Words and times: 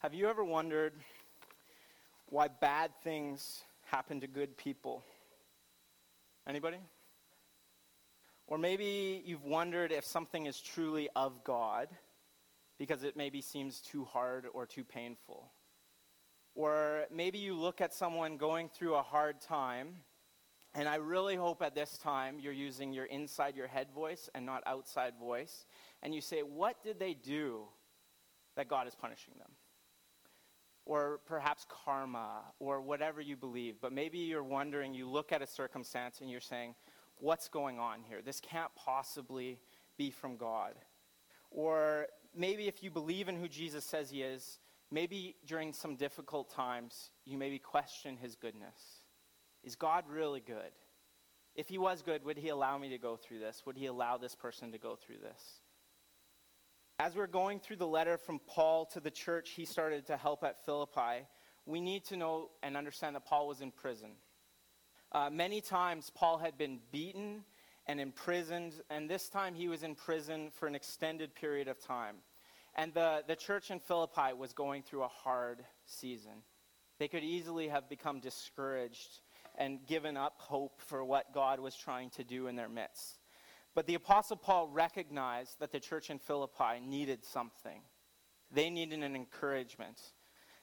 Have 0.00 0.14
you 0.14 0.28
ever 0.28 0.44
wondered 0.44 0.92
why 2.28 2.46
bad 2.46 2.92
things 3.02 3.64
happen 3.86 4.20
to 4.20 4.28
good 4.28 4.56
people? 4.56 5.02
Anybody? 6.46 6.76
Or 8.46 8.58
maybe 8.58 9.20
you've 9.26 9.42
wondered 9.42 9.90
if 9.90 10.04
something 10.04 10.46
is 10.46 10.60
truly 10.60 11.08
of 11.16 11.42
God 11.42 11.88
because 12.78 13.02
it 13.02 13.16
maybe 13.16 13.40
seems 13.40 13.80
too 13.80 14.04
hard 14.04 14.46
or 14.54 14.66
too 14.66 14.84
painful. 14.84 15.50
Or 16.54 17.06
maybe 17.12 17.38
you 17.38 17.54
look 17.54 17.80
at 17.80 17.92
someone 17.92 18.36
going 18.36 18.68
through 18.68 18.94
a 18.94 19.02
hard 19.02 19.40
time, 19.40 19.96
and 20.76 20.88
I 20.88 20.94
really 20.96 21.34
hope 21.34 21.60
at 21.60 21.74
this 21.74 21.98
time 21.98 22.38
you're 22.38 22.52
using 22.52 22.92
your 22.92 23.06
inside 23.06 23.56
your 23.56 23.66
head 23.66 23.88
voice 23.92 24.30
and 24.32 24.46
not 24.46 24.62
outside 24.64 25.14
voice, 25.18 25.66
and 26.04 26.14
you 26.14 26.20
say, 26.20 26.42
What 26.42 26.84
did 26.84 27.00
they 27.00 27.14
do 27.14 27.64
that 28.54 28.68
God 28.68 28.86
is 28.86 28.94
punishing 28.94 29.34
them? 29.38 29.50
Or 30.88 31.20
perhaps 31.26 31.66
karma, 31.68 32.40
or 32.58 32.80
whatever 32.80 33.20
you 33.20 33.36
believe. 33.36 33.76
But 33.80 33.92
maybe 33.92 34.18
you're 34.18 34.42
wondering, 34.42 34.94
you 34.94 35.06
look 35.06 35.32
at 35.32 35.42
a 35.42 35.46
circumstance 35.46 36.22
and 36.22 36.30
you're 36.30 36.40
saying, 36.40 36.74
What's 37.20 37.48
going 37.48 37.78
on 37.78 38.02
here? 38.08 38.22
This 38.24 38.40
can't 38.40 38.70
possibly 38.76 39.58
be 39.96 40.10
from 40.10 40.36
God. 40.36 40.74
Or 41.50 42.06
maybe 42.34 42.68
if 42.68 42.82
you 42.82 42.90
believe 42.90 43.28
in 43.28 43.36
who 43.36 43.48
Jesus 43.48 43.84
says 43.84 44.10
he 44.10 44.22
is, 44.22 44.60
maybe 44.90 45.36
during 45.46 45.72
some 45.72 45.96
difficult 45.96 46.50
times, 46.50 47.10
you 47.24 47.36
maybe 47.36 47.58
question 47.58 48.16
his 48.16 48.36
goodness. 48.36 49.02
Is 49.64 49.74
God 49.74 50.04
really 50.08 50.40
good? 50.40 50.72
If 51.54 51.68
he 51.68 51.76
was 51.76 52.02
good, 52.02 52.24
would 52.24 52.38
he 52.38 52.50
allow 52.50 52.78
me 52.78 52.88
to 52.90 52.98
go 52.98 53.16
through 53.16 53.40
this? 53.40 53.62
Would 53.66 53.76
he 53.76 53.86
allow 53.86 54.16
this 54.16 54.36
person 54.36 54.70
to 54.72 54.78
go 54.78 54.94
through 54.94 55.18
this? 55.18 55.42
As 57.00 57.14
we're 57.14 57.28
going 57.28 57.60
through 57.60 57.76
the 57.76 57.86
letter 57.86 58.18
from 58.18 58.40
Paul 58.40 58.84
to 58.86 58.98
the 58.98 59.10
church 59.10 59.50
he 59.50 59.64
started 59.64 60.06
to 60.06 60.16
help 60.16 60.42
at 60.42 60.64
Philippi, 60.64 61.28
we 61.64 61.80
need 61.80 62.04
to 62.06 62.16
know 62.16 62.50
and 62.60 62.76
understand 62.76 63.14
that 63.14 63.24
Paul 63.24 63.46
was 63.46 63.60
in 63.60 63.70
prison. 63.70 64.10
Uh, 65.12 65.30
many 65.30 65.60
times, 65.60 66.10
Paul 66.12 66.38
had 66.38 66.58
been 66.58 66.80
beaten 66.90 67.44
and 67.86 68.00
imprisoned, 68.00 68.74
and 68.90 69.08
this 69.08 69.28
time 69.28 69.54
he 69.54 69.68
was 69.68 69.84
in 69.84 69.94
prison 69.94 70.50
for 70.50 70.66
an 70.66 70.74
extended 70.74 71.36
period 71.36 71.68
of 71.68 71.78
time. 71.78 72.16
And 72.74 72.92
the, 72.92 73.22
the 73.28 73.36
church 73.36 73.70
in 73.70 73.78
Philippi 73.78 74.32
was 74.36 74.52
going 74.52 74.82
through 74.82 75.04
a 75.04 75.08
hard 75.08 75.64
season. 75.86 76.42
They 76.98 77.06
could 77.06 77.22
easily 77.22 77.68
have 77.68 77.88
become 77.88 78.18
discouraged 78.18 79.20
and 79.56 79.86
given 79.86 80.16
up 80.16 80.34
hope 80.38 80.80
for 80.80 81.04
what 81.04 81.32
God 81.32 81.60
was 81.60 81.76
trying 81.76 82.10
to 82.10 82.24
do 82.24 82.48
in 82.48 82.56
their 82.56 82.68
midst. 82.68 83.20
But 83.74 83.86
the 83.86 83.94
Apostle 83.94 84.36
Paul 84.36 84.68
recognized 84.68 85.60
that 85.60 85.72
the 85.72 85.80
church 85.80 86.10
in 86.10 86.18
Philippi 86.18 86.80
needed 86.84 87.24
something. 87.24 87.80
They 88.50 88.70
needed 88.70 89.02
an 89.02 89.14
encouragement. 89.14 90.00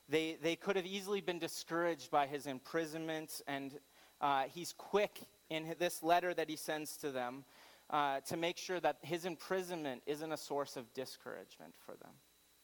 They, 0.10 0.38
they 0.42 0.56
could 0.56 0.76
have 0.76 0.86
easily 0.86 1.22
been 1.22 1.40
discouraged 1.40 2.12
by 2.12 2.28
his 2.28 2.46
imprisonment, 2.46 3.42
and 3.48 3.80
uh, 4.22 4.44
he's 4.54 4.74
quick 4.74 5.22
in 5.50 5.76
this 5.80 6.04
letter 6.04 6.34
that 6.34 6.50
he 6.50 6.56
sends 6.56 6.98
to 6.98 7.12
them 7.12 7.46
uh, 7.90 8.20
to 8.22 8.38
make 8.38 8.58
sure 8.58 8.80
that 8.80 8.98
his 9.02 9.26
imprisonment 9.26 10.02
isn't 10.06 10.32
a 10.32 10.38
source 10.38 10.76
of 10.76 10.92
discouragement 10.94 11.76
for 11.86 11.96
them. 11.96 12.12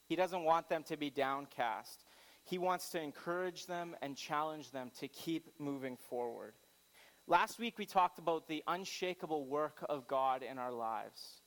He 0.05 0.15
doesn't 0.15 0.43
want 0.43 0.67
them 0.67 0.83
to 0.83 0.97
be 0.97 1.09
downcast. 1.09 2.05
He 2.43 2.57
wants 2.57 2.89
to 2.89 3.01
encourage 3.01 3.67
them 3.67 3.95
and 4.01 4.17
challenge 4.17 4.71
them 4.71 4.91
to 4.99 5.07
keep 5.07 5.47
moving 5.59 5.95
forward. 5.95 6.53
Last 7.31 7.59
week, 7.59 7.77
we 7.77 7.85
talked 7.85 8.19
about 8.19 8.49
the 8.49 8.61
unshakable 8.67 9.45
work 9.45 9.85
of 9.87 10.05
God 10.05 10.43
in 10.43 10.57
our 10.57 10.73
lives, 10.73 11.39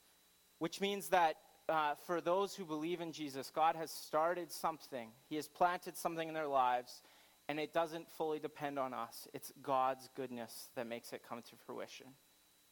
which 0.58 0.80
means 0.80 1.10
that 1.10 1.36
uh, 1.68 1.94
for 2.06 2.22
those 2.22 2.54
who 2.54 2.64
believe 2.64 3.02
in 3.02 3.12
Jesus, 3.12 3.52
God 3.54 3.76
has 3.76 3.90
started 3.90 4.50
something, 4.50 5.10
He 5.28 5.36
has 5.36 5.46
planted 5.46 5.98
something 5.98 6.26
in 6.26 6.32
their 6.32 6.48
lives, 6.48 7.02
and 7.50 7.60
it 7.60 7.74
doesn't 7.74 8.10
fully 8.10 8.38
depend 8.38 8.78
on 8.78 8.94
us. 8.94 9.28
It's 9.34 9.52
God's 9.62 10.08
goodness 10.16 10.70
that 10.74 10.86
makes 10.86 11.12
it 11.12 11.20
come 11.28 11.42
to 11.42 11.56
fruition. 11.66 12.06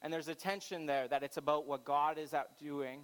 And 0.00 0.10
there's 0.10 0.28
a 0.28 0.34
tension 0.34 0.86
there 0.86 1.06
that 1.06 1.22
it's 1.22 1.36
about 1.36 1.66
what 1.66 1.84
God 1.84 2.16
is 2.16 2.32
out 2.32 2.58
doing, 2.58 3.00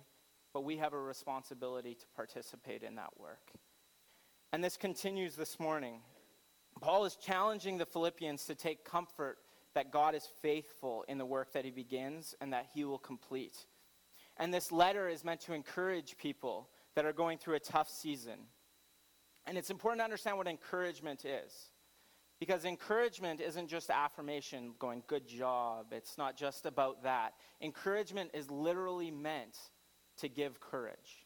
but 0.54 0.64
we 0.64 0.78
have 0.78 0.94
a 0.94 0.98
responsibility 0.98 1.94
to 1.94 2.06
participate 2.16 2.82
in 2.82 2.94
that 2.94 3.20
work. 3.20 3.52
And 4.54 4.64
this 4.64 4.78
continues 4.78 5.36
this 5.36 5.60
morning. 5.60 6.00
Paul 6.80 7.04
is 7.04 7.16
challenging 7.16 7.76
the 7.76 7.84
Philippians 7.84 8.46
to 8.46 8.54
take 8.54 8.86
comfort 8.86 9.36
that 9.78 9.92
God 9.92 10.16
is 10.16 10.26
faithful 10.42 11.04
in 11.06 11.18
the 11.18 11.24
work 11.24 11.52
that 11.52 11.64
he 11.64 11.70
begins 11.70 12.34
and 12.40 12.52
that 12.52 12.66
he 12.74 12.84
will 12.84 12.98
complete. 12.98 13.66
And 14.36 14.52
this 14.52 14.72
letter 14.72 15.08
is 15.08 15.24
meant 15.24 15.40
to 15.42 15.52
encourage 15.52 16.18
people 16.18 16.68
that 16.96 17.04
are 17.04 17.12
going 17.12 17.38
through 17.38 17.54
a 17.54 17.60
tough 17.60 17.88
season. 17.88 18.40
And 19.46 19.56
it's 19.56 19.70
important 19.70 20.00
to 20.00 20.04
understand 20.04 20.36
what 20.36 20.48
encouragement 20.48 21.24
is. 21.24 21.70
Because 22.40 22.64
encouragement 22.64 23.40
isn't 23.40 23.68
just 23.68 23.88
affirmation, 23.88 24.74
going, 24.80 25.04
good 25.06 25.28
job. 25.28 25.92
It's 25.92 26.18
not 26.18 26.36
just 26.36 26.66
about 26.66 27.04
that. 27.04 27.34
Encouragement 27.60 28.32
is 28.34 28.50
literally 28.50 29.12
meant 29.12 29.56
to 30.16 30.28
give 30.28 30.58
courage. 30.58 31.24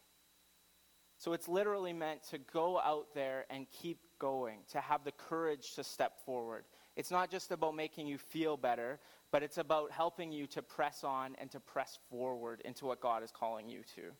So 1.17 1.33
it's 1.33 1.49
literally 1.49 1.95
meant 1.95 2.23
to 2.25 2.39
go 2.53 2.79
out 2.81 3.15
there 3.15 3.47
and 3.49 3.67
keep 3.71 4.01
going, 4.19 4.59
to 4.73 4.81
have 4.81 5.05
the 5.05 5.13
courage 5.13 5.75
to 5.77 5.85
step 5.85 6.23
forward. 6.27 6.65
It's 6.97 7.11
not 7.11 7.31
just 7.31 7.51
about 7.51 7.75
making 7.75 8.07
you 8.07 8.19
feel 8.19 8.57
better, 8.57 9.01
but 9.31 9.43
it's 9.43 9.59
about 9.59 9.91
helping 9.91 10.31
you 10.31 10.47
to 10.49 10.63
press 10.63 11.05
on 11.05 11.35
and 11.39 11.51
to 11.51 11.61
press 11.61 11.99
forward 12.11 12.61
into 12.65 12.85
what 12.85 13.01
God 13.01 13.23
is 13.23 13.31
calling 13.31 13.69
you 13.69 13.81
to. 13.95 14.13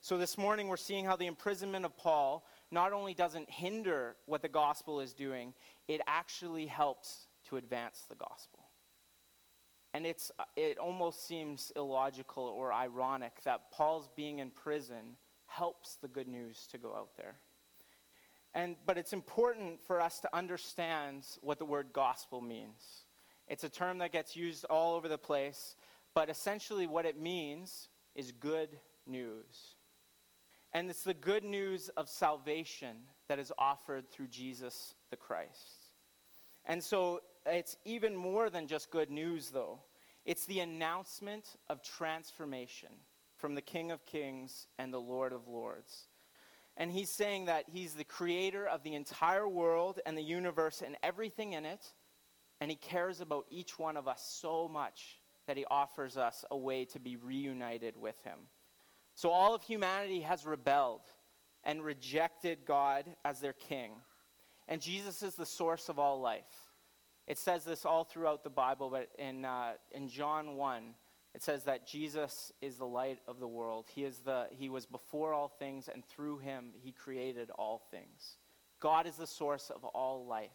So 0.00 0.16
this 0.16 0.38
morning 0.38 0.68
we're 0.68 0.76
seeing 0.76 1.04
how 1.04 1.16
the 1.16 1.26
imprisonment 1.26 1.84
of 1.84 1.96
Paul 1.96 2.46
not 2.70 2.92
only 2.92 3.14
doesn't 3.14 3.50
hinder 3.50 4.16
what 4.26 4.42
the 4.42 4.48
gospel 4.48 5.00
is 5.00 5.12
doing, 5.12 5.54
it 5.86 6.00
actually 6.06 6.66
helps 6.66 7.26
to 7.48 7.56
advance 7.56 8.04
the 8.08 8.14
gospel. 8.14 8.60
And 9.94 10.06
it's, 10.06 10.30
it 10.56 10.78
almost 10.78 11.26
seems 11.26 11.72
illogical 11.74 12.44
or 12.44 12.72
ironic 12.72 13.42
that 13.44 13.70
Paul's 13.72 14.08
being 14.14 14.38
in 14.38 14.50
prison 14.50 15.16
helps 15.46 15.96
the 15.96 16.08
good 16.08 16.28
news 16.28 16.66
to 16.70 16.78
go 16.78 16.94
out 16.94 17.16
there. 17.16 17.36
And, 18.54 18.76
but 18.86 18.98
it's 18.98 19.12
important 19.12 19.80
for 19.86 20.00
us 20.00 20.20
to 20.20 20.36
understand 20.36 21.24
what 21.42 21.58
the 21.58 21.64
word 21.64 21.88
gospel 21.92 22.40
means. 22.40 23.04
It's 23.46 23.64
a 23.64 23.68
term 23.68 23.98
that 23.98 24.12
gets 24.12 24.36
used 24.36 24.64
all 24.64 24.94
over 24.94 25.08
the 25.08 25.18
place, 25.18 25.76
but 26.14 26.28
essentially 26.28 26.86
what 26.86 27.06
it 27.06 27.20
means 27.20 27.88
is 28.14 28.32
good 28.32 28.78
news. 29.06 29.76
And 30.72 30.90
it's 30.90 31.04
the 31.04 31.14
good 31.14 31.44
news 31.44 31.88
of 31.90 32.08
salvation 32.08 32.96
that 33.28 33.38
is 33.38 33.52
offered 33.58 34.10
through 34.10 34.28
Jesus 34.28 34.94
the 35.10 35.16
Christ. 35.16 35.88
And 36.66 36.82
so 36.82 37.20
it's 37.46 37.76
even 37.84 38.14
more 38.14 38.50
than 38.50 38.66
just 38.66 38.90
good 38.90 39.10
news, 39.10 39.48
though. 39.48 39.80
It's 40.26 40.44
the 40.44 40.60
announcement 40.60 41.56
of 41.70 41.82
transformation 41.82 42.90
from 43.36 43.54
the 43.54 43.62
King 43.62 43.90
of 43.90 44.04
Kings 44.04 44.66
and 44.78 44.92
the 44.92 45.00
Lord 45.00 45.32
of 45.32 45.48
Lords. 45.48 46.08
And 46.78 46.92
he's 46.92 47.10
saying 47.10 47.46
that 47.46 47.64
he's 47.66 47.94
the 47.94 48.04
creator 48.04 48.66
of 48.66 48.84
the 48.84 48.94
entire 48.94 49.48
world 49.48 49.98
and 50.06 50.16
the 50.16 50.22
universe 50.22 50.80
and 50.80 50.96
everything 51.02 51.52
in 51.52 51.66
it. 51.66 51.84
And 52.60 52.70
he 52.70 52.76
cares 52.76 53.20
about 53.20 53.46
each 53.50 53.78
one 53.78 53.96
of 53.96 54.06
us 54.06 54.38
so 54.40 54.68
much 54.68 55.20
that 55.48 55.56
he 55.56 55.64
offers 55.70 56.16
us 56.16 56.44
a 56.50 56.56
way 56.56 56.84
to 56.86 57.00
be 57.00 57.16
reunited 57.16 57.96
with 57.96 58.22
him. 58.22 58.38
So 59.16 59.30
all 59.30 59.54
of 59.54 59.62
humanity 59.62 60.20
has 60.20 60.46
rebelled 60.46 61.02
and 61.64 61.82
rejected 61.82 62.60
God 62.64 63.04
as 63.24 63.40
their 63.40 63.52
king. 63.52 63.92
And 64.68 64.80
Jesus 64.80 65.22
is 65.22 65.34
the 65.34 65.46
source 65.46 65.88
of 65.88 65.98
all 65.98 66.20
life. 66.20 66.44
It 67.26 67.38
says 67.38 67.64
this 67.64 67.84
all 67.84 68.04
throughout 68.04 68.44
the 68.44 68.50
Bible, 68.50 68.88
but 68.90 69.08
in, 69.18 69.44
uh, 69.44 69.72
in 69.90 70.08
John 70.08 70.54
1, 70.54 70.94
it 71.34 71.42
says 71.42 71.64
that 71.64 71.86
Jesus 71.86 72.52
is 72.60 72.76
the 72.76 72.86
light 72.86 73.18
of 73.28 73.38
the 73.38 73.48
world. 73.48 73.86
He, 73.94 74.04
is 74.04 74.18
the, 74.18 74.46
he 74.50 74.68
was 74.68 74.86
before 74.86 75.34
all 75.34 75.48
things, 75.48 75.88
and 75.92 76.04
through 76.04 76.38
him, 76.38 76.70
he 76.80 76.92
created 76.92 77.50
all 77.50 77.82
things. 77.90 78.38
God 78.80 79.06
is 79.06 79.16
the 79.16 79.26
source 79.26 79.70
of 79.70 79.84
all 79.84 80.26
life. 80.26 80.50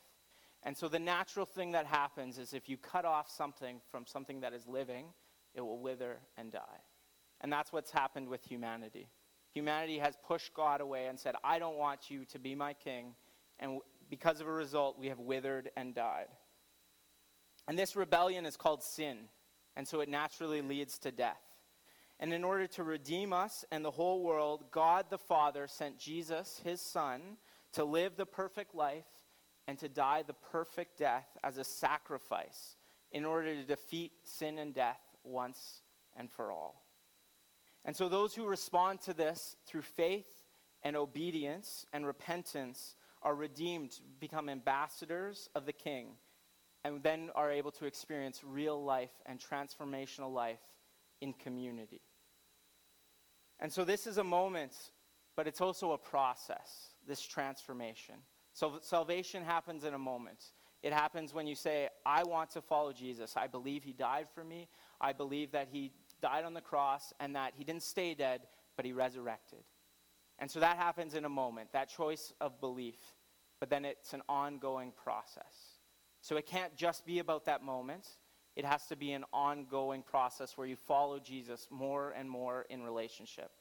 And 0.63 0.75
so 0.75 0.87
the 0.87 0.99
natural 0.99 1.45
thing 1.45 1.73
that 1.73 1.85
happens 1.85 2.37
is 2.37 2.53
if 2.53 2.69
you 2.69 2.77
cut 2.77 3.05
off 3.05 3.29
something 3.29 3.81
from 3.91 4.05
something 4.05 4.39
that 4.41 4.53
is 4.53 4.65
living, 4.67 5.07
it 5.53 5.61
will 5.61 5.79
wither 5.79 6.19
and 6.37 6.51
die. 6.51 6.81
And 7.41 7.51
that's 7.51 7.73
what's 7.73 7.91
happened 7.91 8.29
with 8.29 8.43
humanity. 8.43 9.09
Humanity 9.53 9.99
has 9.99 10.15
pushed 10.25 10.53
God 10.53 10.81
away 10.81 11.07
and 11.07 11.19
said, 11.19 11.35
I 11.43 11.59
don't 11.59 11.77
want 11.77 12.09
you 12.09 12.25
to 12.25 12.39
be 12.39 12.55
my 12.55 12.73
king. 12.73 13.13
And 13.59 13.79
because 14.09 14.39
of 14.39 14.47
a 14.47 14.51
result, 14.51 14.97
we 14.97 15.09
have 15.09 15.19
withered 15.19 15.69
and 15.75 15.93
died. 15.93 16.27
And 17.67 17.77
this 17.77 17.95
rebellion 17.95 18.45
is 18.45 18.57
called 18.57 18.83
sin 18.83 19.17
and 19.75 19.87
so 19.87 20.01
it 20.01 20.09
naturally 20.09 20.61
leads 20.61 20.97
to 20.99 21.11
death. 21.11 21.41
And 22.19 22.31
in 22.33 22.43
order 22.43 22.67
to 22.67 22.83
redeem 22.83 23.33
us 23.33 23.65
and 23.71 23.83
the 23.83 23.91
whole 23.91 24.23
world, 24.23 24.65
God 24.71 25.07
the 25.09 25.17
Father 25.17 25.67
sent 25.67 25.97
Jesus, 25.97 26.61
his 26.63 26.79
Son, 26.79 27.37
to 27.73 27.83
live 27.83 28.15
the 28.15 28.25
perfect 28.25 28.75
life 28.75 29.07
and 29.67 29.77
to 29.79 29.89
die 29.89 30.23
the 30.25 30.33
perfect 30.33 30.99
death 30.99 31.27
as 31.43 31.57
a 31.57 31.63
sacrifice 31.63 32.77
in 33.11 33.25
order 33.25 33.53
to 33.53 33.63
defeat 33.63 34.11
sin 34.23 34.57
and 34.57 34.73
death 34.73 35.01
once 35.23 35.81
and 36.15 36.29
for 36.31 36.51
all. 36.51 36.83
And 37.85 37.95
so 37.95 38.07
those 38.07 38.33
who 38.33 38.45
respond 38.45 39.01
to 39.01 39.13
this 39.13 39.55
through 39.65 39.81
faith 39.81 40.27
and 40.83 40.95
obedience 40.95 41.85
and 41.93 42.05
repentance 42.05 42.95
are 43.21 43.35
redeemed 43.35 43.99
become 44.19 44.49
ambassadors 44.49 45.49
of 45.55 45.65
the 45.65 45.73
king 45.73 46.15
and 46.83 47.01
then 47.01 47.29
are 47.35 47.51
able 47.51 47.71
to 47.71 47.85
experience 47.85 48.41
real 48.43 48.83
life 48.83 49.11
and 49.25 49.39
transformational 49.39 50.33
life 50.33 50.59
in 51.21 51.33
community. 51.33 52.01
And 53.59 53.71
so 53.71 53.85
this 53.85 54.07
is 54.07 54.17
a 54.17 54.23
moment, 54.23 54.73
but 55.35 55.47
it's 55.47 55.61
also 55.61 55.93
a 55.93 55.97
process, 55.97 56.89
this 57.07 57.21
transformation. 57.21 58.15
So 58.53 58.79
salvation 58.81 59.43
happens 59.43 59.83
in 59.83 59.93
a 59.93 59.99
moment. 59.99 60.51
It 60.81 60.91
happens 60.91 61.33
when 61.33 61.47
you 61.47 61.55
say, 61.55 61.87
I 62.05 62.23
want 62.23 62.49
to 62.51 62.61
follow 62.61 62.91
Jesus. 62.91 63.35
I 63.37 63.47
believe 63.47 63.83
he 63.83 63.93
died 63.93 64.27
for 64.35 64.43
me. 64.43 64.67
I 64.99 65.13
believe 65.13 65.51
that 65.53 65.69
he 65.71 65.93
died 66.21 66.43
on 66.43 66.53
the 66.53 66.61
cross 66.61 67.13
and 67.21 67.35
that 67.35 67.53
he 67.55 67.63
didn't 67.63 67.83
stay 67.83 68.13
dead, 68.13 68.41
but 68.75 68.85
he 68.85 68.91
resurrected. 68.91 69.59
And 70.39 70.51
so 70.51 70.59
that 70.59 70.75
happens 70.75 71.15
in 71.15 71.23
a 71.23 71.29
moment, 71.29 71.71
that 71.71 71.87
choice 71.87 72.33
of 72.41 72.59
belief. 72.59 72.99
But 73.61 73.69
then 73.69 73.85
it's 73.85 74.13
an 74.13 74.23
ongoing 74.27 74.91
process. 74.91 75.72
So 76.23 76.37
it 76.37 76.45
can't 76.45 76.73
just 76.77 77.05
be 77.05 77.19
about 77.19 77.45
that 77.45 77.61
moment. 77.63 78.07
It 78.55 78.63
has 78.63 78.85
to 78.87 78.95
be 78.95 79.11
an 79.11 79.25
ongoing 79.33 80.01
process 80.01 80.57
where 80.57 80.65
you 80.65 80.77
follow 80.77 81.19
Jesus 81.19 81.67
more 81.69 82.13
and 82.17 82.29
more 82.29 82.65
in 82.69 82.81
relationship. 82.81 83.51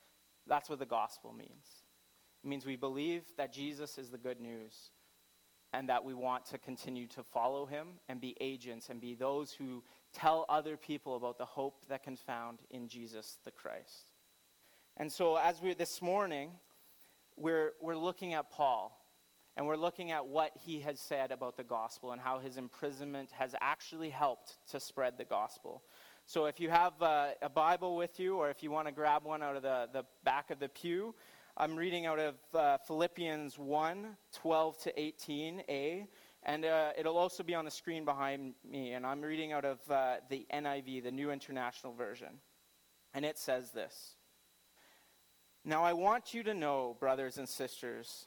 That's 0.46 0.70
what 0.70 0.78
the 0.78 0.86
gospel 0.86 1.32
means. 1.32 1.66
It 2.44 2.48
means 2.48 2.64
we 2.64 2.76
believe 2.76 3.24
that 3.36 3.52
Jesus 3.52 3.98
is 3.98 4.10
the 4.10 4.18
good 4.18 4.40
news 4.40 4.92
and 5.72 5.88
that 5.88 6.04
we 6.04 6.14
want 6.14 6.46
to 6.46 6.58
continue 6.58 7.08
to 7.08 7.24
follow 7.24 7.66
him 7.66 7.88
and 8.08 8.20
be 8.20 8.36
agents 8.40 8.90
and 8.90 9.00
be 9.00 9.14
those 9.16 9.52
who 9.52 9.82
tell 10.14 10.46
other 10.48 10.76
people 10.76 11.16
about 11.16 11.38
the 11.38 11.44
hope 11.44 11.84
that 11.88 12.04
can 12.04 12.14
found 12.16 12.60
in 12.70 12.86
Jesus 12.86 13.38
the 13.44 13.50
Christ. 13.50 14.12
And 14.96 15.10
so 15.10 15.36
as 15.36 15.60
we 15.60 15.74
this 15.74 16.00
morning 16.00 16.52
we're 17.36 17.72
we're 17.80 17.96
looking 17.96 18.34
at 18.34 18.50
Paul 18.50 19.01
and 19.56 19.66
we're 19.66 19.76
looking 19.76 20.10
at 20.10 20.26
what 20.26 20.52
he 20.54 20.81
has 20.81 20.99
said 20.99 21.31
about 21.31 21.56
the 21.56 21.64
gospel 21.64 22.12
and 22.12 22.20
how 22.20 22.38
his 22.38 22.56
imprisonment 22.56 23.31
has 23.32 23.54
actually 23.60 24.10
helped 24.10 24.56
to 24.70 24.81
spread 24.81 25.19
the 25.19 25.25
gospel. 25.25 25.82
So 26.26 26.46
if 26.46 26.58
you 26.60 26.70
have 26.70 26.94
uh, 27.02 27.28
a 27.43 27.50
Bible 27.50 27.96
with 27.96 28.19
you 28.19 28.37
or 28.37 28.49
if 28.49 28.62
you 28.62 28.70
want 28.70 28.87
to 28.87 28.93
grab 28.93 29.25
one 29.25 29.43
out 29.43 29.56
of 29.56 29.62
the, 29.62 29.88
the 29.93 30.04
back 30.25 30.50
of 30.50 30.58
the 30.58 30.69
pew, 30.69 31.14
I'm 31.56 31.76
reading 31.76 32.06
out 32.06 32.19
of 32.19 32.34
uh, 32.54 32.78
Philippians 32.87 33.58
1 33.58 34.16
12 34.32 34.78
to 34.84 34.93
18a. 34.93 36.06
And 36.44 36.64
uh, 36.64 36.90
it'll 36.98 37.19
also 37.19 37.43
be 37.43 37.55
on 37.55 37.64
the 37.64 37.70
screen 37.70 38.05
behind 38.05 38.55
me. 38.69 38.94
And 38.94 39.06
I'm 39.06 39.20
reading 39.20 39.52
out 39.52 39.64
of 39.64 39.78
uh, 39.90 40.16
the 40.28 40.46
NIV, 40.52 41.05
the 41.05 41.12
New 41.12 41.31
International 41.31 41.93
Version. 41.93 42.40
And 43.14 43.25
it 43.25 43.38
says 43.38 43.70
this 43.72 44.14
Now 45.64 45.84
I 45.84 45.93
want 45.93 46.32
you 46.32 46.43
to 46.44 46.55
know, 46.55 46.96
brothers 46.98 47.37
and 47.37 47.48
sisters, 47.48 48.26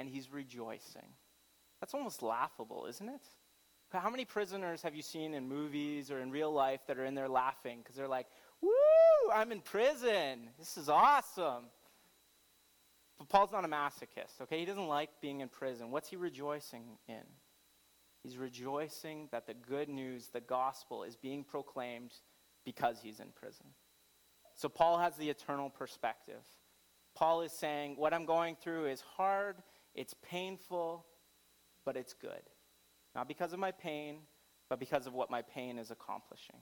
and 0.00 0.08
he's 0.08 0.32
rejoicing. 0.32 1.12
That's 1.78 1.92
almost 1.92 2.22
laughable, 2.22 2.86
isn't 2.88 3.08
it? 3.08 3.20
How 3.92 4.08
many 4.08 4.24
prisoners 4.24 4.80
have 4.82 4.94
you 4.94 5.02
seen 5.02 5.34
in 5.34 5.46
movies 5.46 6.10
or 6.10 6.20
in 6.20 6.30
real 6.30 6.50
life 6.50 6.80
that 6.86 6.98
are 6.98 7.04
in 7.04 7.14
there 7.14 7.28
laughing 7.28 7.80
because 7.82 7.96
they're 7.96 8.08
like, 8.08 8.26
woo, 8.62 8.70
I'm 9.34 9.52
in 9.52 9.60
prison. 9.60 10.48
This 10.58 10.78
is 10.78 10.88
awesome. 10.88 11.64
But 13.18 13.28
Paul's 13.28 13.52
not 13.52 13.64
a 13.64 13.68
masochist, 13.68 14.40
okay? 14.40 14.60
He 14.60 14.64
doesn't 14.64 14.88
like 14.88 15.10
being 15.20 15.40
in 15.40 15.48
prison. 15.48 15.90
What's 15.90 16.08
he 16.08 16.16
rejoicing 16.16 16.96
in? 17.06 17.26
He's 18.22 18.38
rejoicing 18.38 19.28
that 19.32 19.46
the 19.46 19.54
good 19.54 19.90
news, 19.90 20.28
the 20.28 20.40
gospel, 20.40 21.02
is 21.02 21.16
being 21.16 21.44
proclaimed 21.44 22.12
because 22.64 23.00
he's 23.02 23.20
in 23.20 23.28
prison. 23.34 23.66
So 24.54 24.70
Paul 24.70 24.98
has 24.98 25.16
the 25.16 25.28
eternal 25.28 25.68
perspective. 25.68 26.42
Paul 27.14 27.42
is 27.42 27.52
saying, 27.52 27.96
What 27.96 28.14
I'm 28.14 28.24
going 28.24 28.56
through 28.56 28.86
is 28.86 29.00
hard, 29.00 29.56
it's 29.94 30.14
painful, 30.22 31.06
but 31.84 31.96
it's 31.96 32.14
good. 32.14 32.42
Not 33.14 33.28
because 33.28 33.52
of 33.52 33.58
my 33.58 33.72
pain, 33.72 34.18
but 34.68 34.78
because 34.78 35.06
of 35.06 35.14
what 35.14 35.30
my 35.30 35.42
pain 35.42 35.78
is 35.78 35.90
accomplishing. 35.90 36.56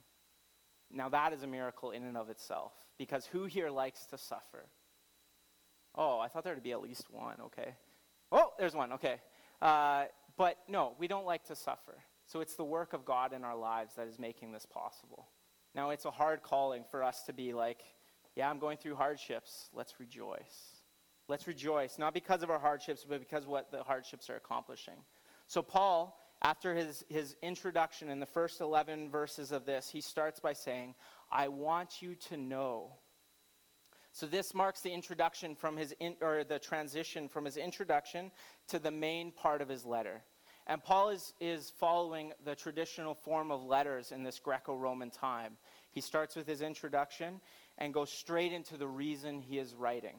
Now, 0.90 1.08
that 1.10 1.32
is 1.32 1.42
a 1.42 1.46
miracle 1.46 1.90
in 1.90 2.04
and 2.04 2.16
of 2.16 2.30
itself, 2.30 2.72
because 2.96 3.26
who 3.26 3.44
here 3.44 3.70
likes 3.70 4.06
to 4.06 4.19
suffer? 4.19 4.66
Oh, 5.94 6.19
I 6.19 6.28
thought 6.28 6.44
there 6.44 6.54
would 6.54 6.62
be 6.62 6.72
at 6.72 6.80
least 6.80 7.10
one, 7.10 7.36
okay. 7.46 7.75
Oh, 8.32 8.52
there's 8.58 8.75
one, 8.75 8.92
okay. 8.94 9.20
Uh, 9.60 10.04
but 10.36 10.56
no, 10.69 10.94
we 10.98 11.08
don't 11.08 11.26
like 11.26 11.44
to 11.48 11.56
suffer. 11.56 11.96
So 12.26 12.40
it's 12.40 12.54
the 12.54 12.64
work 12.64 12.92
of 12.92 13.04
God 13.04 13.32
in 13.32 13.44
our 13.44 13.56
lives 13.56 13.94
that 13.96 14.06
is 14.06 14.19
making 14.19 14.52
this 14.52 14.66
possible. 14.66 15.28
Now, 15.75 15.90
it's 15.90 16.04
a 16.04 16.10
hard 16.10 16.42
calling 16.42 16.84
for 16.90 17.02
us 17.02 17.22
to 17.25 17.32
be 17.32 17.52
like, 17.52 17.82
yeah, 18.36 18.48
I'm 18.48 18.58
going 18.58 18.78
through 18.78 18.94
hardships. 18.94 19.69
Let's 19.75 19.98
rejoice. 19.98 20.77
Let's 21.28 21.46
rejoice, 21.46 21.98
not 21.98 22.14
because 22.14 22.42
of 22.42 22.50
our 22.50 22.58
hardships, 22.58 23.04
but 23.08 23.20
because 23.20 23.46
what 23.46 23.70
the 23.70 23.82
hardships 23.82 24.30
are 24.30 24.36
accomplishing. 24.36 24.96
So, 25.46 25.62
Paul 25.62 26.19
after 26.42 26.75
his, 26.75 27.04
his 27.08 27.37
introduction 27.42 28.11
in 28.11 28.20
the 28.20 28.26
first 28.26 28.61
11 28.61 29.11
verses 29.11 29.50
of 29.50 29.66
this, 29.66 29.88
he 29.88 30.00
starts 30.00 30.38
by 30.38 30.52
saying, 30.52 30.94
I 31.32 31.49
want 31.49 32.00
you 32.00 32.14
to 32.28 32.37
know. 32.37 32.92
So 34.12 34.26
this 34.26 34.54
marks 34.54 34.80
the 34.80 34.92
introduction 34.92 35.54
from 35.54 35.76
his, 35.76 35.94
in, 36.00 36.16
or 36.20 36.44
the 36.44 36.58
transition 36.58 37.28
from 37.28 37.44
his 37.44 37.56
introduction 37.56 38.30
to 38.68 38.78
the 38.78 38.90
main 38.90 39.32
part 39.32 39.61
of 39.61 39.68
his 39.68 39.85
letter. 39.85 40.23
And 40.66 40.82
Paul 40.82 41.11
is, 41.11 41.32
is 41.40 41.73
following 41.78 42.32
the 42.44 42.54
traditional 42.54 43.14
form 43.14 43.50
of 43.50 43.64
letters 43.64 44.12
in 44.12 44.23
this 44.23 44.38
Greco 44.38 44.76
Roman 44.76 45.11
time. 45.11 45.56
He 45.90 46.00
starts 46.00 46.37
with 46.37 46.47
his 46.47 46.62
introduction 46.62 47.40
and 47.78 47.94
goes 47.94 48.12
straight 48.12 48.52
into 48.52 48.76
the 48.76 48.87
reason 48.87 49.40
he 49.40 49.58
is 49.58 49.75
writing. 49.75 50.16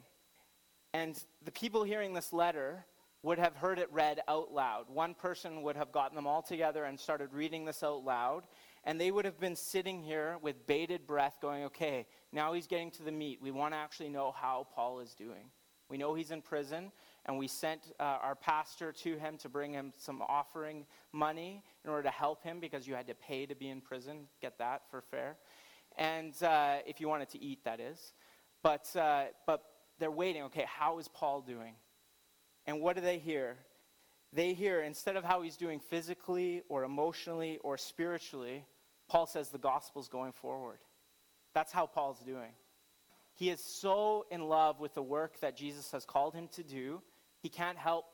And 0.93 1.21
the 1.43 1.51
people 1.51 1.83
hearing 1.83 2.13
this 2.13 2.33
letter 2.33 2.85
would 3.21 3.37
have 3.37 3.55
heard 3.55 3.79
it 3.79 3.91
read 3.91 4.21
out 4.27 4.53
loud. 4.53 4.85
One 4.87 5.13
person 5.13 5.61
would 5.63 5.75
have 5.75 5.91
gotten 5.91 6.15
them 6.15 6.25
all 6.25 6.41
together 6.41 6.85
and 6.85 6.99
started 6.99 7.33
reading 7.33 7.65
this 7.65 7.83
out 7.83 8.03
loud, 8.05 8.43
and 8.85 8.99
they 8.99 9.11
would 9.11 9.25
have 9.25 9.39
been 9.39 9.55
sitting 9.55 10.01
here 10.01 10.37
with 10.41 10.65
bated 10.67 11.05
breath, 11.05 11.37
going, 11.41 11.65
okay, 11.65 12.07
now 12.31 12.53
he's 12.53 12.65
getting 12.65 12.91
to 12.91 13.03
the 13.03 13.11
meat. 13.11 13.39
We 13.41 13.51
want 13.51 13.73
to 13.73 13.77
actually 13.77 14.09
know 14.09 14.31
how 14.31 14.67
Paul 14.73 15.01
is 15.01 15.13
doing. 15.13 15.51
We 15.89 15.97
know 15.97 16.13
he's 16.13 16.31
in 16.31 16.41
prison, 16.41 16.91
and 17.25 17.37
we 17.37 17.47
sent 17.47 17.91
uh, 17.99 18.03
our 18.03 18.35
pastor 18.35 18.91
to 18.91 19.17
him 19.17 19.37
to 19.39 19.49
bring 19.49 19.73
him 19.73 19.91
some 19.97 20.21
offering 20.21 20.85
money 21.11 21.63
in 21.83 21.89
order 21.89 22.03
to 22.03 22.11
help 22.11 22.43
him 22.43 22.59
because 22.59 22.87
you 22.87 22.95
had 22.95 23.07
to 23.07 23.15
pay 23.15 23.45
to 23.45 23.55
be 23.55 23.69
in 23.69 23.81
prison. 23.81 24.27
Get 24.41 24.57
that 24.59 24.83
for 24.89 25.01
fair. 25.01 25.35
And 25.97 26.41
uh, 26.41 26.77
if 26.85 27.01
you 27.01 27.09
wanted 27.09 27.29
to 27.29 27.43
eat, 27.43 27.65
that 27.65 27.79
is. 27.79 28.13
But, 28.61 28.95
uh, 28.95 29.25
but 29.45 29.63
they're 29.99 30.11
waiting, 30.11 30.43
okay, 30.43 30.65
how 30.67 30.99
is 30.99 31.07
Paul 31.07 31.41
doing? 31.41 31.75
And 32.65 32.81
what 32.81 32.95
do 32.95 33.01
they 33.01 33.19
hear? 33.19 33.57
They 34.31 34.53
hear, 34.53 34.81
instead 34.81 35.15
of 35.15 35.23
how 35.23 35.41
he's 35.41 35.57
doing 35.57 35.79
physically 35.79 36.61
or 36.69 36.83
emotionally 36.83 37.57
or 37.63 37.77
spiritually, 37.77 38.65
Paul 39.07 39.25
says 39.25 39.49
the 39.49 39.57
gospel's 39.57 40.07
going 40.07 40.33
forward. 40.33 40.79
That's 41.53 41.71
how 41.71 41.87
Paul's 41.87 42.19
doing. 42.19 42.51
He 43.35 43.49
is 43.49 43.63
so 43.63 44.25
in 44.29 44.47
love 44.47 44.79
with 44.79 44.93
the 44.93 45.01
work 45.01 45.39
that 45.39 45.57
Jesus 45.57 45.91
has 45.91 46.05
called 46.05 46.33
him 46.33 46.47
to 46.53 46.63
do, 46.63 47.01
he 47.41 47.49
can't 47.49 47.77
help 47.77 48.05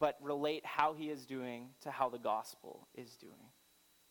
but 0.00 0.16
relate 0.20 0.66
how 0.66 0.94
he 0.94 1.10
is 1.10 1.24
doing 1.24 1.68
to 1.82 1.90
how 1.90 2.08
the 2.08 2.18
gospel 2.18 2.88
is 2.94 3.16
doing. 3.16 3.50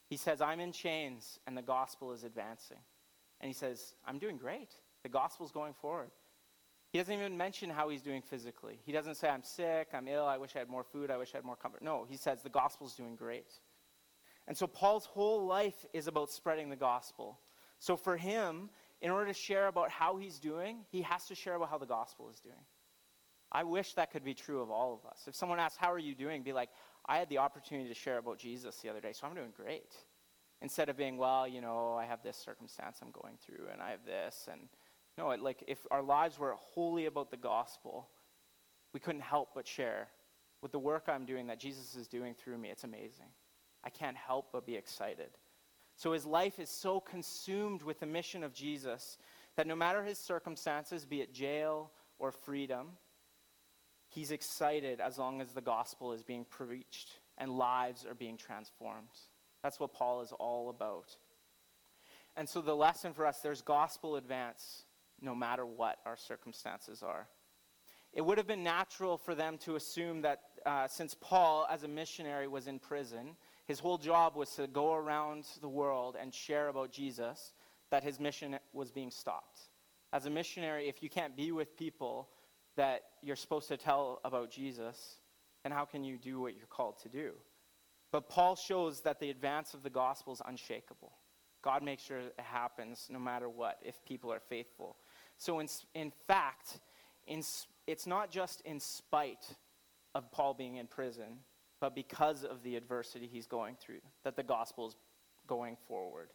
He 0.07 0.17
says, 0.17 0.41
I'm 0.41 0.59
in 0.59 0.71
chains 0.71 1.39
and 1.45 1.57
the 1.57 1.61
gospel 1.61 2.13
is 2.13 2.23
advancing. 2.23 2.77
And 3.41 3.47
he 3.49 3.53
says, 3.53 3.95
I'm 4.05 4.19
doing 4.19 4.37
great. 4.37 4.69
The 5.01 5.09
gospel's 5.09 5.51
going 5.51 5.73
forward. 5.73 6.11
He 6.93 6.99
doesn't 6.99 7.13
even 7.13 7.35
mention 7.35 7.71
how 7.71 7.89
he's 7.89 8.03
doing 8.03 8.21
physically. 8.21 8.79
He 8.85 8.91
doesn't 8.91 9.15
say, 9.15 9.27
I'm 9.27 9.41
sick, 9.41 9.87
I'm 9.95 10.07
ill, 10.07 10.27
I 10.27 10.37
wish 10.37 10.55
I 10.55 10.59
had 10.59 10.69
more 10.69 10.83
food, 10.83 11.09
I 11.09 11.17
wish 11.17 11.33
I 11.33 11.39
had 11.39 11.43
more 11.43 11.55
comfort. 11.55 11.81
No, 11.81 12.05
he 12.07 12.15
says 12.15 12.43
the 12.43 12.49
gospel's 12.49 12.93
doing 12.93 13.15
great. 13.15 13.51
And 14.47 14.55
so 14.55 14.67
Paul's 14.67 15.05
whole 15.05 15.47
life 15.47 15.87
is 15.91 16.05
about 16.05 16.29
spreading 16.29 16.69
the 16.69 16.75
gospel. 16.75 17.39
So 17.79 17.97
for 17.97 18.15
him, 18.15 18.69
in 19.01 19.09
order 19.09 19.25
to 19.25 19.33
share 19.33 19.67
about 19.67 19.89
how 19.89 20.17
he's 20.17 20.37
doing, 20.37 20.85
he 20.91 21.01
has 21.01 21.25
to 21.29 21.35
share 21.35 21.55
about 21.55 21.71
how 21.71 21.79
the 21.79 21.87
gospel 21.87 22.29
is 22.29 22.39
doing. 22.39 22.63
I 23.51 23.63
wish 23.63 23.95
that 23.95 24.11
could 24.11 24.23
be 24.23 24.35
true 24.35 24.61
of 24.61 24.69
all 24.69 24.93
of 24.93 25.09
us. 25.09 25.23
If 25.27 25.33
someone 25.33 25.59
asks, 25.59 25.77
How 25.77 25.91
are 25.91 25.99
you 25.99 26.13
doing? 26.13 26.43
be 26.43 26.53
like, 26.53 26.69
I 27.07 27.17
had 27.17 27.27
the 27.27 27.39
opportunity 27.39 27.89
to 27.89 27.95
share 27.95 28.19
about 28.19 28.37
Jesus 28.37 28.77
the 28.77 28.89
other 28.89 29.01
day, 29.01 29.13
so 29.13 29.25
I'm 29.25 29.33
doing 29.33 29.53
great. 29.55 29.95
Instead 30.61 30.89
of 30.89 30.97
being, 30.97 31.17
Well, 31.17 31.47
you 31.47 31.59
know, 31.59 31.95
I 31.95 32.05
have 32.05 32.21
this 32.21 32.37
circumstance 32.37 32.99
I'm 33.01 33.11
going 33.11 33.37
through, 33.43 33.69
and 33.71 33.81
I 33.81 33.89
have 33.89 34.05
this. 34.05 34.47
And 34.51 34.69
no, 35.17 35.31
it, 35.31 35.41
like 35.41 35.63
if 35.67 35.79
our 35.91 36.01
lives 36.01 36.39
were 36.39 36.55
wholly 36.57 37.05
about 37.05 37.29
the 37.29 37.37
gospel, 37.37 38.09
we 38.93 38.99
couldn't 38.99 39.21
help 39.21 39.49
but 39.53 39.67
share 39.67 40.07
with 40.61 40.71
the 40.71 40.79
work 40.79 41.05
I'm 41.07 41.25
doing 41.25 41.47
that 41.47 41.59
Jesus 41.59 41.95
is 41.95 42.07
doing 42.07 42.33
through 42.33 42.57
me. 42.57 42.69
It's 42.69 42.83
amazing. 42.83 43.27
I 43.83 43.89
can't 43.89 44.17
help 44.17 44.47
but 44.51 44.65
be 44.65 44.75
excited. 44.75 45.29
So 45.95 46.13
his 46.13 46.25
life 46.25 46.59
is 46.59 46.69
so 46.69 46.99
consumed 46.99 47.83
with 47.83 47.99
the 47.99 48.05
mission 48.05 48.43
of 48.43 48.53
Jesus 48.53 49.17
that 49.55 49.67
no 49.67 49.75
matter 49.75 50.03
his 50.03 50.17
circumstances, 50.17 51.05
be 51.05 51.21
it 51.21 51.33
jail 51.33 51.91
or 52.17 52.31
freedom, 52.31 52.87
he's 54.07 54.31
excited 54.31 54.99
as 54.99 55.17
long 55.17 55.41
as 55.41 55.51
the 55.51 55.61
gospel 55.61 56.13
is 56.13 56.23
being 56.23 56.45
preached 56.45 57.19
and 57.37 57.57
lives 57.57 58.05
are 58.05 58.15
being 58.15 58.37
transformed. 58.37 59.09
That's 59.61 59.79
what 59.79 59.93
Paul 59.93 60.21
is 60.21 60.33
all 60.39 60.69
about. 60.69 61.15
And 62.35 62.49
so 62.49 62.61
the 62.61 62.75
lesson 62.75 63.13
for 63.13 63.27
us 63.27 63.39
there's 63.41 63.61
gospel 63.61 64.15
advance 64.15 64.85
no 65.23 65.33
matter 65.33 65.65
what 65.65 65.97
our 66.05 66.17
circumstances 66.17 67.01
are. 67.01 67.27
It 68.13 68.21
would 68.21 68.37
have 68.37 68.45
been 68.47 68.63
natural 68.63 69.17
for 69.17 69.33
them 69.33 69.57
to 69.59 69.75
assume 69.75 70.21
that 70.21 70.41
uh, 70.65 70.87
since 70.87 71.15
Paul, 71.19 71.65
as 71.69 71.83
a 71.83 71.87
missionary, 71.87 72.47
was 72.47 72.67
in 72.67 72.77
prison, 72.77 73.35
his 73.65 73.79
whole 73.79 73.97
job 73.97 74.35
was 74.35 74.49
to 74.51 74.67
go 74.67 74.93
around 74.93 75.45
the 75.61 75.69
world 75.69 76.15
and 76.19 76.33
share 76.33 76.67
about 76.67 76.91
Jesus, 76.91 77.53
that 77.89 78.03
his 78.03 78.19
mission 78.19 78.59
was 78.71 78.91
being 78.91 79.09
stopped. 79.09 79.61
As 80.11 80.25
a 80.25 80.29
missionary, 80.29 80.87
if 80.87 81.01
you 81.01 81.09
can't 81.09 81.35
be 81.35 81.51
with 81.51 81.75
people 81.75 82.29
that 82.75 83.01
you're 83.21 83.35
supposed 83.35 83.67
to 83.69 83.77
tell 83.77 84.19
about 84.23 84.51
Jesus, 84.51 85.17
then 85.63 85.71
how 85.71 85.85
can 85.85 86.03
you 86.03 86.17
do 86.17 86.39
what 86.39 86.55
you're 86.55 86.67
called 86.67 86.99
to 87.01 87.09
do? 87.09 87.31
But 88.11 88.29
Paul 88.29 88.55
shows 88.55 89.01
that 89.01 89.19
the 89.19 89.31
advance 89.31 89.73
of 89.73 89.81
the 89.81 89.89
gospel 89.89 90.33
is 90.33 90.41
unshakable. 90.45 91.13
God 91.63 91.81
makes 91.81 92.03
sure 92.03 92.19
it 92.19 92.35
happens 92.37 93.07
no 93.09 93.17
matter 93.17 93.49
what 93.49 93.79
if 93.81 94.03
people 94.05 94.31
are 94.31 94.39
faithful. 94.39 94.97
So, 95.43 95.59
in, 95.59 95.67
in 95.93 96.13
fact, 96.25 96.79
in, 97.27 97.43
it's 97.85 98.07
not 98.07 98.31
just 98.31 98.61
in 98.61 98.79
spite 98.79 99.57
of 100.15 100.31
Paul 100.31 100.53
being 100.53 100.77
in 100.77 100.87
prison, 100.87 101.39
but 101.81 101.93
because 101.93 102.45
of 102.45 102.63
the 102.63 102.77
adversity 102.77 103.27
he's 103.29 103.45
going 103.45 103.75
through, 103.75 103.99
that 104.23 104.37
the 104.37 104.43
gospel 104.43 104.87
is 104.87 104.95
going 105.45 105.75
forward. 105.85 106.29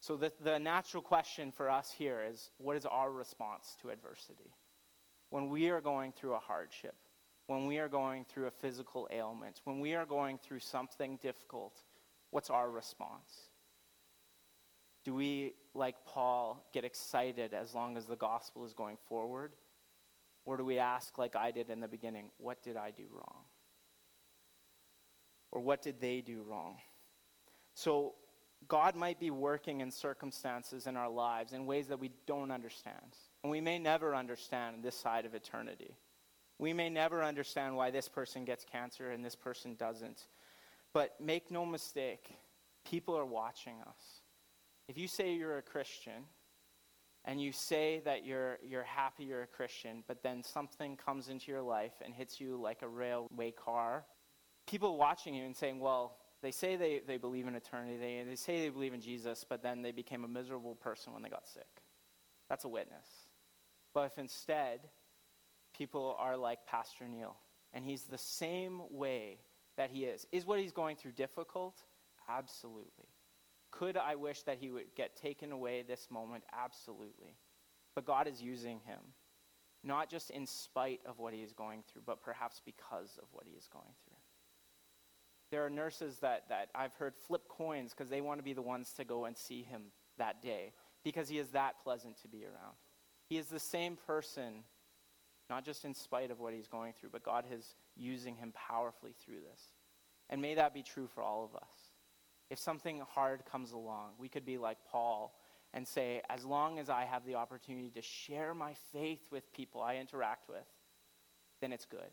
So, 0.00 0.18
the, 0.18 0.30
the 0.42 0.58
natural 0.58 1.02
question 1.02 1.50
for 1.50 1.70
us 1.70 1.94
here 1.96 2.20
is 2.30 2.50
what 2.58 2.76
is 2.76 2.84
our 2.84 3.10
response 3.10 3.74
to 3.80 3.88
adversity? 3.88 4.52
When 5.30 5.48
we 5.48 5.70
are 5.70 5.80
going 5.80 6.12
through 6.12 6.34
a 6.34 6.38
hardship, 6.38 6.96
when 7.46 7.66
we 7.66 7.78
are 7.78 7.88
going 7.88 8.26
through 8.26 8.48
a 8.48 8.50
physical 8.50 9.08
ailment, 9.10 9.62
when 9.64 9.80
we 9.80 9.94
are 9.94 10.04
going 10.04 10.36
through 10.36 10.60
something 10.60 11.18
difficult, 11.22 11.80
what's 12.32 12.50
our 12.50 12.70
response? 12.70 13.48
Do 15.06 15.14
we, 15.14 15.54
like 15.74 15.96
Paul, 16.06 16.64
get 16.72 16.84
excited 16.84 17.52
as 17.52 17.74
long 17.74 17.96
as 17.96 18.06
the 18.06 18.16
gospel 18.16 18.64
is 18.64 18.72
going 18.72 18.96
forward? 19.08 19.52
Or 20.44 20.56
do 20.56 20.64
we 20.64 20.78
ask, 20.78 21.16
like 21.18 21.36
I 21.36 21.50
did 21.50 21.70
in 21.70 21.80
the 21.80 21.88
beginning, 21.88 22.30
what 22.38 22.62
did 22.62 22.76
I 22.76 22.90
do 22.90 23.04
wrong? 23.10 23.44
or 25.54 25.60
what 25.60 25.80
did 25.80 26.00
they 26.00 26.20
do 26.20 26.42
wrong? 26.42 26.76
So, 27.74 28.14
God 28.66 28.96
might 28.96 29.20
be 29.20 29.30
working 29.30 29.80
in 29.80 29.90
circumstances 29.90 30.86
in 30.86 30.96
our 30.96 31.10
lives 31.10 31.52
in 31.52 31.66
ways 31.66 31.88
that 31.88 32.00
we 32.00 32.10
don't 32.26 32.50
understand. 32.50 32.96
And 33.42 33.50
we 33.50 33.60
may 33.60 33.78
never 33.78 34.14
understand 34.14 34.82
this 34.82 34.96
side 34.96 35.26
of 35.26 35.34
eternity. 35.34 35.94
We 36.58 36.72
may 36.72 36.88
never 36.88 37.22
understand 37.22 37.76
why 37.76 37.90
this 37.90 38.08
person 38.08 38.46
gets 38.46 38.64
cancer 38.64 39.10
and 39.10 39.22
this 39.22 39.36
person 39.36 39.74
doesn't. 39.74 40.28
But 40.94 41.20
make 41.20 41.50
no 41.50 41.66
mistake, 41.66 42.30
people 42.86 43.18
are 43.18 43.26
watching 43.26 43.74
us. 43.86 44.22
If 44.88 44.98
you 44.98 45.08
say 45.08 45.34
you're 45.34 45.58
a 45.58 45.62
Christian 45.62 46.24
and 47.24 47.40
you 47.40 47.52
say 47.52 48.02
that 48.04 48.24
you're, 48.26 48.58
you're 48.62 48.82
happy 48.84 49.24
you're 49.24 49.42
a 49.42 49.46
Christian, 49.46 50.04
but 50.06 50.22
then 50.22 50.42
something 50.42 50.96
comes 50.96 51.28
into 51.28 51.50
your 51.50 51.62
life 51.62 51.94
and 52.04 52.12
hits 52.12 52.40
you 52.40 52.60
like 52.60 52.82
a 52.82 52.88
railway 52.88 53.50
car 53.50 54.04
people 54.66 54.96
watching 54.96 55.34
you 55.34 55.44
and 55.44 55.56
saying, 55.56 55.80
well, 55.80 56.16
they 56.42 56.50
say 56.50 56.76
they, 56.76 57.00
they 57.06 57.16
believe 57.16 57.46
in 57.46 57.54
eternity, 57.54 57.96
they, 57.96 58.24
they 58.28 58.36
say 58.36 58.60
they 58.60 58.68
believe 58.68 58.94
in 58.94 59.00
Jesus, 59.00 59.44
but 59.48 59.62
then 59.62 59.82
they 59.82 59.92
became 59.92 60.24
a 60.24 60.28
miserable 60.28 60.74
person 60.74 61.12
when 61.12 61.22
they 61.22 61.28
got 61.28 61.46
sick. 61.48 61.82
That's 62.48 62.64
a 62.64 62.68
witness. 62.68 63.08
But 63.92 64.06
if 64.06 64.18
instead 64.18 64.80
people 65.76 66.16
are 66.18 66.36
like 66.36 66.66
Pastor 66.66 67.08
Neil, 67.08 67.36
and 67.72 67.84
he's 67.84 68.04
the 68.04 68.18
same 68.18 68.82
way 68.90 69.38
that 69.76 69.90
he 69.90 70.04
is, 70.04 70.26
is 70.32 70.46
what 70.46 70.60
he's 70.60 70.72
going 70.72 70.96
through 70.96 71.12
difficult? 71.12 71.82
Absolutely. 72.28 73.08
Could 73.78 73.96
I 73.96 74.14
wish 74.14 74.42
that 74.42 74.58
he 74.58 74.70
would 74.70 74.94
get 74.96 75.16
taken 75.16 75.50
away 75.50 75.82
this 75.82 76.08
moment? 76.08 76.44
Absolutely. 76.52 77.34
But 77.96 78.04
God 78.04 78.28
is 78.28 78.40
using 78.40 78.80
him, 78.86 79.00
not 79.82 80.08
just 80.08 80.30
in 80.30 80.46
spite 80.46 81.00
of 81.04 81.18
what 81.18 81.34
he 81.34 81.40
is 81.40 81.52
going 81.52 81.82
through, 81.82 82.02
but 82.06 82.22
perhaps 82.22 82.62
because 82.64 83.18
of 83.20 83.26
what 83.32 83.46
he 83.46 83.56
is 83.56 83.68
going 83.72 83.94
through. 84.04 84.16
There 85.50 85.66
are 85.66 85.70
nurses 85.70 86.18
that, 86.20 86.48
that 86.50 86.68
I've 86.74 86.94
heard 86.94 87.14
flip 87.16 87.48
coins 87.48 87.92
because 87.92 88.10
they 88.10 88.20
want 88.20 88.38
to 88.38 88.44
be 88.44 88.52
the 88.52 88.62
ones 88.62 88.92
to 88.96 89.04
go 89.04 89.24
and 89.24 89.36
see 89.36 89.62
him 89.64 89.82
that 90.18 90.40
day 90.40 90.72
because 91.02 91.28
he 91.28 91.38
is 91.38 91.48
that 91.48 91.82
pleasant 91.82 92.20
to 92.22 92.28
be 92.28 92.44
around. 92.44 92.74
He 93.28 93.38
is 93.38 93.46
the 93.46 93.60
same 93.60 93.96
person, 94.06 94.62
not 95.50 95.64
just 95.64 95.84
in 95.84 95.94
spite 95.94 96.30
of 96.30 96.38
what 96.38 96.54
he's 96.54 96.68
going 96.68 96.92
through, 96.92 97.10
but 97.10 97.24
God 97.24 97.44
is 97.52 97.74
using 97.96 98.36
him 98.36 98.52
powerfully 98.54 99.14
through 99.24 99.40
this. 99.50 99.60
And 100.30 100.40
may 100.40 100.54
that 100.54 100.74
be 100.74 100.82
true 100.82 101.08
for 101.12 101.22
all 101.22 101.44
of 101.44 101.56
us. 101.56 101.83
If 102.50 102.58
something 102.58 103.02
hard 103.14 103.44
comes 103.50 103.72
along, 103.72 104.12
we 104.18 104.28
could 104.28 104.44
be 104.44 104.58
like 104.58 104.78
Paul 104.90 105.34
and 105.72 105.86
say, 105.86 106.22
as 106.30 106.44
long 106.44 106.78
as 106.78 106.88
I 106.88 107.04
have 107.04 107.26
the 107.26 107.34
opportunity 107.34 107.90
to 107.90 108.02
share 108.02 108.54
my 108.54 108.74
faith 108.92 109.20
with 109.30 109.52
people 109.52 109.80
I 109.80 109.96
interact 109.96 110.48
with, 110.48 110.66
then 111.60 111.72
it's 111.72 111.86
good. 111.86 112.10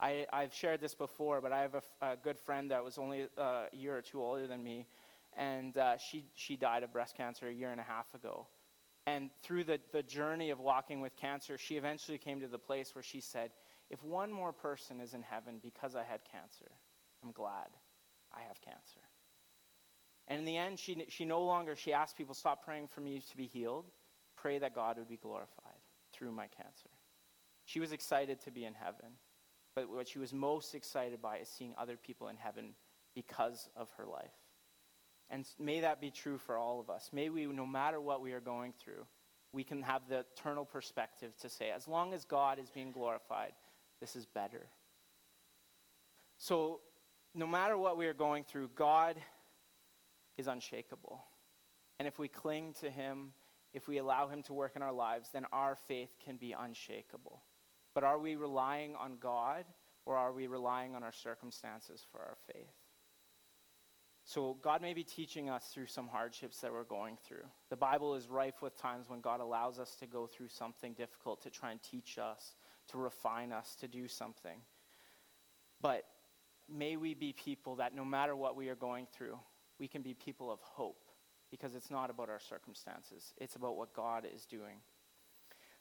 I, 0.00 0.26
I've 0.32 0.54
shared 0.54 0.80
this 0.80 0.94
before, 0.94 1.40
but 1.40 1.52
I 1.52 1.60
have 1.60 1.74
a, 1.74 2.12
a 2.12 2.16
good 2.16 2.38
friend 2.38 2.70
that 2.70 2.82
was 2.82 2.98
only 2.98 3.28
uh, 3.38 3.66
a 3.72 3.76
year 3.76 3.96
or 3.96 4.02
two 4.02 4.20
older 4.20 4.46
than 4.46 4.62
me, 4.62 4.86
and 5.36 5.76
uh, 5.76 5.96
she, 5.98 6.24
she 6.34 6.56
died 6.56 6.82
of 6.82 6.92
breast 6.92 7.16
cancer 7.16 7.46
a 7.46 7.52
year 7.52 7.70
and 7.70 7.80
a 7.80 7.84
half 7.84 8.12
ago. 8.14 8.46
And 9.06 9.30
through 9.42 9.64
the, 9.64 9.78
the 9.92 10.02
journey 10.02 10.50
of 10.50 10.60
walking 10.60 11.00
with 11.00 11.16
cancer, 11.16 11.58
she 11.58 11.76
eventually 11.76 12.18
came 12.18 12.40
to 12.40 12.48
the 12.48 12.58
place 12.58 12.94
where 12.94 13.02
she 13.02 13.20
said, 13.20 13.50
If 13.90 14.02
one 14.02 14.32
more 14.32 14.52
person 14.52 15.00
is 15.00 15.12
in 15.12 15.22
heaven 15.22 15.58
because 15.62 15.94
I 15.94 16.04
had 16.04 16.20
cancer, 16.30 16.70
I'm 17.22 17.32
glad 17.32 17.68
I 18.32 18.40
have 18.48 18.60
cancer. 18.60 19.01
And 20.28 20.38
in 20.38 20.44
the 20.44 20.56
end, 20.56 20.78
she, 20.78 21.04
she 21.08 21.24
no 21.24 21.42
longer, 21.42 21.76
she 21.76 21.92
asked 21.92 22.16
people, 22.16 22.34
stop 22.34 22.64
praying 22.64 22.88
for 22.88 23.00
me 23.00 23.22
to 23.30 23.36
be 23.36 23.46
healed. 23.46 23.86
Pray 24.36 24.58
that 24.58 24.74
God 24.74 24.98
would 24.98 25.08
be 25.08 25.16
glorified 25.16 25.80
through 26.12 26.32
my 26.32 26.46
cancer. 26.46 26.90
She 27.64 27.80
was 27.80 27.92
excited 27.92 28.40
to 28.40 28.50
be 28.50 28.64
in 28.64 28.74
heaven. 28.74 29.12
But 29.74 29.88
what 29.90 30.08
she 30.08 30.18
was 30.18 30.32
most 30.32 30.74
excited 30.74 31.22
by 31.22 31.38
is 31.38 31.48
seeing 31.48 31.74
other 31.78 31.96
people 31.96 32.28
in 32.28 32.36
heaven 32.36 32.74
because 33.14 33.68
of 33.76 33.88
her 33.96 34.06
life. 34.06 34.30
And 35.30 35.46
may 35.58 35.80
that 35.80 36.00
be 36.00 36.10
true 36.10 36.36
for 36.36 36.58
all 36.58 36.78
of 36.78 36.90
us. 36.90 37.10
May 37.12 37.30
we, 37.30 37.46
no 37.46 37.66
matter 37.66 38.00
what 38.00 38.20
we 38.20 38.32
are 38.32 38.40
going 38.40 38.74
through, 38.78 39.06
we 39.52 39.64
can 39.64 39.82
have 39.82 40.02
the 40.08 40.24
eternal 40.36 40.64
perspective 40.64 41.36
to 41.38 41.48
say, 41.48 41.70
as 41.70 41.88
long 41.88 42.12
as 42.12 42.24
God 42.24 42.58
is 42.58 42.70
being 42.70 42.92
glorified, 42.92 43.52
this 44.00 44.14
is 44.16 44.26
better. 44.26 44.66
So, 46.38 46.80
no 47.34 47.46
matter 47.46 47.78
what 47.78 47.96
we 47.96 48.06
are 48.06 48.14
going 48.14 48.44
through, 48.44 48.70
God 48.74 49.16
is 50.36 50.46
unshakable. 50.46 51.24
And 51.98 52.08
if 52.08 52.18
we 52.18 52.28
cling 52.28 52.74
to 52.80 52.90
Him, 52.90 53.32
if 53.72 53.88
we 53.88 53.98
allow 53.98 54.28
Him 54.28 54.42
to 54.44 54.52
work 54.52 54.72
in 54.76 54.82
our 54.82 54.92
lives, 54.92 55.30
then 55.32 55.46
our 55.52 55.76
faith 55.76 56.10
can 56.24 56.36
be 56.36 56.52
unshakable. 56.52 57.42
But 57.94 58.04
are 58.04 58.18
we 58.18 58.36
relying 58.36 58.94
on 58.96 59.18
God 59.20 59.64
or 60.06 60.16
are 60.16 60.32
we 60.32 60.46
relying 60.46 60.94
on 60.94 61.02
our 61.02 61.12
circumstances 61.12 62.04
for 62.10 62.20
our 62.20 62.36
faith? 62.52 62.72
So, 64.24 64.56
God 64.62 64.82
may 64.82 64.94
be 64.94 65.02
teaching 65.02 65.50
us 65.50 65.66
through 65.74 65.86
some 65.86 66.06
hardships 66.06 66.60
that 66.60 66.72
we're 66.72 66.84
going 66.84 67.18
through. 67.26 67.44
The 67.70 67.76
Bible 67.76 68.14
is 68.14 68.28
rife 68.28 68.62
with 68.62 68.80
times 68.80 69.10
when 69.10 69.20
God 69.20 69.40
allows 69.40 69.80
us 69.80 69.96
to 69.96 70.06
go 70.06 70.28
through 70.28 70.48
something 70.48 70.92
difficult 70.92 71.42
to 71.42 71.50
try 71.50 71.72
and 71.72 71.82
teach 71.82 72.18
us, 72.18 72.54
to 72.88 72.98
refine 72.98 73.50
us, 73.50 73.74
to 73.80 73.88
do 73.88 74.06
something. 74.06 74.60
But 75.80 76.04
may 76.68 76.96
we 76.96 77.14
be 77.14 77.32
people 77.32 77.76
that 77.76 77.96
no 77.96 78.04
matter 78.04 78.36
what 78.36 78.54
we 78.54 78.68
are 78.68 78.76
going 78.76 79.08
through, 79.12 79.38
we 79.82 79.88
can 79.88 80.00
be 80.00 80.14
people 80.14 80.48
of 80.48 80.60
hope 80.60 81.08
because 81.50 81.74
it's 81.74 81.90
not 81.90 82.08
about 82.08 82.30
our 82.30 82.38
circumstances, 82.38 83.34
it's 83.36 83.56
about 83.56 83.76
what 83.76 83.92
God 83.92 84.24
is 84.32 84.46
doing. 84.46 84.76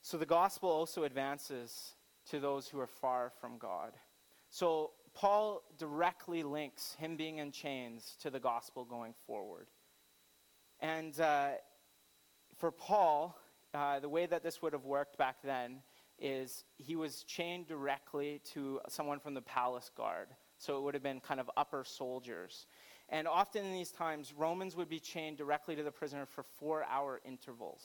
So 0.01 0.17
the 0.17 0.25
gospel 0.25 0.69
also 0.69 1.03
advances 1.03 1.93
to 2.31 2.39
those 2.39 2.67
who 2.67 2.79
are 2.79 2.87
far 2.87 3.31
from 3.39 3.59
God. 3.59 3.91
So 4.49 4.89
Paul 5.13 5.61
directly 5.77 6.41
links 6.41 6.95
him 6.99 7.15
being 7.15 7.37
in 7.37 7.51
chains 7.51 8.17
to 8.23 8.31
the 8.31 8.39
gospel 8.39 8.85
going 8.85 9.13
forward. 9.27 9.67
And 10.79 11.17
uh, 11.21 11.49
for 12.57 12.71
Paul, 12.71 13.37
uh, 13.75 13.99
the 13.99 14.09
way 14.09 14.25
that 14.25 14.41
this 14.41 14.63
would 14.63 14.73
have 14.73 14.85
worked 14.85 15.15
back 15.19 15.43
then 15.43 15.83
is 16.17 16.63
he 16.77 16.95
was 16.95 17.21
chained 17.25 17.67
directly 17.67 18.41
to 18.53 18.81
someone 18.89 19.19
from 19.19 19.35
the 19.35 19.41
palace 19.43 19.91
guard. 19.95 20.29
So 20.57 20.79
it 20.79 20.81
would 20.81 20.95
have 20.95 21.03
been 21.03 21.19
kind 21.19 21.39
of 21.39 21.51
upper 21.55 21.83
soldiers. 21.83 22.65
And 23.11 23.27
often 23.27 23.65
in 23.65 23.73
these 23.73 23.91
times, 23.91 24.33
Romans 24.35 24.75
would 24.77 24.87
be 24.87 24.99
chained 24.99 25.37
directly 25.37 25.75
to 25.75 25.83
the 25.83 25.91
prisoner 25.91 26.25
for 26.25 26.43
four 26.43 26.85
hour 26.85 27.19
intervals. 27.25 27.83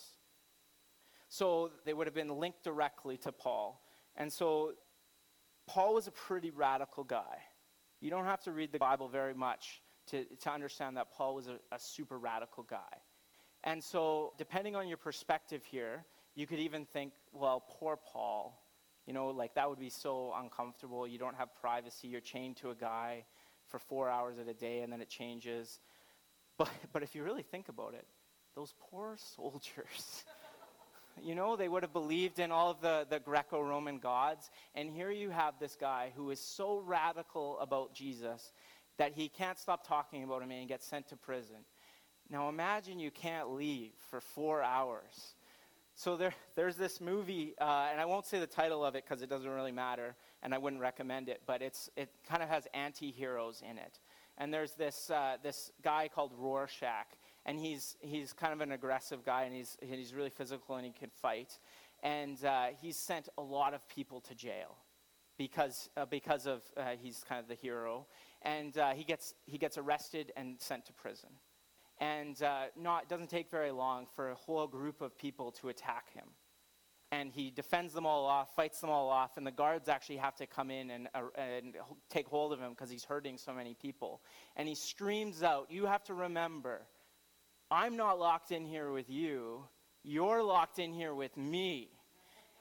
So 1.28 1.72
they 1.84 1.92
would 1.92 2.06
have 2.06 2.14
been 2.14 2.38
linked 2.38 2.62
directly 2.62 3.16
to 3.18 3.32
Paul. 3.32 3.82
And 4.16 4.32
so 4.32 4.74
Paul 5.66 5.94
was 5.94 6.06
a 6.06 6.12
pretty 6.12 6.50
radical 6.50 7.02
guy. 7.02 7.42
You 8.00 8.08
don't 8.08 8.24
have 8.24 8.42
to 8.44 8.52
read 8.52 8.70
the 8.70 8.78
Bible 8.78 9.08
very 9.08 9.34
much 9.34 9.82
to, 10.08 10.24
to 10.24 10.50
understand 10.50 10.96
that 10.96 11.10
Paul 11.12 11.34
was 11.34 11.48
a, 11.48 11.58
a 11.72 11.78
super 11.78 12.18
radical 12.18 12.62
guy. 12.62 12.78
And 13.64 13.82
so, 13.82 14.32
depending 14.38 14.76
on 14.76 14.86
your 14.86 14.96
perspective 14.96 15.64
here, 15.64 16.04
you 16.36 16.46
could 16.46 16.60
even 16.60 16.84
think, 16.84 17.14
well, 17.32 17.64
poor 17.68 17.96
Paul. 17.96 18.62
You 19.06 19.12
know, 19.12 19.28
like 19.28 19.54
that 19.54 19.68
would 19.68 19.80
be 19.80 19.90
so 19.90 20.32
uncomfortable. 20.36 21.06
You 21.06 21.18
don't 21.18 21.34
have 21.34 21.48
privacy. 21.60 22.06
You're 22.06 22.20
chained 22.20 22.56
to 22.58 22.70
a 22.70 22.74
guy 22.74 23.24
for 23.76 23.84
four 23.88 24.08
hours 24.08 24.38
of 24.38 24.48
a 24.48 24.54
day 24.54 24.80
and 24.80 24.92
then 24.92 25.02
it 25.02 25.08
changes. 25.08 25.80
But, 26.56 26.70
but 26.92 27.02
if 27.02 27.14
you 27.14 27.22
really 27.22 27.42
think 27.42 27.68
about 27.68 27.94
it, 27.94 28.06
those 28.54 28.74
poor 28.90 29.16
soldiers, 29.36 30.24
you 31.22 31.34
know, 31.34 31.56
they 31.56 31.68
would 31.68 31.82
have 31.82 31.92
believed 31.92 32.38
in 32.38 32.50
all 32.50 32.70
of 32.70 32.80
the, 32.80 33.06
the 33.10 33.20
Greco 33.20 33.60
Roman 33.60 33.98
gods. 33.98 34.50
And 34.74 34.90
here 34.90 35.10
you 35.10 35.28
have 35.28 35.58
this 35.60 35.76
guy 35.78 36.12
who 36.16 36.30
is 36.30 36.40
so 36.40 36.78
radical 36.78 37.58
about 37.60 37.94
Jesus 37.94 38.52
that 38.96 39.12
he 39.12 39.28
can't 39.28 39.58
stop 39.58 39.86
talking 39.86 40.24
about 40.24 40.42
him 40.42 40.50
and 40.50 40.68
gets 40.68 40.86
sent 40.86 41.08
to 41.08 41.16
prison. 41.16 41.56
Now 42.30 42.48
imagine 42.48 42.98
you 42.98 43.10
can't 43.10 43.50
leave 43.50 43.92
for 44.10 44.22
four 44.22 44.62
hours. 44.62 45.34
So 45.98 46.14
there, 46.18 46.34
there's 46.56 46.76
this 46.76 47.00
movie, 47.00 47.54
uh, 47.58 47.88
and 47.90 47.98
I 47.98 48.04
won't 48.04 48.26
say 48.26 48.38
the 48.38 48.46
title 48.46 48.84
of 48.84 48.94
it 48.96 49.04
because 49.08 49.22
it 49.22 49.30
doesn't 49.30 49.48
really 49.48 49.72
matter, 49.72 50.14
and 50.42 50.54
I 50.54 50.58
wouldn't 50.58 50.82
recommend 50.82 51.30
it, 51.30 51.40
but 51.46 51.62
it's, 51.62 51.88
it 51.96 52.10
kind 52.28 52.42
of 52.42 52.50
has 52.50 52.68
anti 52.74 53.10
heroes 53.10 53.62
in 53.68 53.78
it. 53.78 53.98
And 54.36 54.52
there's 54.52 54.72
this, 54.72 55.08
uh, 55.08 55.38
this 55.42 55.72
guy 55.82 56.10
called 56.14 56.32
Rorschach, 56.36 57.06
and 57.46 57.58
he's, 57.58 57.96
he's 58.00 58.34
kind 58.34 58.52
of 58.52 58.60
an 58.60 58.72
aggressive 58.72 59.24
guy, 59.24 59.44
and 59.44 59.54
he's, 59.54 59.78
he's 59.80 60.12
really 60.12 60.28
physical 60.28 60.76
and 60.76 60.84
he 60.84 60.92
can 60.92 61.08
fight. 61.08 61.58
And 62.02 62.44
uh, 62.44 62.66
he's 62.78 62.98
sent 62.98 63.30
a 63.38 63.42
lot 63.42 63.72
of 63.72 63.88
people 63.88 64.20
to 64.20 64.34
jail 64.34 64.76
because, 65.38 65.88
uh, 65.96 66.04
because 66.04 66.46
of 66.46 66.62
uh, 66.76 66.90
he's 67.00 67.24
kind 67.26 67.40
of 67.40 67.48
the 67.48 67.54
hero. 67.54 68.06
And 68.42 68.76
uh, 68.76 68.90
he, 68.90 69.02
gets, 69.02 69.32
he 69.46 69.56
gets 69.56 69.78
arrested 69.78 70.30
and 70.36 70.60
sent 70.60 70.84
to 70.86 70.92
prison. 70.92 71.30
And 71.98 72.40
uh, 72.42 72.64
not, 72.76 73.04
it 73.04 73.08
doesn't 73.08 73.30
take 73.30 73.50
very 73.50 73.70
long 73.70 74.06
for 74.14 74.30
a 74.30 74.34
whole 74.34 74.66
group 74.66 75.00
of 75.00 75.16
people 75.16 75.50
to 75.52 75.68
attack 75.68 76.12
him. 76.12 76.26
And 77.12 77.30
he 77.32 77.50
defends 77.50 77.94
them 77.94 78.04
all 78.04 78.26
off, 78.26 78.54
fights 78.56 78.80
them 78.80 78.90
all 78.90 79.08
off, 79.08 79.36
and 79.36 79.46
the 79.46 79.52
guards 79.52 79.88
actually 79.88 80.16
have 80.16 80.34
to 80.36 80.46
come 80.46 80.70
in 80.70 80.90
and, 80.90 81.08
uh, 81.14 81.22
and 81.36 81.74
take 82.10 82.26
hold 82.26 82.52
of 82.52 82.58
him 82.58 82.70
because 82.70 82.90
he's 82.90 83.04
hurting 83.04 83.38
so 83.38 83.52
many 83.52 83.74
people. 83.74 84.20
And 84.56 84.68
he 84.68 84.74
screams 84.74 85.42
out, 85.42 85.70
You 85.70 85.86
have 85.86 86.02
to 86.04 86.14
remember, 86.14 86.82
I'm 87.70 87.96
not 87.96 88.18
locked 88.18 88.50
in 88.50 88.66
here 88.66 88.90
with 88.90 89.08
you, 89.08 89.64
you're 90.02 90.42
locked 90.42 90.78
in 90.78 90.92
here 90.92 91.14
with 91.14 91.36
me 91.36 91.90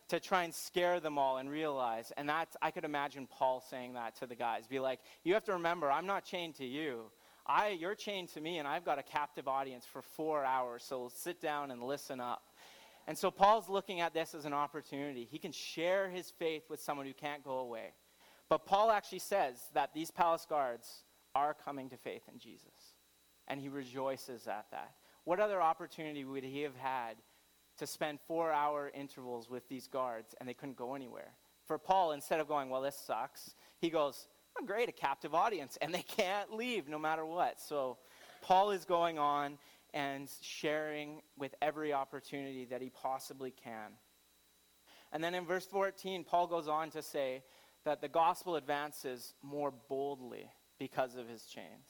to 0.08 0.20
try 0.20 0.44
and 0.44 0.54
scare 0.54 1.00
them 1.00 1.18
all 1.18 1.38
and 1.38 1.50
realize. 1.50 2.12
And 2.15 2.30
that's, 2.30 2.56
I 2.62 2.72
could 2.72 2.86
imagine 2.86 3.27
Paul 3.27 3.63
saying 3.70 3.94
that 3.94 4.15
to 4.18 4.27
the 4.27 4.36
guys. 4.36 4.68
Be 4.68 4.80
like, 4.80 5.00
you 5.24 5.34
have 5.34 5.44
to 5.46 5.54
remember, 5.54 5.92
I'm 5.92 6.06
not 6.06 6.24
chained 6.24 6.56
to 6.56 6.65
you. 6.65 7.12
I, 7.47 7.69
you're 7.69 7.95
chained 7.95 8.29
to 8.29 8.41
me, 8.41 8.57
and 8.57 8.67
I've 8.67 8.85
got 8.85 8.97
a 8.97 9.03
captive 9.03 9.47
audience 9.47 9.86
for 9.86 10.01
four 10.01 10.43
hours, 10.43 10.84
so 10.84 11.12
sit 11.13 11.41
down 11.41 11.71
and 11.71 11.84
listen 11.84 12.19
up. 12.19 12.43
And 13.08 13.15
so 13.17 13.29
Paul's 13.29 13.69
looking 13.69 14.01
at 14.01 14.13
this 14.13 14.34
as 14.34 14.45
an 14.45 14.53
opportunity. 14.53 15.27
He 15.29 15.38
can 15.38 15.51
share 15.51 16.10
his 16.10 16.31
faith 16.31 16.63
with 16.69 16.79
someone 16.79 17.05
who 17.05 17.13
can't 17.13 17.43
go 17.43 17.60
away. 17.60 17.93
But 18.49 18.65
Paul 18.65 18.91
actually 18.91 19.19
says 19.19 19.58
that 19.73 19.93
these 19.93 20.10
palace 20.10 20.45
guards 20.47 21.03
are 21.36 21.53
coming 21.53 21.89
to 21.89 21.97
faith 21.97 22.23
in 22.31 22.39
Jesus. 22.39 22.95
And 23.47 23.60
he 23.60 23.69
rejoices 23.69 24.47
at 24.47 24.65
that. 24.71 24.95
What 25.23 25.39
other 25.39 25.62
opportunity 25.62 26.23
would 26.23 26.43
he 26.43 26.62
have 26.62 26.75
had 26.75 27.15
to 27.77 27.86
spend 27.86 28.19
four 28.27 28.51
hour 28.51 28.91
intervals 28.93 29.49
with 29.49 29.67
these 29.67 29.88
guards 29.88 30.34
and 30.39 30.49
they 30.49 30.53
couldn't 30.53 30.77
go 30.77 30.95
anywhere? 30.95 31.34
For 31.65 31.77
Paul, 31.77 32.12
instead 32.12 32.39
of 32.39 32.47
going, 32.47 32.69
well, 32.69 32.81
this 32.81 32.95
sucks, 32.95 33.55
he 33.79 33.89
goes, 33.89 34.27
great, 34.63 34.89
a 34.89 34.94
captive 34.94 35.34
audience, 35.34 35.78
and 35.82 35.94
they 35.94 36.04
can't 36.04 36.54
leave 36.54 36.88
no 36.88 37.00
matter 37.00 37.26
what. 37.26 37.60
So 37.60 37.98
Paul 38.41 38.72
is 38.72 38.86
going 38.86 39.20
on 39.20 39.58
and 39.94 40.30
sharing 40.41 41.22
with 41.38 41.56
every 41.62 41.94
opportunity 41.94 42.65
that 42.65 42.82
he 42.82 42.89
possibly 42.89 43.52
can. 43.52 43.91
And 45.12 45.24
then 45.24 45.34
in 45.34 45.46
verse 45.46 45.65
14, 45.65 46.24
Paul 46.24 46.48
goes 46.48 46.68
on 46.68 46.91
to 46.91 47.02
say 47.02 47.44
that 47.86 48.02
the 48.02 48.08
gospel 48.10 48.56
advances 48.56 49.34
more 49.41 49.72
boldly 49.88 50.50
because 50.78 51.15
of 51.15 51.30
his 51.30 51.46
chains. 51.46 51.89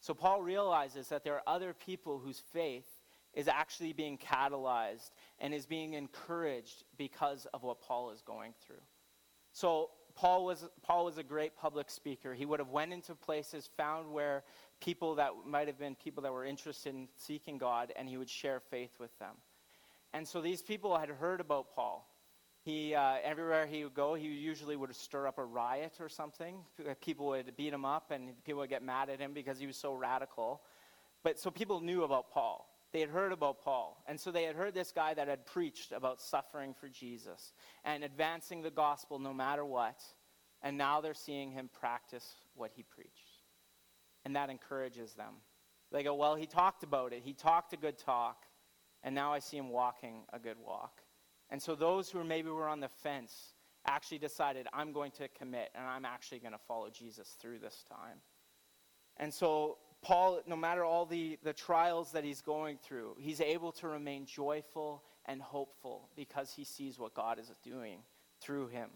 So 0.00 0.12
Paul 0.12 0.42
realizes 0.42 1.08
that 1.08 1.24
there 1.24 1.34
are 1.34 1.42
other 1.46 1.72
people 1.72 2.18
whose 2.18 2.42
faith 2.52 3.00
is 3.32 3.48
actually 3.48 3.92
being 3.94 4.18
catalyzed 4.18 5.10
and 5.38 5.54
is 5.54 5.66
being 5.66 5.94
encouraged 5.94 6.84
because 6.98 7.46
of 7.54 7.62
what 7.62 7.80
Paul 7.80 8.10
is 8.10 8.20
going 8.20 8.52
through. 8.66 8.82
So 9.52 9.90
Paul 10.16 10.44
was, 10.44 10.68
Paul 10.82 11.04
was 11.04 11.18
a 11.18 11.22
great 11.22 11.56
public 11.56 11.90
speaker. 11.90 12.34
He 12.34 12.46
would 12.46 12.60
have 12.60 12.68
went 12.70 12.92
into 12.92 13.14
places, 13.14 13.68
found 13.76 14.12
where 14.12 14.44
people 14.80 15.16
that 15.16 15.32
might 15.46 15.66
have 15.66 15.78
been 15.78 15.96
people 15.96 16.22
that 16.22 16.32
were 16.32 16.44
interested 16.44 16.94
in 16.94 17.08
seeking 17.16 17.58
God, 17.58 17.92
and 17.96 18.08
he 18.08 18.16
would 18.16 18.30
share 18.30 18.60
faith 18.60 18.92
with 19.00 19.16
them. 19.18 19.34
And 20.12 20.26
so 20.26 20.40
these 20.40 20.62
people 20.62 20.96
had 20.96 21.08
heard 21.08 21.40
about 21.40 21.74
Paul. 21.74 22.08
He, 22.62 22.94
uh, 22.94 23.16
everywhere 23.22 23.66
he 23.66 23.84
would 23.84 23.94
go, 23.94 24.14
he 24.14 24.28
usually 24.28 24.76
would 24.76 24.94
stir 24.94 25.26
up 25.26 25.38
a 25.38 25.44
riot 25.44 25.94
or 26.00 26.08
something. 26.08 26.56
People 27.00 27.26
would 27.26 27.56
beat 27.56 27.72
him 27.72 27.84
up, 27.84 28.10
and 28.10 28.42
people 28.44 28.60
would 28.60 28.70
get 28.70 28.82
mad 28.82 29.10
at 29.10 29.20
him 29.20 29.34
because 29.34 29.58
he 29.58 29.66
was 29.66 29.76
so 29.76 29.92
radical. 29.92 30.62
But 31.22 31.38
so 31.38 31.50
people 31.50 31.80
knew 31.80 32.04
about 32.04 32.30
Paul. 32.30 32.66
They 32.94 33.00
had 33.00 33.10
heard 33.10 33.32
about 33.32 33.60
Paul. 33.60 34.00
And 34.06 34.20
so 34.20 34.30
they 34.30 34.44
had 34.44 34.54
heard 34.54 34.72
this 34.72 34.92
guy 34.92 35.14
that 35.14 35.26
had 35.26 35.44
preached 35.44 35.90
about 35.90 36.20
suffering 36.20 36.72
for 36.72 36.88
Jesus 36.88 37.52
and 37.84 38.04
advancing 38.04 38.62
the 38.62 38.70
gospel 38.70 39.18
no 39.18 39.34
matter 39.34 39.64
what. 39.64 40.00
And 40.62 40.78
now 40.78 41.00
they're 41.00 41.12
seeing 41.12 41.50
him 41.50 41.68
practice 41.80 42.36
what 42.54 42.70
he 42.72 42.84
preached. 42.84 43.42
And 44.24 44.36
that 44.36 44.48
encourages 44.48 45.14
them. 45.14 45.34
They 45.90 46.04
go, 46.04 46.14
Well, 46.14 46.36
he 46.36 46.46
talked 46.46 46.84
about 46.84 47.12
it. 47.12 47.22
He 47.24 47.32
talked 47.32 47.72
a 47.72 47.76
good 47.76 47.98
talk. 47.98 48.44
And 49.02 49.12
now 49.12 49.32
I 49.32 49.40
see 49.40 49.56
him 49.56 49.70
walking 49.70 50.22
a 50.32 50.38
good 50.38 50.58
walk. 50.64 51.00
And 51.50 51.60
so 51.60 51.74
those 51.74 52.10
who 52.10 52.22
maybe 52.22 52.48
were 52.48 52.68
on 52.68 52.78
the 52.78 52.88
fence 53.02 53.54
actually 53.88 54.18
decided, 54.18 54.68
I'm 54.72 54.92
going 54.92 55.10
to 55.18 55.26
commit 55.36 55.70
and 55.74 55.84
I'm 55.84 56.04
actually 56.04 56.38
going 56.38 56.52
to 56.52 56.60
follow 56.68 56.90
Jesus 56.90 57.36
through 57.40 57.58
this 57.58 57.84
time. 57.88 58.18
And 59.16 59.34
so 59.34 59.78
Paul, 60.04 60.40
no 60.46 60.54
matter 60.54 60.84
all 60.84 61.06
the, 61.06 61.38
the 61.42 61.54
trials 61.54 62.12
that 62.12 62.24
he's 62.24 62.42
going 62.42 62.78
through, 62.82 63.16
he's 63.18 63.40
able 63.40 63.72
to 63.72 63.88
remain 63.88 64.26
joyful 64.26 65.02
and 65.26 65.40
hopeful 65.40 66.10
because 66.14 66.52
he 66.52 66.64
sees 66.64 66.98
what 66.98 67.14
God 67.14 67.38
is 67.38 67.50
doing 67.62 68.00
through 68.40 68.68
him. 68.68 68.90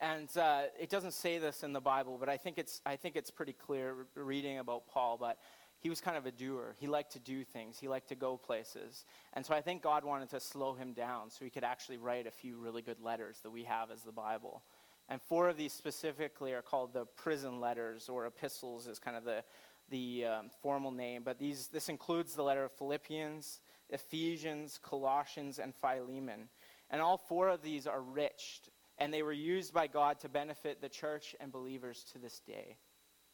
And 0.00 0.34
uh, 0.36 0.62
it 0.80 0.88
doesn't 0.88 1.12
say 1.12 1.38
this 1.38 1.62
in 1.62 1.72
the 1.72 1.80
Bible, 1.80 2.16
but 2.18 2.28
I 2.28 2.36
think, 2.36 2.58
it's, 2.58 2.80
I 2.86 2.96
think 2.96 3.16
it's 3.16 3.30
pretty 3.30 3.52
clear 3.52 4.06
reading 4.14 4.58
about 4.58 4.86
Paul. 4.86 5.18
But 5.20 5.36
he 5.80 5.90
was 5.90 6.00
kind 6.00 6.16
of 6.16 6.26
a 6.26 6.30
doer. 6.30 6.76
He 6.78 6.86
liked 6.86 7.12
to 7.12 7.18
do 7.18 7.42
things, 7.42 7.78
he 7.78 7.88
liked 7.88 8.08
to 8.10 8.14
go 8.14 8.36
places. 8.36 9.04
And 9.32 9.44
so 9.44 9.54
I 9.54 9.60
think 9.60 9.82
God 9.82 10.04
wanted 10.04 10.30
to 10.30 10.40
slow 10.40 10.74
him 10.74 10.92
down 10.92 11.30
so 11.30 11.44
he 11.44 11.50
could 11.50 11.64
actually 11.64 11.98
write 11.98 12.26
a 12.26 12.30
few 12.30 12.56
really 12.56 12.82
good 12.82 13.00
letters 13.00 13.40
that 13.42 13.50
we 13.50 13.64
have 13.64 13.90
as 13.90 14.02
the 14.02 14.12
Bible. 14.12 14.62
And 15.08 15.20
four 15.20 15.48
of 15.48 15.56
these 15.56 15.72
specifically 15.72 16.52
are 16.52 16.62
called 16.62 16.92
the 16.92 17.04
prison 17.04 17.58
letters 17.58 18.08
or 18.08 18.26
epistles, 18.26 18.86
is 18.86 19.00
kind 19.00 19.16
of 19.16 19.24
the, 19.24 19.42
the 19.90 20.24
um, 20.26 20.50
formal 20.62 20.90
name, 20.90 21.22
but 21.24 21.38
these, 21.38 21.68
this 21.68 21.88
includes 21.88 22.34
the 22.34 22.42
letter 22.42 22.64
of 22.64 22.72
Philippians, 22.72 23.60
Ephesians, 23.90 24.78
Colossians, 24.82 25.58
and 25.58 25.74
Philemon. 25.74 26.48
And 26.90 27.00
all 27.00 27.18
four 27.18 27.48
of 27.48 27.62
these 27.62 27.86
are 27.86 28.00
rich, 28.00 28.62
and 28.98 29.12
they 29.12 29.22
were 29.22 29.32
used 29.32 29.72
by 29.72 29.86
God 29.86 30.20
to 30.20 30.28
benefit 30.28 30.80
the 30.80 30.88
church 30.88 31.36
and 31.40 31.52
believers 31.52 32.04
to 32.12 32.18
this 32.18 32.40
day. 32.40 32.76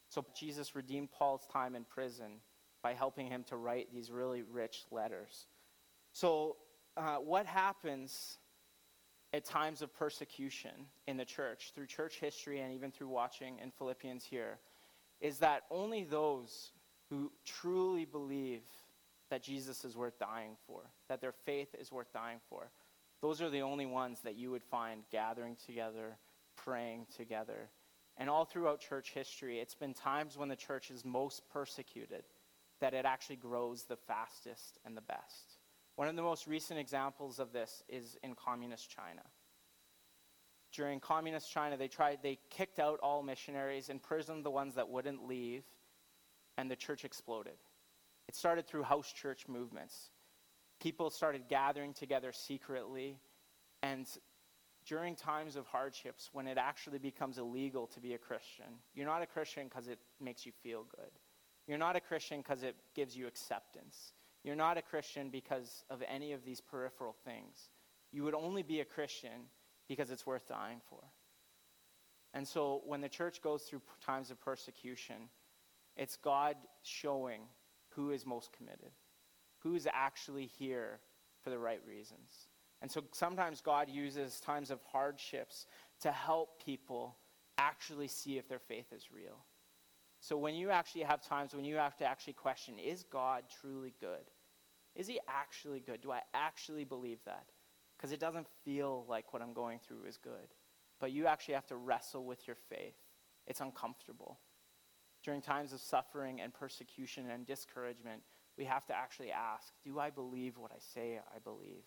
So 0.09 0.25
Jesus 0.39 0.75
redeemed 0.77 1.11
Paul's 1.11 1.47
time 1.53 1.75
in 1.75 1.85
prison 1.85 2.41
by 2.83 2.95
helping 2.95 3.27
him 3.27 3.45
to 3.45 3.57
write 3.57 3.93
these 3.93 4.11
really 4.11 4.43
rich 4.43 4.85
letters. 4.91 5.47
So, 6.13 6.57
uh, 6.97 7.17
what 7.17 7.45
happens 7.45 8.39
at 9.33 9.45
times 9.45 9.83
of 9.83 9.93
persecution 9.93 10.87
in 11.07 11.17
the 11.17 11.25
church, 11.25 11.73
through 11.75 11.87
church 11.87 12.21
history 12.21 12.61
and 12.61 12.73
even 12.73 12.91
through 12.91 13.09
watching 13.09 13.59
in 13.59 13.71
Philippians 13.71 14.25
here? 14.25 14.59
Is 15.21 15.39
that 15.39 15.63
only 15.71 16.05
those 16.05 16.73
who 17.11 17.33
truly 17.45 18.05
believe 18.05 18.63
that 19.31 19.43
Jesus 19.43 19.85
is 19.85 19.97
worth 19.97 20.19
dying 20.19 20.57
for, 20.67 20.83
that 21.09 21.21
their 21.21 21.33
faith 21.33 21.75
is 21.79 21.91
worth 21.91 22.13
dying 22.13 22.39
for, 22.49 22.71
those 23.23 23.41
are 23.41 23.51
the 23.51 23.63
only 23.63 23.87
ones 23.87 24.21
that 24.25 24.37
you 24.37 24.51
would 24.51 24.63
find 24.63 25.03
gathering 25.11 25.57
together, 25.67 26.17
praying 26.57 27.07
together. 27.17 27.71
And 28.19 28.31
all 28.31 28.45
throughout 28.45 28.81
church 28.81 29.13
history, 29.13 29.59
it's 29.59 29.75
been 29.75 29.95
times 29.95 30.37
when 30.37 30.49
the 30.49 30.57
church 30.57 30.91
is 30.91 31.05
most 31.05 31.43
persecuted 31.51 32.25
that 32.81 32.95
it 32.95 33.05
actually 33.05 33.37
grows 33.37 33.85
the 33.85 33.97
fastest 33.97 34.79
and 34.85 34.97
the 34.97 35.03
best. 35.03 35.59
One 35.97 36.09
of 36.09 36.17
the 36.17 36.23
most 36.23 36.47
recent 36.47 36.79
examples 36.79 37.39
of 37.39 37.53
this 37.53 37.83
is 37.89 38.19
in 38.23 38.35
communist 38.35 38.91
China. 38.91 39.23
During 40.77 41.01
communist 41.01 41.51
China, 41.51 41.79
they 41.79 41.89
tried 41.89 42.19
they 42.23 42.39
kicked 42.51 42.79
out 42.79 43.01
all 43.03 43.23
missionaries, 43.23 43.89
imprisoned 43.89 44.45
the 44.45 44.51
ones 44.51 44.75
that 44.75 44.91
wouldn't 44.91 45.27
leave, 45.27 45.65
and 46.59 46.71
the 46.71 46.77
church 46.77 47.03
exploded. 47.03 47.57
It 48.29 48.37
started 48.37 48.67
through 48.67 48.83
house 48.83 49.11
church 49.11 49.49
movements. 49.49 50.11
People 50.79 51.09
started 51.09 51.49
gathering 51.49 51.95
together 51.95 52.31
secretly, 52.31 53.17
and 53.83 54.07
during 54.85 55.17
times 55.17 55.57
of 55.57 55.67
hardships, 55.67 56.29
when 56.35 56.47
it 56.47 56.59
actually 56.59 56.99
becomes 56.99 57.39
illegal 57.39 57.87
to 57.87 58.01
be 58.01 58.13
a 58.13 58.19
Christian, 58.19 58.67
you're 58.95 59.07
not 59.07 59.23
a 59.23 59.27
Christian 59.27 59.69
because 59.69 59.89
it 59.89 59.99
makes 60.21 60.45
you 60.45 60.53
feel 60.63 60.85
good. 60.95 61.11
You're 61.67 61.79
not 61.79 61.97
a 61.97 62.01
Christian 62.01 62.43
because 62.43 62.63
it 62.63 62.77
gives 62.95 63.17
you 63.17 63.27
acceptance. 63.27 64.13
You're 64.45 64.55
not 64.55 64.77
a 64.77 64.83
Christian 64.83 65.31
because 65.31 65.85
of 65.89 66.03
any 66.07 66.33
of 66.33 66.45
these 66.45 66.61
peripheral 66.61 67.17
things. 67.25 67.71
You 68.13 68.25
would 68.25 68.35
only 68.35 68.63
be 68.63 68.81
a 68.81 68.85
Christian 68.85 69.49
because 69.89 70.11
it's 70.11 70.27
worth 70.27 70.49
dying 70.49 70.81
for. 70.89 71.03
And 72.35 72.47
so 72.47 72.83
when 72.85 73.01
the 73.01 73.09
church 73.09 73.41
goes 73.41 73.63
through 73.63 73.83
times 74.05 74.31
of 74.31 74.41
persecution, 74.41 75.31
it's 75.97 76.17
God 76.17 76.57
showing 76.83 77.43
who 77.91 78.11
is 78.11 78.27
most 78.27 78.53
committed, 78.53 78.91
who 79.59 79.75
is 79.75 79.89
actually 79.91 80.47
here 80.47 81.01
for 81.43 81.51
the 81.51 81.59
right 81.59 81.81
reasons. 81.87 82.49
And 82.83 82.91
so 82.91 83.05
sometimes 83.13 83.61
God 83.61 83.89
uses 83.89 84.39
times 84.39 84.71
of 84.71 84.81
hardships 84.93 85.67
to 86.03 86.13
help 86.13 86.63
people 86.63 87.17
actually 87.57 88.09
see 88.09 88.37
if 88.37 88.49
their 88.49 88.59
faith 88.59 88.93
is 88.93 89.11
real. 89.11 89.45
So 90.21 90.37
when 90.37 90.55
you 90.55 90.71
actually 90.71 91.05
have 91.05 91.23
times 91.23 91.55
when 91.55 91.65
you 91.65 91.77
have 91.77 91.97
to 91.99 92.05
actually 92.05 92.35
question, 92.35 92.79
is 92.79 93.05
God 93.05 93.45
truly 93.61 93.95
good? 94.01 94.31
Is 94.95 95.07
he 95.07 95.21
actually 95.29 95.81
good? 95.81 96.01
Do 96.01 96.11
I 96.11 96.21
actually 96.35 96.85
believe 96.85 97.19
that? 97.27 97.47
Because 97.97 98.13
it 98.13 98.21
doesn't 98.21 98.47
feel 98.65 99.05
like 99.09 99.33
what 99.33 99.43
I'm 99.43 99.53
going 99.53 99.79
through 99.79 100.05
is 100.07 100.19
good. 100.19 100.55
But 101.01 101.13
you 101.13 101.27
actually 101.27 101.55
have 101.55 101.67
to 101.67 101.77
wrestle 101.77 102.25
with 102.25 102.47
your 102.47 102.57
faith. 102.69 102.97
It's 103.47 103.61
uncomfortable. 103.61 104.39
During 105.25 105.41
times 105.41 105.73
of 105.73 105.81
suffering 105.81 106.41
and 106.41 106.53
persecution 106.53 107.31
and 107.31 107.47
discouragement, 107.47 108.23
we 108.57 108.65
have 108.65 108.87
to 108.87 108.95
actually 108.97 109.31
ask, 109.31 109.73
do 109.85 109.99
I 109.99 110.11
believe 110.11 110.57
what 110.57 110.73
I 110.73 110.79
say 110.79 111.21
I 111.35 111.39
believe? 111.39 111.85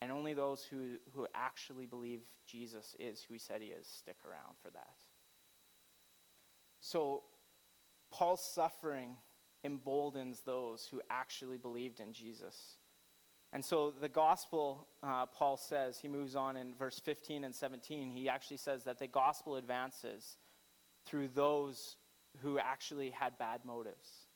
And 0.00 0.12
only 0.12 0.34
those 0.34 0.64
who, 0.64 0.96
who 1.14 1.26
actually 1.34 1.86
believe 1.86 2.20
Jesus 2.46 2.94
is 2.98 3.22
who 3.22 3.34
he 3.34 3.40
said 3.40 3.60
he 3.60 3.68
is 3.68 3.86
stick 3.86 4.16
around 4.24 4.56
for 4.62 4.70
that. 4.70 4.94
So, 6.80 7.24
Paul's 8.10 8.44
suffering 8.44 9.16
emboldens 9.64 10.40
those 10.40 10.86
who 10.90 11.02
actually 11.10 11.58
believed 11.58 12.00
in 12.00 12.12
Jesus. 12.12 12.76
And 13.52 13.64
so, 13.64 13.94
the 13.98 14.08
gospel, 14.08 14.88
uh, 15.02 15.24
Paul 15.26 15.56
says, 15.56 15.98
he 15.98 16.08
moves 16.08 16.36
on 16.36 16.56
in 16.56 16.74
verse 16.74 17.00
15 17.02 17.44
and 17.44 17.54
17, 17.54 18.10
he 18.10 18.28
actually 18.28 18.58
says 18.58 18.84
that 18.84 18.98
the 18.98 19.06
gospel 19.06 19.56
advances 19.56 20.36
through 21.06 21.28
those 21.28 21.96
who 22.42 22.58
actually 22.58 23.10
had 23.10 23.38
bad 23.38 23.60
motives, 23.64 24.28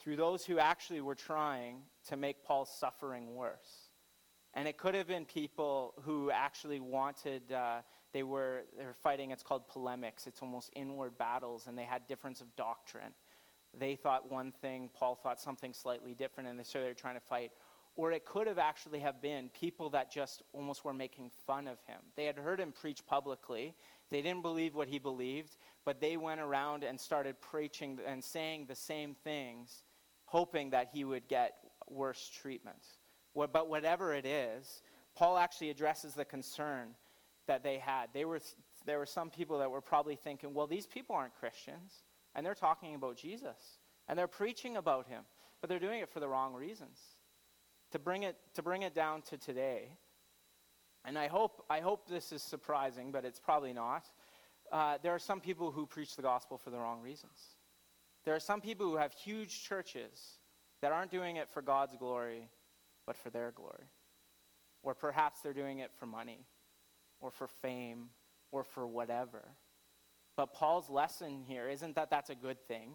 through 0.00 0.16
those 0.16 0.44
who 0.44 0.58
actually 0.58 1.02
were 1.02 1.14
trying 1.14 1.82
to 2.08 2.16
make 2.16 2.42
Paul's 2.44 2.74
suffering 2.74 3.34
worse. 3.34 3.90
And 4.54 4.68
it 4.68 4.76
could 4.76 4.94
have 4.94 5.06
been 5.06 5.24
people 5.24 5.94
who 6.02 6.30
actually 6.30 6.80
wanted, 6.80 7.52
uh, 7.52 7.80
they, 8.12 8.22
were, 8.22 8.64
they 8.76 8.84
were 8.84 8.94
fighting, 8.94 9.30
it's 9.30 9.42
called 9.42 9.66
polemics. 9.68 10.26
It's 10.26 10.42
almost 10.42 10.70
inward 10.76 11.16
battles, 11.16 11.66
and 11.66 11.78
they 11.78 11.84
had 11.84 12.06
difference 12.06 12.40
of 12.40 12.54
doctrine. 12.56 13.14
They 13.78 13.96
thought 13.96 14.30
one 14.30 14.52
thing, 14.52 14.90
Paul 14.92 15.14
thought 15.14 15.40
something 15.40 15.72
slightly 15.72 16.12
different, 16.12 16.50
and 16.50 16.66
so 16.66 16.80
they 16.80 16.88
were 16.88 16.94
trying 16.94 17.14
to 17.14 17.20
fight. 17.20 17.52
Or 17.94 18.10
it 18.12 18.24
could 18.24 18.46
have 18.46 18.58
actually 18.58 19.00
have 19.00 19.20
been 19.20 19.50
people 19.50 19.90
that 19.90 20.10
just 20.10 20.42
almost 20.52 20.84
were 20.84 20.94
making 20.94 21.30
fun 21.46 21.68
of 21.68 21.78
him. 21.86 21.98
They 22.16 22.24
had 22.24 22.38
heard 22.38 22.58
him 22.58 22.72
preach 22.72 23.04
publicly. 23.06 23.74
They 24.10 24.22
didn't 24.22 24.42
believe 24.42 24.74
what 24.74 24.88
he 24.88 24.98
believed, 24.98 25.56
but 25.84 26.00
they 26.00 26.16
went 26.16 26.40
around 26.40 26.84
and 26.84 26.98
started 26.98 27.40
preaching 27.40 27.98
and 28.06 28.24
saying 28.24 28.66
the 28.66 28.74
same 28.74 29.14
things, 29.14 29.84
hoping 30.24 30.70
that 30.70 30.88
he 30.92 31.04
would 31.04 31.28
get 31.28 31.54
worse 31.88 32.30
treatment. 32.30 32.82
But 33.34 33.68
whatever 33.68 34.14
it 34.14 34.24
is, 34.24 34.82
Paul 35.14 35.36
actually 35.36 35.68
addresses 35.70 36.14
the 36.14 36.24
concern 36.24 36.94
that 37.46 37.62
they 37.62 37.78
had. 37.78 38.08
They 38.14 38.24
were, 38.24 38.40
there 38.86 38.98
were 38.98 39.06
some 39.06 39.28
people 39.28 39.58
that 39.58 39.70
were 39.70 39.80
probably 39.82 40.16
thinking, 40.16 40.54
well, 40.54 40.66
these 40.66 40.86
people 40.86 41.14
aren't 41.14 41.34
Christians, 41.34 42.04
and 42.34 42.46
they're 42.46 42.54
talking 42.54 42.94
about 42.94 43.16
Jesus, 43.16 43.78
and 44.08 44.18
they're 44.18 44.26
preaching 44.26 44.76
about 44.78 45.06
him, 45.06 45.24
but 45.60 45.68
they're 45.68 45.78
doing 45.78 46.00
it 46.00 46.08
for 46.08 46.20
the 46.20 46.28
wrong 46.28 46.54
reasons. 46.54 46.98
To 47.92 47.98
bring 47.98 48.22
it, 48.22 48.36
to 48.54 48.62
bring 48.62 48.82
it 48.82 48.94
down 48.94 49.22
to 49.22 49.36
today, 49.36 49.96
and 51.04 51.18
I 51.18 51.28
hope, 51.28 51.64
I 51.68 51.80
hope 51.80 52.08
this 52.08 52.32
is 52.32 52.42
surprising, 52.42 53.12
but 53.12 53.24
it's 53.24 53.40
probably 53.40 53.72
not. 53.72 54.06
Uh, 54.70 54.96
there 55.02 55.14
are 55.14 55.18
some 55.18 55.40
people 55.40 55.70
who 55.70 55.84
preach 55.84 56.16
the 56.16 56.22
gospel 56.22 56.56
for 56.56 56.70
the 56.70 56.78
wrong 56.78 57.02
reasons. 57.02 57.56
There 58.24 58.34
are 58.34 58.40
some 58.40 58.60
people 58.60 58.86
who 58.86 58.96
have 58.96 59.12
huge 59.12 59.64
churches 59.64 60.38
that 60.80 60.92
aren't 60.92 61.10
doing 61.10 61.36
it 61.36 61.50
for 61.50 61.60
God's 61.60 61.96
glory, 61.96 62.48
but 63.06 63.16
for 63.16 63.30
their 63.30 63.50
glory. 63.50 63.90
Or 64.82 64.94
perhaps 64.94 65.40
they're 65.40 65.52
doing 65.52 65.80
it 65.80 65.90
for 65.98 66.06
money, 66.06 66.46
or 67.20 67.30
for 67.30 67.46
fame, 67.46 68.08
or 68.50 68.64
for 68.64 68.86
whatever. 68.86 69.42
But 70.36 70.54
Paul's 70.54 70.88
lesson 70.88 71.42
here 71.46 71.68
isn't 71.68 71.96
that 71.96 72.10
that's 72.10 72.30
a 72.30 72.34
good 72.34 72.60
thing, 72.66 72.94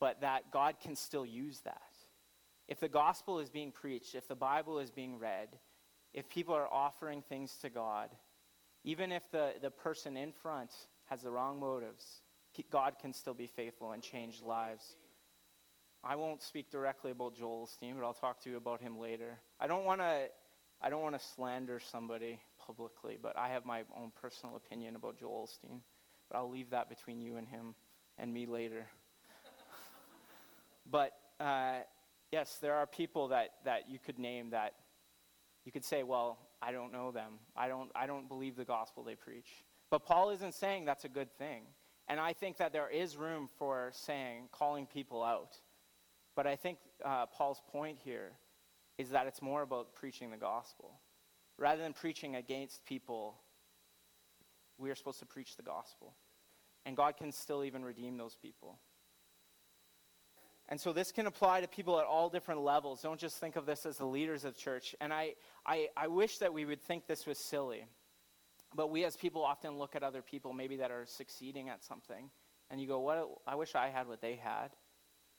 but 0.00 0.22
that 0.22 0.50
God 0.50 0.76
can 0.80 0.96
still 0.96 1.26
use 1.26 1.60
that. 1.60 1.82
If 2.68 2.80
the 2.80 2.88
gospel 2.88 3.40
is 3.40 3.50
being 3.50 3.72
preached, 3.72 4.14
if 4.14 4.26
the 4.26 4.34
Bible 4.34 4.78
is 4.78 4.90
being 4.90 5.18
read, 5.18 5.48
if 6.12 6.28
people 6.28 6.54
are 6.54 6.72
offering 6.72 7.22
things 7.22 7.56
to 7.62 7.68
God, 7.68 8.10
even 8.84 9.12
if 9.12 9.30
the, 9.30 9.54
the 9.60 9.70
person 9.70 10.16
in 10.16 10.32
front 10.32 10.70
has 11.06 11.22
the 11.22 11.30
wrong 11.30 11.60
motives, 11.60 12.22
God 12.70 12.94
can 13.00 13.12
still 13.12 13.34
be 13.34 13.46
faithful 13.46 13.92
and 13.92 14.02
change 14.02 14.40
lives. 14.42 14.96
I 16.02 16.16
won't 16.16 16.42
speak 16.42 16.70
directly 16.70 17.10
about 17.10 17.34
Joel 17.36 17.66
Osteen, 17.66 17.94
but 17.98 18.04
I'll 18.04 18.12
talk 18.14 18.40
to 18.42 18.50
you 18.50 18.56
about 18.56 18.80
him 18.80 18.98
later. 18.98 19.38
I 19.58 19.66
don't 19.66 19.84
want 19.84 20.00
to 20.00 20.28
I 20.82 20.90
don't 20.90 21.00
want 21.00 21.18
to 21.18 21.26
slander 21.34 21.80
somebody 21.80 22.40
publicly, 22.58 23.16
but 23.20 23.38
I 23.38 23.48
have 23.48 23.64
my 23.64 23.84
own 23.96 24.12
personal 24.20 24.56
opinion 24.56 24.96
about 24.96 25.18
Joel 25.18 25.48
Osteen. 25.48 25.80
But 26.30 26.38
I'll 26.38 26.50
leave 26.50 26.70
that 26.70 26.90
between 26.90 27.20
you 27.20 27.36
and 27.36 27.48
him 27.48 27.74
and 28.18 28.32
me 28.32 28.44
later. 28.44 28.86
but 30.90 31.12
uh, 31.40 31.78
yes, 32.32 32.58
there 32.60 32.74
are 32.74 32.86
people 32.86 33.28
that, 33.28 33.50
that 33.64 33.88
you 33.88 33.98
could 33.98 34.18
name 34.18 34.50
that 34.50 34.74
you 35.64 35.72
could 35.72 35.84
say, 35.84 36.02
well, 36.02 36.38
I 36.60 36.72
don't 36.72 36.92
know 36.92 37.10
them. 37.10 37.34
I 37.56 37.68
don't, 37.68 37.90
I 37.94 38.06
don't 38.06 38.28
believe 38.28 38.56
the 38.56 38.64
gospel 38.64 39.02
they 39.02 39.14
preach. 39.14 39.64
But 39.90 40.04
Paul 40.04 40.30
isn't 40.30 40.54
saying 40.54 40.84
that's 40.84 41.04
a 41.04 41.08
good 41.08 41.32
thing. 41.38 41.62
And 42.08 42.20
I 42.20 42.34
think 42.34 42.58
that 42.58 42.72
there 42.72 42.88
is 42.90 43.16
room 43.16 43.48
for 43.58 43.90
saying, 43.94 44.48
calling 44.52 44.86
people 44.86 45.22
out. 45.22 45.56
But 46.36 46.46
I 46.46 46.56
think 46.56 46.78
uh, 47.04 47.26
Paul's 47.26 47.62
point 47.72 47.98
here 48.04 48.32
is 48.98 49.10
that 49.10 49.26
it's 49.26 49.40
more 49.40 49.62
about 49.62 49.94
preaching 49.94 50.30
the 50.30 50.36
gospel. 50.36 51.00
Rather 51.58 51.82
than 51.82 51.92
preaching 51.92 52.36
against 52.36 52.84
people, 52.84 53.36
we 54.76 54.90
are 54.90 54.94
supposed 54.94 55.20
to 55.20 55.26
preach 55.26 55.56
the 55.56 55.62
gospel. 55.62 56.14
And 56.84 56.96
God 56.96 57.16
can 57.16 57.32
still 57.32 57.64
even 57.64 57.84
redeem 57.84 58.18
those 58.18 58.36
people. 58.36 58.78
And 60.68 60.80
so 60.80 60.92
this 60.92 61.12
can 61.12 61.26
apply 61.26 61.60
to 61.60 61.68
people 61.68 61.98
at 61.98 62.06
all 62.06 62.30
different 62.30 62.62
levels. 62.62 63.02
Don't 63.02 63.20
just 63.20 63.36
think 63.36 63.56
of 63.56 63.66
this 63.66 63.84
as 63.84 63.98
the 63.98 64.06
leaders 64.06 64.44
of 64.44 64.56
church. 64.56 64.94
And 65.00 65.12
I, 65.12 65.34
I, 65.66 65.88
I 65.96 66.08
wish 66.08 66.38
that 66.38 66.54
we 66.54 66.64
would 66.64 66.80
think 66.80 67.06
this 67.06 67.26
was 67.26 67.38
silly. 67.38 67.84
But 68.74 68.90
we 68.90 69.04
as 69.04 69.16
people 69.16 69.44
often 69.44 69.78
look 69.78 69.94
at 69.94 70.02
other 70.02 70.22
people 70.22 70.52
maybe 70.52 70.76
that 70.76 70.90
are 70.90 71.04
succeeding 71.06 71.68
at 71.68 71.84
something. 71.84 72.30
And 72.70 72.80
you 72.80 72.88
go, 72.88 72.98
what, 73.00 73.28
I 73.46 73.56
wish 73.56 73.74
I 73.74 73.88
had 73.88 74.08
what 74.08 74.22
they 74.22 74.36
had. 74.36 74.70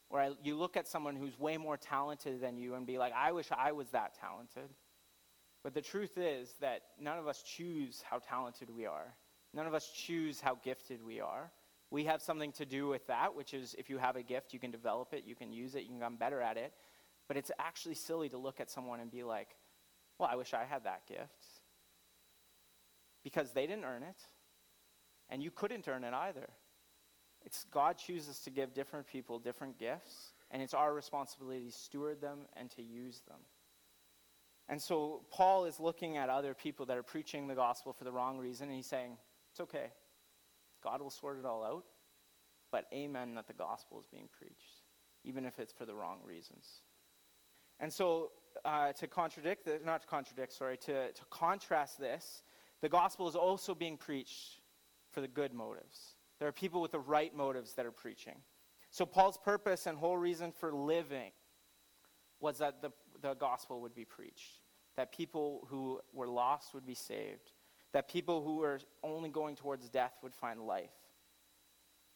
Or 0.10 0.20
I, 0.20 0.32
you 0.44 0.56
look 0.56 0.78
at 0.78 0.88
someone 0.88 1.16
who's 1.16 1.40
way 1.40 1.58
more 1.58 1.76
talented 1.76 2.40
than 2.40 2.58
you 2.58 2.76
and 2.76 2.86
be 2.86 3.00
like, 3.00 3.14
I 3.14 3.32
wish 3.32 3.48
I 3.52 3.72
was 3.72 3.90
that 3.90 4.14
talented. 4.20 4.70
But 5.64 5.74
the 5.74 5.82
truth 5.82 6.18
is 6.18 6.54
that 6.62 6.82
none 7.00 7.18
of 7.18 7.28
us 7.28 7.42
choose 7.42 8.04
how 8.08 8.20
talented 8.20 8.70
we 8.70 8.86
are. 8.86 9.16
None 9.56 9.66
of 9.66 9.74
us 9.74 9.90
choose 9.90 10.40
how 10.40 10.60
gifted 10.64 11.04
we 11.04 11.20
are. 11.20 11.52
We 11.96 12.04
have 12.04 12.22
something 12.22 12.52
to 12.52 12.66
do 12.66 12.90
with 12.90 13.08
that, 13.08 13.36
which 13.36 13.54
is 13.54 13.74
if 13.80 13.90
you 13.90 14.00
have 14.00 14.18
a 14.18 14.22
gift, 14.22 14.54
you 14.54 14.60
can 14.60 14.70
develop 14.70 15.14
it, 15.14 15.24
you 15.26 15.34
can 15.34 15.54
use 15.54 15.76
it, 15.76 15.84
you 15.84 15.88
can 15.88 16.00
become 16.00 16.18
better 16.18 16.42
at 16.42 16.58
it. 16.58 16.74
But 17.30 17.38
it's 17.38 17.52
actually 17.58 17.96
silly 17.96 18.28
to 18.28 18.38
look 18.38 18.60
at 18.60 18.70
someone 18.70 19.00
and 19.00 19.10
be 19.10 19.24
like, 19.24 19.56
well, 20.20 20.28
I 20.30 20.36
wish 20.36 20.54
I 20.54 20.66
had 20.66 20.84
that 20.84 21.08
gift. 21.08 21.46
Because 23.24 23.54
they 23.54 23.66
didn't 23.66 23.86
earn 23.86 24.04
it, 24.04 24.18
and 25.30 25.42
you 25.42 25.52
couldn't 25.52 25.88
earn 25.88 26.04
it 26.04 26.14
either. 26.14 26.50
It's 27.46 27.66
God 27.72 27.98
chooses 27.98 28.40
to 28.40 28.50
give 28.50 28.74
different 28.74 29.08
people 29.08 29.40
different 29.40 29.80
gifts, 29.80 30.34
and 30.52 30.62
it's 30.62 30.74
our 30.74 30.94
responsibility 30.94 31.68
to 31.68 31.72
steward 31.72 32.20
them 32.20 32.40
and 32.58 32.70
to 32.72 32.82
use 32.82 33.22
them. 33.26 33.40
And 34.68 34.82
so 34.82 35.22
Paul 35.32 35.64
is 35.64 35.80
looking 35.80 36.18
at 36.18 36.28
other 36.28 36.54
people 36.54 36.88
that 36.88 36.98
are 36.98 37.04
preaching 37.04 37.48
the 37.48 37.56
gospel 37.56 37.94
for 37.94 38.04
the 38.04 38.12
wrong 38.12 38.38
reason, 38.38 38.68
and 38.68 38.76
he's 38.76 38.86
saying, 38.86 39.16
It's 39.54 39.62
okay. 39.62 39.92
God 40.86 41.02
will 41.02 41.10
sort 41.10 41.40
it 41.40 41.46
all 41.46 41.64
out. 41.66 41.86
But 42.72 42.86
amen 42.94 43.36
that 43.36 43.48
the 43.48 43.54
gospel 43.54 44.00
is 44.00 44.06
being 44.06 44.30
preached, 44.38 44.84
even 45.24 45.46
if 45.46 45.60
it's 45.60 45.74
for 45.74 45.86
the 45.86 45.96
wrong 45.96 46.20
reasons. 46.24 46.82
And 47.80 47.92
so, 47.92 48.32
uh, 48.64 48.94
to 48.94 49.08
contradict, 49.08 49.66
the, 49.66 49.80
not 49.84 50.02
to 50.02 50.08
contradict, 50.08 50.54
sorry, 50.54 50.78
to, 50.78 51.12
to 51.12 51.22
contrast 51.30 52.00
this, 52.00 52.44
the 52.82 52.90
gospel 52.90 53.28
is 53.28 53.36
also 53.36 53.76
being 53.76 53.98
preached 53.98 54.62
for 55.12 55.22
the 55.22 55.28
good 55.28 55.54
motives. 55.54 56.16
There 56.40 56.48
are 56.48 56.54
people 56.54 56.82
with 56.82 56.92
the 56.92 57.00
right 57.00 57.36
motives 57.36 57.74
that 57.74 57.86
are 57.86 57.92
preaching. 57.92 58.36
So, 58.92 59.06
Paul's 59.06 59.38
purpose 59.38 59.88
and 59.88 59.98
whole 59.98 60.18
reason 60.18 60.52
for 60.52 60.74
living 60.74 61.32
was 62.40 62.60
that 62.60 62.82
the, 62.82 62.92
the 63.22 63.34
gospel 63.34 63.82
would 63.82 63.96
be 63.96 64.06
preached, 64.06 64.60
that 64.96 65.12
people 65.12 65.68
who 65.70 66.00
were 66.14 66.28
lost 66.28 66.74
would 66.74 66.86
be 66.86 66.96
saved, 66.96 67.52
that 67.96 68.10
people 68.10 68.44
who 68.44 68.58
were 68.58 68.82
only 69.04 69.30
going 69.30 69.56
towards 69.56 69.88
death 69.88 70.12
would 70.22 70.36
find 70.36 70.60
life. 70.60 70.92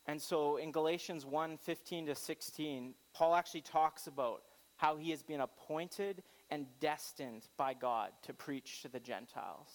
And 0.07 0.21
so 0.21 0.57
in 0.57 0.73
Galatians 0.73 1.25
1 1.25 1.55
15 1.55 2.07
to 2.07 2.15
16, 2.15 2.93
Paul 3.13 3.33
actually 3.33 3.61
talks 3.61 4.05
about 4.05 4.41
how 4.75 4.97
he 4.97 5.09
has 5.11 5.23
been 5.23 5.39
appointed 5.39 6.21
and 6.49 6.65
destined 6.81 7.47
by 7.55 7.73
God 7.73 8.09
to 8.23 8.33
preach 8.33 8.81
to 8.81 8.89
the 8.89 8.99
Gentiles. 8.99 9.69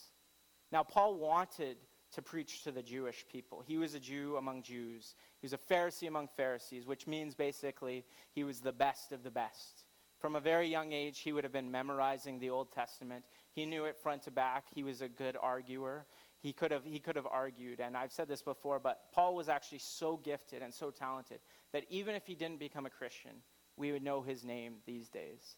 Now, 0.70 0.82
Paul 0.82 1.14
wanted 1.14 1.78
to 2.12 2.20
preach 2.20 2.64
to 2.64 2.70
the 2.70 2.82
Jewish 2.82 3.24
people. 3.32 3.64
He 3.66 3.78
was 3.78 3.94
a 3.94 3.98
Jew 3.98 4.36
among 4.36 4.62
Jews, 4.62 5.14
he 5.40 5.46
was 5.46 5.54
a 5.54 5.72
Pharisee 5.72 6.06
among 6.06 6.28
Pharisees, 6.36 6.86
which 6.86 7.06
means 7.06 7.34
basically 7.34 8.04
he 8.34 8.44
was 8.44 8.60
the 8.60 8.72
best 8.72 9.12
of 9.12 9.22
the 9.22 9.30
best. 9.30 9.86
From 10.18 10.36
a 10.36 10.40
very 10.40 10.68
young 10.68 10.92
age, 10.92 11.20
he 11.20 11.32
would 11.32 11.44
have 11.44 11.52
been 11.52 11.70
memorizing 11.70 12.38
the 12.38 12.50
Old 12.50 12.72
Testament. 12.72 13.24
He 13.54 13.66
knew 13.66 13.84
it 13.84 13.96
front 13.96 14.22
to 14.24 14.30
back. 14.30 14.64
He 14.74 14.82
was 14.82 15.00
a 15.00 15.08
good 15.08 15.36
arguer. 15.40 16.06
He 16.40 16.52
could 16.52 16.72
have, 16.72 16.84
he 16.84 16.98
could 16.98 17.16
have 17.16 17.26
argued. 17.26 17.80
And 17.80 17.96
I've 17.96 18.12
said 18.12 18.28
this 18.28 18.42
before, 18.42 18.80
but 18.80 19.12
Paul 19.12 19.34
was 19.34 19.48
actually 19.48 19.78
so 19.78 20.16
gifted 20.16 20.60
and 20.60 20.74
so 20.74 20.90
talented 20.90 21.38
that 21.72 21.84
even 21.88 22.14
if 22.14 22.26
he 22.26 22.34
didn't 22.34 22.58
become 22.58 22.84
a 22.84 22.90
Christian, 22.90 23.32
we 23.76 23.92
would 23.92 24.02
know 24.02 24.22
his 24.22 24.44
name 24.44 24.76
these 24.86 25.08
days 25.08 25.56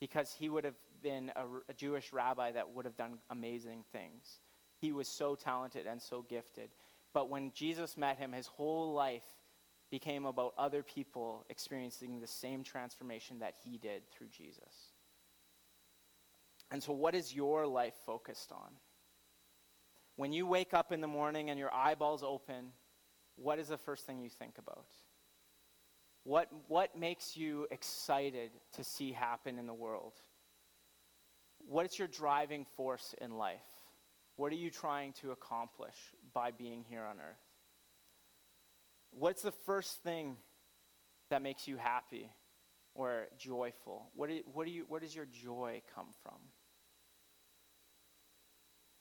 because 0.00 0.32
he 0.32 0.48
would 0.48 0.64
have 0.64 0.74
been 1.02 1.30
a, 1.36 1.44
a 1.68 1.74
Jewish 1.74 2.12
rabbi 2.12 2.50
that 2.52 2.70
would 2.70 2.86
have 2.86 2.96
done 2.96 3.18
amazing 3.30 3.84
things. 3.92 4.40
He 4.78 4.92
was 4.92 5.06
so 5.06 5.34
talented 5.34 5.86
and 5.86 6.00
so 6.00 6.22
gifted. 6.22 6.70
But 7.12 7.30
when 7.30 7.52
Jesus 7.54 7.96
met 7.96 8.18
him, 8.18 8.32
his 8.32 8.46
whole 8.46 8.92
life 8.92 9.24
became 9.90 10.24
about 10.24 10.54
other 10.58 10.82
people 10.82 11.44
experiencing 11.50 12.20
the 12.20 12.26
same 12.26 12.64
transformation 12.64 13.38
that 13.38 13.54
he 13.62 13.78
did 13.78 14.02
through 14.10 14.28
Jesus. 14.28 14.93
And 16.74 16.82
so, 16.82 16.92
what 16.92 17.14
is 17.14 17.32
your 17.32 17.68
life 17.68 17.94
focused 18.04 18.50
on? 18.50 18.72
When 20.16 20.32
you 20.32 20.44
wake 20.44 20.74
up 20.74 20.90
in 20.90 21.00
the 21.00 21.06
morning 21.06 21.48
and 21.48 21.56
your 21.56 21.72
eyeballs 21.72 22.24
open, 22.24 22.72
what 23.36 23.60
is 23.60 23.68
the 23.68 23.76
first 23.76 24.06
thing 24.06 24.18
you 24.18 24.28
think 24.28 24.58
about? 24.58 24.88
What, 26.24 26.48
what 26.66 26.98
makes 26.98 27.36
you 27.36 27.68
excited 27.70 28.50
to 28.72 28.82
see 28.82 29.12
happen 29.12 29.56
in 29.60 29.68
the 29.68 29.72
world? 29.72 30.14
What 31.58 31.86
is 31.86 31.96
your 31.96 32.08
driving 32.08 32.66
force 32.76 33.14
in 33.20 33.38
life? 33.38 33.60
What 34.34 34.50
are 34.50 34.56
you 34.56 34.70
trying 34.70 35.12
to 35.20 35.30
accomplish 35.30 35.94
by 36.32 36.50
being 36.50 36.82
here 36.82 37.04
on 37.04 37.18
earth? 37.20 37.46
What's 39.12 39.42
the 39.42 39.52
first 39.64 40.02
thing 40.02 40.38
that 41.30 41.40
makes 41.40 41.68
you 41.68 41.76
happy 41.76 42.32
or 42.96 43.28
joyful? 43.38 44.10
What, 44.16 44.28
do, 44.28 44.40
what, 44.52 44.66
do 44.66 44.72
you, 44.72 44.86
where 44.88 44.98
does 44.98 45.14
your 45.14 45.26
joy 45.26 45.80
come 45.94 46.08
from? 46.24 46.40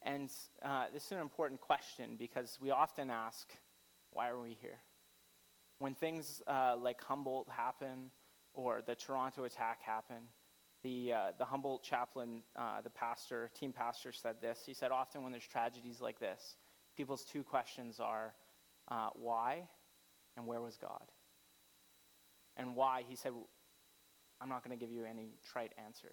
And 0.05 0.29
uh, 0.63 0.85
this 0.93 1.05
is 1.05 1.11
an 1.13 1.19
important 1.19 1.61
question 1.61 2.15
because 2.17 2.57
we 2.61 2.71
often 2.71 3.09
ask, 3.09 3.49
why 4.11 4.29
are 4.29 4.39
we 4.39 4.57
here? 4.61 4.79
When 5.79 5.95
things 5.95 6.41
uh, 6.45 6.75
like 6.77 7.01
Humboldt 7.01 7.47
happen 7.49 8.11
or 8.53 8.81
the 8.85 8.95
Toronto 8.95 9.45
attack 9.45 9.81
happen, 9.81 10.23
the, 10.83 11.13
uh, 11.13 11.31
the 11.37 11.45
Humboldt 11.45 11.83
chaplain, 11.83 12.41
uh, 12.57 12.81
the 12.81 12.89
pastor, 12.89 13.49
team 13.57 13.71
pastor 13.71 14.11
said 14.11 14.35
this. 14.41 14.63
He 14.65 14.73
said, 14.73 14.91
often 14.91 15.23
when 15.23 15.31
there's 15.31 15.47
tragedies 15.47 16.01
like 16.01 16.19
this, 16.19 16.57
people's 16.97 17.23
two 17.23 17.43
questions 17.43 18.01
are, 18.01 18.33
uh, 18.89 19.09
why 19.15 19.63
and 20.35 20.45
where 20.45 20.59
was 20.59 20.77
God? 20.77 21.11
And 22.57 22.75
why, 22.75 23.03
he 23.07 23.15
said, 23.15 23.31
I'm 24.41 24.49
not 24.49 24.65
going 24.65 24.77
to 24.77 24.85
give 24.85 24.93
you 24.93 25.05
any 25.05 25.37
trite 25.49 25.71
answer. 25.83 26.11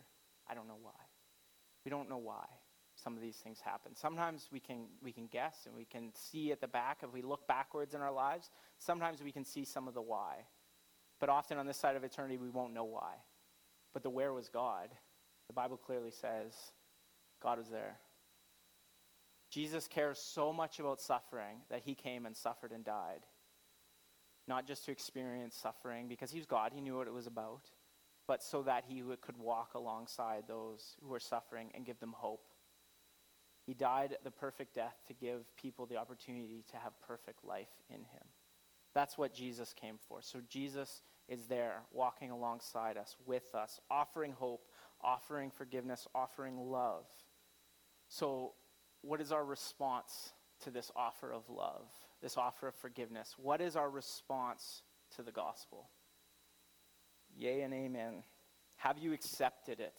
I 0.48 0.54
don't 0.54 0.68
know 0.68 0.78
why. 0.80 0.92
We 1.84 1.90
don't 1.90 2.08
know 2.08 2.18
why 2.18 2.46
some 3.02 3.16
of 3.16 3.22
these 3.22 3.36
things 3.36 3.60
happen. 3.60 3.94
Sometimes 3.94 4.48
we 4.52 4.60
can, 4.60 4.86
we 5.02 5.12
can 5.12 5.26
guess 5.26 5.66
and 5.66 5.74
we 5.74 5.84
can 5.84 6.12
see 6.14 6.52
at 6.52 6.60
the 6.60 6.68
back, 6.68 6.98
if 7.02 7.12
we 7.12 7.22
look 7.22 7.46
backwards 7.46 7.94
in 7.94 8.00
our 8.00 8.12
lives, 8.12 8.50
sometimes 8.78 9.22
we 9.22 9.32
can 9.32 9.44
see 9.44 9.64
some 9.64 9.88
of 9.88 9.94
the 9.94 10.02
why. 10.02 10.46
But 11.18 11.28
often 11.28 11.58
on 11.58 11.66
this 11.66 11.76
side 11.76 11.96
of 11.96 12.04
eternity, 12.04 12.38
we 12.38 12.48
won't 12.48 12.74
know 12.74 12.84
why. 12.84 13.14
But 13.92 14.02
the 14.02 14.10
where 14.10 14.32
was 14.32 14.48
God? 14.48 14.88
The 15.48 15.52
Bible 15.52 15.76
clearly 15.76 16.10
says 16.10 16.52
God 17.42 17.58
was 17.58 17.68
there. 17.68 17.98
Jesus 19.50 19.88
cares 19.88 20.18
so 20.18 20.52
much 20.52 20.78
about 20.78 21.00
suffering 21.00 21.62
that 21.70 21.82
he 21.84 21.94
came 21.94 22.24
and 22.24 22.36
suffered 22.36 22.70
and 22.70 22.84
died 22.84 23.26
not 24.50 24.66
just 24.66 24.84
to 24.84 24.90
experience 24.90 25.56
suffering 25.56 26.08
because 26.08 26.32
he 26.32 26.38
was 26.38 26.46
God, 26.46 26.72
he 26.74 26.80
knew 26.80 26.96
what 26.96 27.06
it 27.06 27.12
was 27.12 27.28
about, 27.28 27.70
but 28.26 28.42
so 28.42 28.62
that 28.62 28.84
he 28.86 29.00
could 29.20 29.38
walk 29.38 29.74
alongside 29.74 30.42
those 30.46 30.96
who 31.00 31.08
were 31.08 31.20
suffering 31.20 31.70
and 31.72 31.86
give 31.86 32.00
them 32.00 32.12
hope. 32.16 32.49
He 33.70 33.74
died 33.74 34.16
the 34.24 34.32
perfect 34.32 34.74
death 34.74 34.96
to 35.06 35.14
give 35.14 35.44
people 35.54 35.86
the 35.86 35.96
opportunity 35.96 36.64
to 36.72 36.76
have 36.76 36.92
perfect 37.06 37.44
life 37.44 37.68
in 37.88 38.00
him. 38.00 38.26
That's 38.94 39.16
what 39.16 39.32
Jesus 39.32 39.72
came 39.72 39.98
for. 40.08 40.22
So 40.22 40.40
Jesus 40.48 41.02
is 41.28 41.46
there 41.46 41.82
walking 41.92 42.32
alongside 42.32 42.96
us, 42.96 43.14
with 43.24 43.54
us, 43.54 43.78
offering 43.88 44.32
hope, 44.32 44.66
offering 45.00 45.52
forgiveness, 45.52 46.08
offering 46.16 46.58
love. 46.58 47.04
So, 48.08 48.54
what 49.02 49.20
is 49.20 49.30
our 49.30 49.44
response 49.44 50.32
to 50.64 50.72
this 50.72 50.90
offer 50.96 51.32
of 51.32 51.48
love? 51.48 51.86
this 52.20 52.36
offer 52.36 52.68
of 52.68 52.74
forgiveness. 52.74 53.34
What 53.38 53.60
is 53.60 53.76
our 53.76 53.88
response 53.88 54.82
to 55.16 55.22
the 55.22 55.32
gospel? 55.32 55.88
Yea 57.34 57.62
and 57.62 57.72
amen. 57.72 58.24
Have 58.76 58.98
you 58.98 59.12
accepted 59.12 59.80
it? 59.80 59.98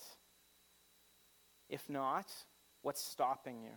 If 1.70 1.90
not, 1.90 2.28
what's 2.82 3.04
stopping 3.04 3.62
you? 3.62 3.72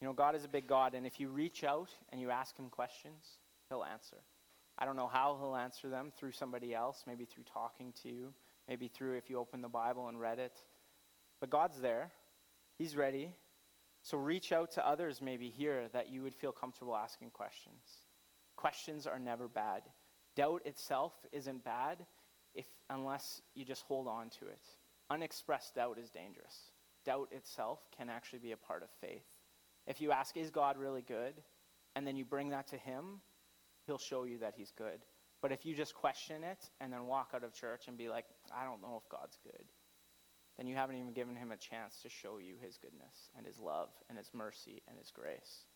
You 0.00 0.08
know, 0.08 0.12
God 0.12 0.34
is 0.34 0.44
a 0.44 0.48
big 0.48 0.66
God, 0.66 0.94
and 0.94 1.06
if 1.06 1.20
you 1.20 1.28
reach 1.28 1.64
out 1.64 1.90
and 2.10 2.20
you 2.20 2.30
ask 2.30 2.58
Him 2.58 2.68
questions, 2.68 3.38
He'll 3.68 3.84
answer. 3.84 4.18
I 4.76 4.84
don't 4.84 4.96
know 4.96 5.08
how 5.08 5.36
He'll 5.40 5.56
answer 5.56 5.88
them 5.88 6.12
through 6.16 6.32
somebody 6.32 6.74
else, 6.74 7.04
maybe 7.06 7.24
through 7.24 7.44
talking 7.44 7.92
to 8.02 8.08
you, 8.08 8.34
maybe 8.68 8.88
through 8.88 9.16
if 9.16 9.30
you 9.30 9.38
open 9.38 9.62
the 9.62 9.68
Bible 9.68 10.08
and 10.08 10.20
read 10.20 10.38
it. 10.38 10.58
But 11.40 11.50
God's 11.50 11.80
there, 11.80 12.10
He's 12.76 12.96
ready, 12.96 13.30
so 14.02 14.18
reach 14.18 14.52
out 14.52 14.72
to 14.72 14.86
others 14.86 15.22
maybe 15.22 15.48
here 15.48 15.88
that 15.94 16.10
you 16.10 16.22
would 16.22 16.34
feel 16.34 16.52
comfortable 16.52 16.94
asking 16.94 17.30
questions. 17.30 17.82
Questions 18.56 19.06
are 19.06 19.18
never 19.18 19.48
bad. 19.48 19.82
Doubt 20.36 20.62
itself 20.66 21.12
isn't 21.32 21.64
bad 21.64 22.04
if 22.54 22.66
unless 22.90 23.40
you 23.54 23.64
just 23.64 23.82
hold 23.84 24.06
on 24.06 24.28
to 24.28 24.46
it. 24.46 24.60
Unexpressed 25.08 25.74
doubt 25.76 25.98
is 25.98 26.10
dangerous. 26.10 26.72
Doubt 27.04 27.28
itself 27.32 27.80
can 27.96 28.08
actually 28.08 28.38
be 28.38 28.52
a 28.52 28.56
part 28.56 28.82
of 28.82 28.88
faith. 29.00 29.26
If 29.86 30.00
you 30.00 30.12
ask, 30.12 30.36
is 30.36 30.50
God 30.50 30.78
really 30.78 31.02
good? 31.02 31.34
And 31.94 32.06
then 32.06 32.16
you 32.16 32.24
bring 32.24 32.50
that 32.50 32.68
to 32.68 32.76
him, 32.76 33.20
he'll 33.86 33.98
show 33.98 34.24
you 34.24 34.38
that 34.38 34.54
he's 34.56 34.72
good. 34.76 35.00
But 35.42 35.52
if 35.52 35.66
you 35.66 35.74
just 35.74 35.94
question 35.94 36.42
it 36.42 36.70
and 36.80 36.92
then 36.92 37.06
walk 37.06 37.32
out 37.34 37.44
of 37.44 37.52
church 37.52 37.86
and 37.86 37.98
be 37.98 38.08
like, 38.08 38.24
I 38.54 38.64
don't 38.64 38.80
know 38.80 39.00
if 39.02 39.08
God's 39.10 39.38
good, 39.44 39.64
then 40.56 40.66
you 40.66 40.74
haven't 40.74 40.96
even 40.96 41.12
given 41.12 41.36
him 41.36 41.52
a 41.52 41.56
chance 41.56 42.00
to 42.02 42.08
show 42.08 42.38
you 42.38 42.54
his 42.60 42.78
goodness 42.78 43.30
and 43.36 43.46
his 43.46 43.58
love 43.58 43.90
and 44.08 44.16
his 44.16 44.30
mercy 44.32 44.82
and 44.88 44.98
his 44.98 45.10
grace. 45.10 45.66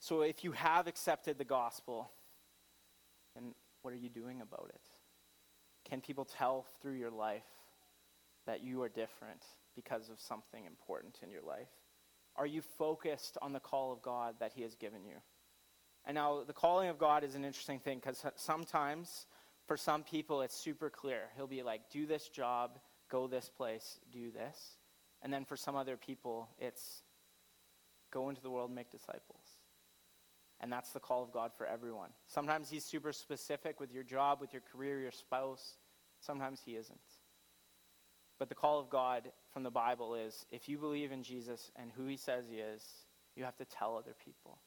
So 0.00 0.22
if 0.22 0.42
you 0.44 0.52
have 0.52 0.86
accepted 0.86 1.36
the 1.36 1.44
gospel, 1.44 2.10
then 3.34 3.54
what 3.82 3.92
are 3.92 3.98
you 3.98 4.08
doing 4.08 4.40
about 4.40 4.70
it? 4.74 4.80
Can 5.88 6.00
people 6.00 6.24
tell 6.24 6.66
through 6.80 6.94
your 6.94 7.10
life 7.10 7.42
that 8.48 8.64
you 8.64 8.82
are 8.82 8.88
different 8.88 9.44
because 9.76 10.10
of 10.10 10.20
something 10.20 10.64
important 10.64 11.20
in 11.22 11.30
your 11.30 11.42
life? 11.42 11.70
Are 12.34 12.46
you 12.46 12.60
focused 12.60 13.38
on 13.40 13.52
the 13.52 13.60
call 13.60 13.92
of 13.92 14.02
God 14.02 14.34
that 14.40 14.52
he 14.52 14.62
has 14.62 14.74
given 14.74 15.04
you? 15.04 15.16
And 16.04 16.16
now, 16.16 16.42
the 16.44 16.52
calling 16.52 16.88
of 16.88 16.98
God 16.98 17.22
is 17.22 17.36
an 17.36 17.44
interesting 17.44 17.78
thing 17.78 17.98
because 17.98 18.24
sometimes 18.34 19.26
for 19.66 19.76
some 19.76 20.02
people 20.02 20.42
it's 20.42 20.56
super 20.56 20.90
clear. 20.90 21.28
He'll 21.36 21.46
be 21.46 21.62
like, 21.62 21.90
do 21.90 22.04
this 22.04 22.28
job 22.28 22.80
go 23.08 23.26
this 23.26 23.48
place, 23.48 23.98
do 24.12 24.30
this. 24.30 24.76
And 25.22 25.32
then 25.32 25.44
for 25.44 25.56
some 25.56 25.76
other 25.76 25.96
people, 25.96 26.48
it's 26.58 27.02
go 28.12 28.28
into 28.28 28.40
the 28.40 28.50
world, 28.50 28.70
make 28.70 28.90
disciples. 28.90 29.42
And 30.60 30.72
that's 30.72 30.90
the 30.90 31.00
call 31.00 31.22
of 31.22 31.32
God 31.32 31.52
for 31.56 31.66
everyone. 31.66 32.10
Sometimes 32.26 32.70
He's 32.70 32.84
super 32.84 33.12
specific 33.12 33.80
with 33.80 33.92
your 33.92 34.02
job, 34.02 34.40
with 34.40 34.52
your 34.52 34.62
career, 34.72 35.00
your 35.00 35.12
spouse. 35.12 35.78
Sometimes 36.20 36.60
He 36.64 36.72
isn't. 36.72 36.98
But 38.38 38.48
the 38.48 38.54
call 38.54 38.78
of 38.78 38.88
God 38.88 39.30
from 39.52 39.62
the 39.62 39.70
Bible 39.70 40.14
is 40.14 40.46
if 40.50 40.68
you 40.68 40.78
believe 40.78 41.12
in 41.12 41.22
Jesus 41.22 41.70
and 41.76 41.90
who 41.96 42.06
he 42.06 42.16
says 42.16 42.44
he 42.50 42.58
is, 42.58 42.84
you 43.34 43.44
have 43.44 43.56
to 43.56 43.64
tell 43.64 43.96
other 43.96 44.14
people. 44.24 44.58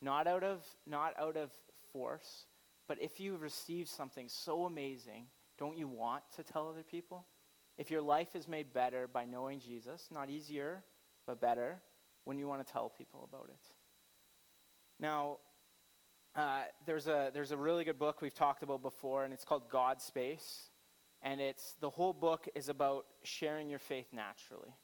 Not 0.00 0.26
out 0.26 0.44
of 0.44 0.64
not 0.86 1.14
out 1.18 1.36
of 1.36 1.50
force, 1.92 2.46
but 2.86 3.00
if 3.00 3.20
you 3.20 3.36
receive 3.36 3.88
something 3.88 4.28
so 4.28 4.64
amazing, 4.64 5.26
don't 5.58 5.76
you 5.76 5.88
want 5.88 6.22
to 6.36 6.42
tell 6.42 6.68
other 6.68 6.82
people? 6.82 7.26
If 7.76 7.90
your 7.90 8.02
life 8.02 8.34
is 8.34 8.48
made 8.48 8.72
better 8.72 9.06
by 9.06 9.24
knowing 9.24 9.60
Jesus, 9.60 10.08
not 10.12 10.30
easier, 10.30 10.82
but 11.26 11.40
better, 11.40 11.80
when 12.24 12.38
you 12.38 12.48
want 12.48 12.66
to 12.66 12.72
tell 12.72 12.88
people 12.88 13.28
about 13.30 13.48
it. 13.48 13.60
Now, 15.00 15.38
uh, 16.34 16.62
there's, 16.86 17.06
a, 17.06 17.30
there's 17.32 17.52
a 17.52 17.56
really 17.56 17.84
good 17.84 17.98
book 17.98 18.20
we've 18.20 18.34
talked 18.34 18.62
about 18.62 18.82
before, 18.82 19.24
and 19.24 19.32
it's 19.32 19.44
called 19.44 19.68
God 19.70 20.00
Space. 20.00 20.70
And 21.22 21.40
it's 21.40 21.74
the 21.80 21.90
whole 21.90 22.12
book 22.12 22.48
is 22.54 22.68
about 22.68 23.06
sharing 23.24 23.68
your 23.68 23.80
faith 23.80 24.06
naturally. 24.12 24.74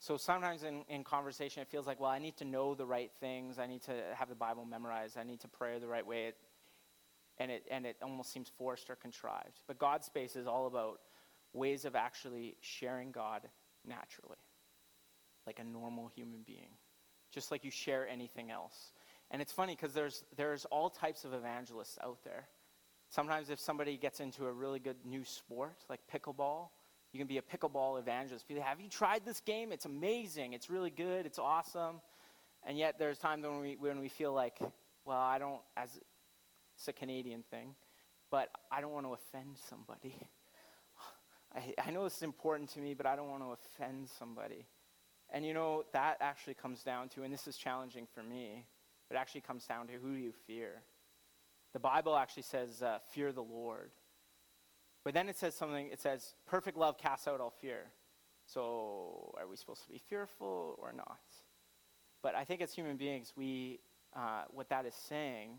So 0.00 0.16
sometimes 0.16 0.64
in, 0.64 0.84
in 0.88 1.04
conversation, 1.04 1.62
it 1.62 1.68
feels 1.68 1.86
like, 1.86 2.00
well, 2.00 2.10
I 2.10 2.18
need 2.18 2.36
to 2.38 2.44
know 2.44 2.74
the 2.74 2.84
right 2.84 3.10
things. 3.20 3.58
I 3.58 3.66
need 3.66 3.82
to 3.82 3.92
have 4.14 4.28
the 4.28 4.34
Bible 4.34 4.64
memorized. 4.64 5.16
I 5.16 5.22
need 5.22 5.40
to 5.40 5.48
pray 5.48 5.78
the 5.78 5.88
right 5.88 6.06
way. 6.06 6.26
It, 6.26 6.36
and, 7.38 7.50
it, 7.50 7.64
and 7.70 7.86
it 7.86 7.96
almost 8.02 8.32
seems 8.32 8.50
forced 8.58 8.90
or 8.90 8.96
contrived. 8.96 9.60
But 9.66 9.78
God 9.78 10.04
Space 10.04 10.36
is 10.36 10.46
all 10.46 10.66
about 10.66 11.00
ways 11.52 11.84
of 11.84 11.94
actually 11.94 12.56
sharing 12.60 13.12
God 13.12 13.48
naturally, 13.86 14.38
like 15.46 15.58
a 15.58 15.64
normal 15.64 16.08
human 16.08 16.42
being, 16.46 16.70
just 17.32 17.50
like 17.50 17.64
you 17.64 17.70
share 17.70 18.06
anything 18.08 18.50
else. 18.50 18.92
And 19.30 19.40
it's 19.40 19.52
funny 19.52 19.74
because 19.74 19.94
there's, 19.94 20.24
there's 20.36 20.64
all 20.66 20.90
types 20.90 21.24
of 21.24 21.32
evangelists 21.32 21.98
out 22.02 22.18
there. 22.24 22.46
Sometimes 23.14 23.48
if 23.48 23.60
somebody 23.60 23.96
gets 23.96 24.18
into 24.18 24.46
a 24.46 24.52
really 24.52 24.80
good 24.80 24.96
new 25.04 25.22
sport, 25.22 25.76
like 25.88 26.00
pickleball, 26.12 26.70
you 27.12 27.18
can 27.20 27.28
be 27.28 27.38
a 27.38 27.42
pickleball 27.42 27.96
evangelist. 27.96 28.44
Like, 28.50 28.60
have 28.60 28.80
you 28.80 28.88
tried 28.88 29.24
this 29.24 29.38
game? 29.38 29.70
It's 29.70 29.84
amazing. 29.84 30.52
It's 30.52 30.68
really 30.68 30.90
good. 30.90 31.24
It's 31.24 31.38
awesome. 31.38 32.00
And 32.66 32.76
yet 32.76 32.98
there's 32.98 33.16
times 33.18 33.44
when 33.44 33.60
we, 33.60 33.76
when 33.78 34.00
we 34.00 34.08
feel 34.08 34.32
like, 34.32 34.58
well, 35.04 35.20
I 35.20 35.38
don't, 35.38 35.60
as 35.76 35.90
it's 36.76 36.88
a 36.88 36.92
Canadian 36.92 37.44
thing, 37.52 37.76
but 38.32 38.48
I 38.72 38.80
don't 38.80 38.90
want 38.90 39.06
to 39.06 39.12
offend 39.12 39.58
somebody. 39.70 40.16
I, 41.54 41.72
I 41.86 41.92
know 41.92 42.02
this 42.02 42.16
is 42.16 42.24
important 42.24 42.70
to 42.70 42.80
me, 42.80 42.94
but 42.94 43.06
I 43.06 43.14
don't 43.14 43.30
want 43.30 43.44
to 43.44 43.52
offend 43.52 44.08
somebody. 44.08 44.66
And 45.30 45.46
you 45.46 45.54
know, 45.54 45.84
that 45.92 46.16
actually 46.20 46.54
comes 46.54 46.82
down 46.82 47.10
to, 47.10 47.22
and 47.22 47.32
this 47.32 47.46
is 47.46 47.56
challenging 47.56 48.08
for 48.12 48.24
me, 48.24 48.64
it 49.08 49.14
actually 49.14 49.42
comes 49.42 49.66
down 49.66 49.86
to 49.86 49.92
who 49.92 50.16
do 50.16 50.20
you 50.20 50.32
fear? 50.48 50.82
The 51.74 51.80
Bible 51.80 52.16
actually 52.16 52.44
says, 52.44 52.82
uh, 52.82 52.98
fear 53.10 53.32
the 53.32 53.42
Lord. 53.42 53.90
But 55.04 55.12
then 55.12 55.28
it 55.28 55.36
says 55.36 55.54
something, 55.54 55.88
it 55.88 56.00
says, 56.00 56.34
perfect 56.46 56.78
love 56.78 56.96
casts 56.96 57.28
out 57.28 57.40
all 57.40 57.50
fear. 57.50 57.90
So 58.46 59.34
are 59.38 59.46
we 59.46 59.56
supposed 59.56 59.82
to 59.84 59.90
be 59.90 59.98
fearful 59.98 60.78
or 60.80 60.92
not? 60.92 61.20
But 62.22 62.34
I 62.34 62.44
think 62.44 62.62
as 62.62 62.72
human 62.72 62.96
beings, 62.96 63.32
we, 63.36 63.80
uh, 64.16 64.44
what 64.50 64.68
that 64.70 64.86
is 64.86 64.94
saying, 64.94 65.58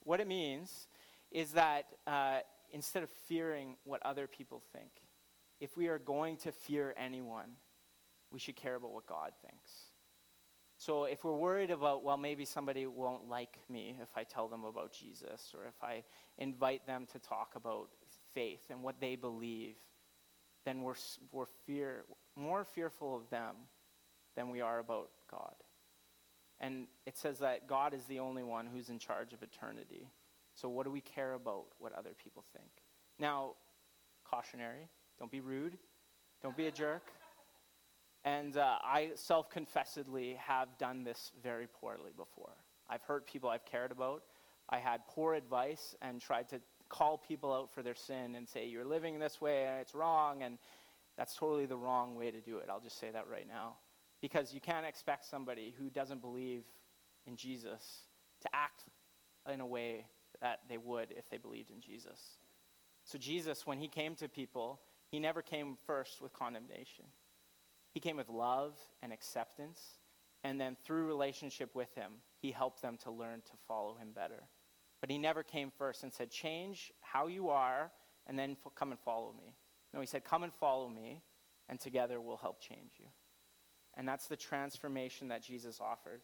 what 0.00 0.20
it 0.20 0.28
means 0.28 0.86
is 1.32 1.52
that 1.52 1.86
uh, 2.06 2.40
instead 2.70 3.02
of 3.02 3.10
fearing 3.26 3.76
what 3.84 4.04
other 4.04 4.26
people 4.26 4.62
think, 4.72 4.90
if 5.60 5.76
we 5.76 5.88
are 5.88 5.98
going 5.98 6.36
to 6.38 6.52
fear 6.52 6.94
anyone, 6.96 7.56
we 8.30 8.38
should 8.38 8.56
care 8.56 8.74
about 8.74 8.92
what 8.92 9.06
God 9.06 9.32
thinks. 9.40 9.70
So 10.84 11.04
if 11.04 11.24
we're 11.24 11.32
worried 11.32 11.70
about, 11.70 12.04
well, 12.04 12.18
maybe 12.18 12.44
somebody 12.44 12.86
won't 12.86 13.26
like 13.26 13.58
me 13.70 13.96
if 14.02 14.10
I 14.16 14.24
tell 14.24 14.48
them 14.48 14.64
about 14.64 14.92
Jesus, 14.92 15.54
or 15.54 15.64
if 15.66 15.82
I 15.82 16.02
invite 16.36 16.86
them 16.86 17.06
to 17.12 17.18
talk 17.18 17.54
about 17.56 17.88
faith 18.34 18.66
and 18.68 18.82
what 18.82 19.00
they 19.00 19.16
believe, 19.16 19.76
then 20.66 20.82
we're, 20.82 20.96
we're 21.32 21.46
fear, 21.66 22.04
more 22.36 22.64
fearful 22.64 23.16
of 23.16 23.30
them 23.30 23.54
than 24.36 24.50
we 24.50 24.60
are 24.60 24.78
about 24.78 25.08
God. 25.30 25.54
And 26.60 26.86
it 27.06 27.16
says 27.16 27.38
that 27.38 27.66
God 27.66 27.94
is 27.94 28.04
the 28.04 28.18
only 28.18 28.42
one 28.42 28.66
who's 28.66 28.90
in 28.90 28.98
charge 28.98 29.32
of 29.32 29.42
eternity. 29.42 30.10
So 30.54 30.68
what 30.68 30.84
do 30.84 30.90
we 30.90 31.00
care 31.00 31.32
about 31.32 31.64
what 31.78 31.94
other 31.94 32.12
people 32.22 32.44
think? 32.54 32.70
Now, 33.18 33.52
cautionary, 34.22 34.90
don't 35.18 35.30
be 35.30 35.40
rude, 35.40 35.78
don't 36.42 36.58
be 36.58 36.66
a 36.66 36.70
jerk. 36.70 37.10
And 38.24 38.56
uh, 38.56 38.76
I 38.82 39.10
self 39.14 39.50
confessedly 39.50 40.38
have 40.46 40.78
done 40.78 41.04
this 41.04 41.32
very 41.42 41.66
poorly 41.66 42.12
before. 42.16 42.52
I've 42.88 43.02
hurt 43.02 43.26
people 43.26 43.50
I've 43.50 43.66
cared 43.66 43.92
about. 43.92 44.22
I 44.68 44.78
had 44.78 45.06
poor 45.06 45.34
advice 45.34 45.94
and 46.00 46.20
tried 46.20 46.48
to 46.50 46.60
call 46.88 47.18
people 47.18 47.52
out 47.52 47.72
for 47.72 47.82
their 47.82 47.94
sin 47.94 48.34
and 48.34 48.48
say, 48.48 48.66
You're 48.66 48.84
living 48.84 49.18
this 49.18 49.40
way 49.40 49.66
and 49.66 49.80
it's 49.80 49.94
wrong. 49.94 50.42
And 50.42 50.58
that's 51.16 51.36
totally 51.36 51.66
the 51.66 51.76
wrong 51.76 52.16
way 52.16 52.30
to 52.30 52.40
do 52.40 52.58
it. 52.58 52.68
I'll 52.70 52.80
just 52.80 52.98
say 52.98 53.10
that 53.10 53.28
right 53.30 53.46
now. 53.46 53.74
Because 54.20 54.54
you 54.54 54.60
can't 54.60 54.86
expect 54.86 55.26
somebody 55.26 55.74
who 55.78 55.90
doesn't 55.90 56.22
believe 56.22 56.64
in 57.26 57.36
Jesus 57.36 58.04
to 58.40 58.48
act 58.54 58.84
in 59.52 59.60
a 59.60 59.66
way 59.66 60.06
that 60.40 60.60
they 60.68 60.78
would 60.78 61.12
if 61.16 61.28
they 61.28 61.36
believed 61.36 61.70
in 61.70 61.80
Jesus. 61.80 62.38
So, 63.04 63.18
Jesus, 63.18 63.66
when 63.66 63.78
he 63.78 63.88
came 63.88 64.14
to 64.16 64.28
people, 64.28 64.80
he 65.10 65.20
never 65.20 65.42
came 65.42 65.76
first 65.86 66.22
with 66.22 66.32
condemnation. 66.32 67.04
He 67.94 68.00
came 68.00 68.16
with 68.16 68.28
love 68.28 68.74
and 69.02 69.12
acceptance. 69.12 69.80
And 70.42 70.60
then 70.60 70.76
through 70.84 71.06
relationship 71.06 71.74
with 71.74 71.94
him, 71.94 72.12
he 72.36 72.50
helped 72.50 72.82
them 72.82 72.98
to 73.04 73.10
learn 73.10 73.40
to 73.46 73.52
follow 73.66 73.94
him 73.94 74.08
better. 74.14 74.42
But 75.00 75.10
he 75.10 75.16
never 75.16 75.42
came 75.42 75.70
first 75.70 76.02
and 76.02 76.12
said, 76.12 76.30
Change 76.30 76.92
how 77.00 77.28
you 77.28 77.48
are, 77.48 77.90
and 78.26 78.38
then 78.38 78.56
come 78.74 78.90
and 78.90 79.00
follow 79.00 79.32
me. 79.32 79.54
No, 79.94 80.00
he 80.00 80.06
said, 80.06 80.24
Come 80.24 80.42
and 80.42 80.52
follow 80.52 80.88
me, 80.88 81.22
and 81.68 81.80
together 81.80 82.20
we'll 82.20 82.36
help 82.36 82.60
change 82.60 82.92
you. 82.98 83.06
And 83.96 84.06
that's 84.06 84.26
the 84.26 84.36
transformation 84.36 85.28
that 85.28 85.42
Jesus 85.42 85.80
offered. 85.80 86.20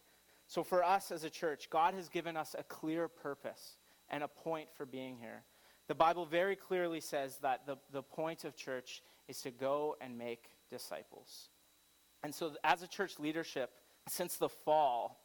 So 0.48 0.64
for 0.64 0.83
us 0.83 1.12
as 1.12 1.24
a 1.24 1.30
church, 1.30 1.70
God 1.70 1.94
has 1.94 2.09
given 2.09 2.37
us 2.37 2.56
a 2.59 2.64
clear 2.64 3.06
purpose 3.06 3.76
and 4.11 4.24
a 4.24 4.28
point 4.28 4.68
for 4.76 4.85
being 4.85 5.16
here. 5.16 5.44
The 5.87 5.94
Bible 5.94 6.26
very 6.26 6.56
clearly 6.56 7.00
says 7.00 7.38
that 7.38 7.66
the, 7.66 7.76
the 7.92 8.02
point 8.02 8.44
of 8.44 8.56
church 8.56 9.02
is 9.28 9.40
to 9.42 9.50
go 9.50 9.96
and 10.00 10.18
make 10.18 10.50
disciples. 10.68 11.48
And 12.22 12.35
so, 12.35 12.52
as 12.64 12.83
a 12.83 12.87
church 12.87 13.18
leadership, 13.18 13.70
since 14.09 14.37
the 14.37 14.48
fall, 14.48 15.20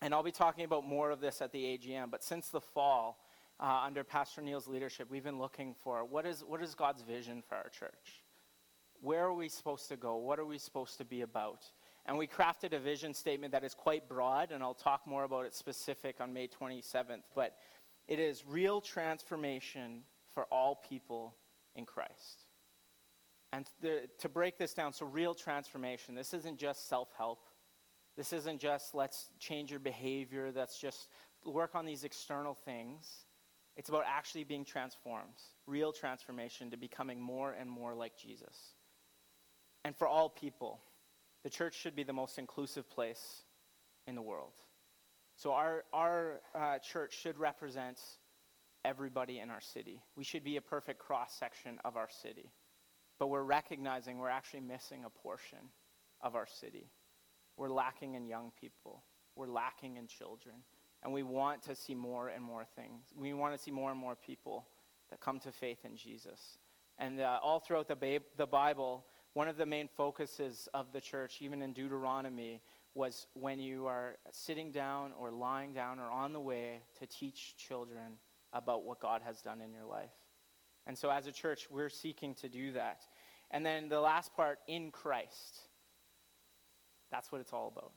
and 0.00 0.14
I'll 0.14 0.22
be 0.22 0.32
talking 0.32 0.64
about 0.64 0.86
more 0.86 1.10
of 1.10 1.20
this 1.20 1.40
at 1.40 1.52
the 1.52 1.62
AGM, 1.62 2.10
but 2.10 2.22
since 2.22 2.48
the 2.48 2.60
fall, 2.60 3.18
uh, 3.60 3.82
under 3.84 4.04
Pastor 4.04 4.40
Neil's 4.40 4.68
leadership, 4.68 5.10
we've 5.10 5.24
been 5.24 5.38
looking 5.38 5.74
for 5.82 6.04
what 6.04 6.26
is, 6.26 6.44
what 6.46 6.62
is 6.62 6.74
God's 6.74 7.02
vision 7.02 7.42
for 7.48 7.56
our 7.56 7.68
church? 7.68 8.22
Where 9.00 9.24
are 9.24 9.34
we 9.34 9.48
supposed 9.48 9.88
to 9.88 9.96
go? 9.96 10.16
What 10.16 10.38
are 10.38 10.44
we 10.44 10.58
supposed 10.58 10.98
to 10.98 11.04
be 11.04 11.22
about? 11.22 11.64
And 12.06 12.16
we 12.16 12.26
crafted 12.26 12.72
a 12.72 12.78
vision 12.78 13.14
statement 13.14 13.52
that 13.52 13.64
is 13.64 13.74
quite 13.74 14.08
broad, 14.08 14.50
and 14.50 14.62
I'll 14.62 14.74
talk 14.74 15.06
more 15.06 15.24
about 15.24 15.44
it 15.44 15.54
specific 15.54 16.16
on 16.20 16.32
May 16.32 16.48
27th. 16.48 17.22
But 17.34 17.54
it 18.06 18.18
is 18.18 18.44
real 18.46 18.80
transformation 18.80 20.02
for 20.32 20.44
all 20.44 20.82
people 20.88 21.34
in 21.74 21.84
Christ. 21.84 22.47
And 23.52 23.66
the, 23.80 24.02
to 24.18 24.28
break 24.28 24.58
this 24.58 24.74
down, 24.74 24.92
so 24.92 25.06
real 25.06 25.34
transformation, 25.34 26.14
this 26.14 26.34
isn't 26.34 26.58
just 26.58 26.88
self 26.88 27.08
help. 27.16 27.40
This 28.16 28.32
isn't 28.32 28.60
just 28.60 28.94
let's 28.94 29.30
change 29.38 29.70
your 29.70 29.80
behavior, 29.80 30.50
that's 30.50 30.80
just 30.80 31.08
work 31.44 31.74
on 31.74 31.86
these 31.86 32.04
external 32.04 32.54
things. 32.54 33.24
It's 33.76 33.88
about 33.88 34.04
actually 34.08 34.42
being 34.42 34.64
transformed, 34.64 35.40
real 35.66 35.92
transformation 35.92 36.68
to 36.72 36.76
becoming 36.76 37.20
more 37.20 37.52
and 37.52 37.70
more 37.70 37.94
like 37.94 38.18
Jesus. 38.18 38.74
And 39.84 39.96
for 39.96 40.08
all 40.08 40.28
people, 40.28 40.80
the 41.44 41.50
church 41.50 41.76
should 41.76 41.94
be 41.94 42.02
the 42.02 42.12
most 42.12 42.38
inclusive 42.38 42.90
place 42.90 43.44
in 44.08 44.16
the 44.16 44.22
world. 44.22 44.54
So 45.36 45.52
our, 45.52 45.84
our 45.92 46.40
uh, 46.52 46.78
church 46.80 47.16
should 47.16 47.38
represent 47.38 48.00
everybody 48.84 49.38
in 49.38 49.48
our 49.48 49.60
city. 49.60 50.02
We 50.16 50.24
should 50.24 50.42
be 50.42 50.56
a 50.56 50.60
perfect 50.60 50.98
cross 50.98 51.32
section 51.38 51.78
of 51.84 51.96
our 51.96 52.08
city. 52.10 52.50
But 53.18 53.28
we're 53.28 53.42
recognizing 53.42 54.18
we're 54.18 54.28
actually 54.28 54.60
missing 54.60 55.04
a 55.04 55.10
portion 55.10 55.58
of 56.20 56.34
our 56.34 56.46
city. 56.46 56.90
We're 57.56 57.70
lacking 57.70 58.14
in 58.14 58.26
young 58.26 58.52
people. 58.60 59.02
We're 59.34 59.48
lacking 59.48 59.96
in 59.96 60.06
children. 60.06 60.56
And 61.02 61.12
we 61.12 61.22
want 61.22 61.62
to 61.62 61.74
see 61.74 61.94
more 61.94 62.28
and 62.28 62.42
more 62.42 62.64
things. 62.76 63.04
We 63.16 63.32
want 63.32 63.56
to 63.56 63.62
see 63.62 63.70
more 63.70 63.90
and 63.90 63.98
more 63.98 64.16
people 64.16 64.66
that 65.10 65.20
come 65.20 65.38
to 65.40 65.52
faith 65.52 65.84
in 65.84 65.96
Jesus. 65.96 66.58
And 66.98 67.20
uh, 67.20 67.38
all 67.42 67.60
throughout 67.60 67.88
the, 67.88 67.96
ba- 67.96 68.24
the 68.36 68.46
Bible, 68.46 69.04
one 69.34 69.48
of 69.48 69.56
the 69.56 69.66
main 69.66 69.88
focuses 69.88 70.68
of 70.74 70.92
the 70.92 71.00
church, 71.00 71.38
even 71.40 71.62
in 71.62 71.72
Deuteronomy, 71.72 72.60
was 72.94 73.28
when 73.34 73.60
you 73.60 73.86
are 73.86 74.16
sitting 74.30 74.72
down 74.72 75.12
or 75.18 75.30
lying 75.30 75.72
down 75.72 76.00
or 76.00 76.10
on 76.10 76.32
the 76.32 76.40
way 76.40 76.80
to 76.98 77.06
teach 77.06 77.56
children 77.56 78.18
about 78.52 78.84
what 78.84 78.98
God 78.98 79.22
has 79.24 79.40
done 79.40 79.60
in 79.60 79.72
your 79.72 79.84
life. 79.84 80.10
And 80.88 80.96
so 80.96 81.10
as 81.10 81.26
a 81.26 81.32
church, 81.32 81.68
we're 81.70 81.90
seeking 81.90 82.34
to 82.36 82.48
do 82.48 82.72
that. 82.72 83.02
And 83.50 83.64
then 83.64 83.88
the 83.88 84.00
last 84.00 84.34
part, 84.34 84.58
in 84.66 84.90
Christ. 84.90 85.60
That's 87.12 87.30
what 87.30 87.40
it's 87.40 87.52
all 87.52 87.68
about. 87.68 87.92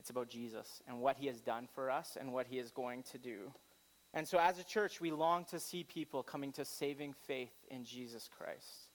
It's 0.00 0.10
about 0.10 0.28
Jesus 0.28 0.82
and 0.88 1.00
what 1.00 1.18
he 1.18 1.26
has 1.26 1.40
done 1.40 1.68
for 1.74 1.90
us 1.90 2.16
and 2.18 2.32
what 2.32 2.46
he 2.46 2.58
is 2.58 2.70
going 2.70 3.04
to 3.12 3.18
do. 3.18 3.52
And 4.14 4.26
so 4.26 4.38
as 4.38 4.58
a 4.58 4.64
church, 4.64 5.00
we 5.00 5.10
long 5.10 5.44
to 5.50 5.60
see 5.60 5.84
people 5.84 6.22
coming 6.22 6.52
to 6.52 6.64
saving 6.64 7.14
faith 7.26 7.52
in 7.70 7.84
Jesus 7.84 8.28
Christ. 8.36 8.88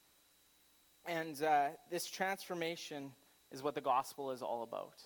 And 1.06 1.42
uh, 1.44 1.68
this 1.92 2.08
transformation 2.08 3.12
is 3.52 3.62
what 3.62 3.76
the 3.76 3.82
gospel 3.82 4.32
is 4.32 4.42
all 4.42 4.64
about. 4.64 5.04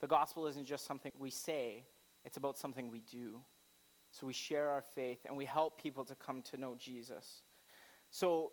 The 0.00 0.06
gospel 0.06 0.46
isn't 0.46 0.66
just 0.66 0.86
something 0.86 1.12
we 1.18 1.30
say, 1.30 1.84
it's 2.24 2.36
about 2.36 2.56
something 2.56 2.90
we 2.90 3.02
do. 3.10 3.40
So 4.12 4.26
we 4.26 4.32
share 4.32 4.68
our 4.68 4.82
faith 4.94 5.18
and 5.26 5.36
we 5.36 5.44
help 5.44 5.82
people 5.82 6.04
to 6.04 6.14
come 6.14 6.42
to 6.42 6.56
know 6.56 6.76
Jesus. 6.78 7.42
So 8.12 8.52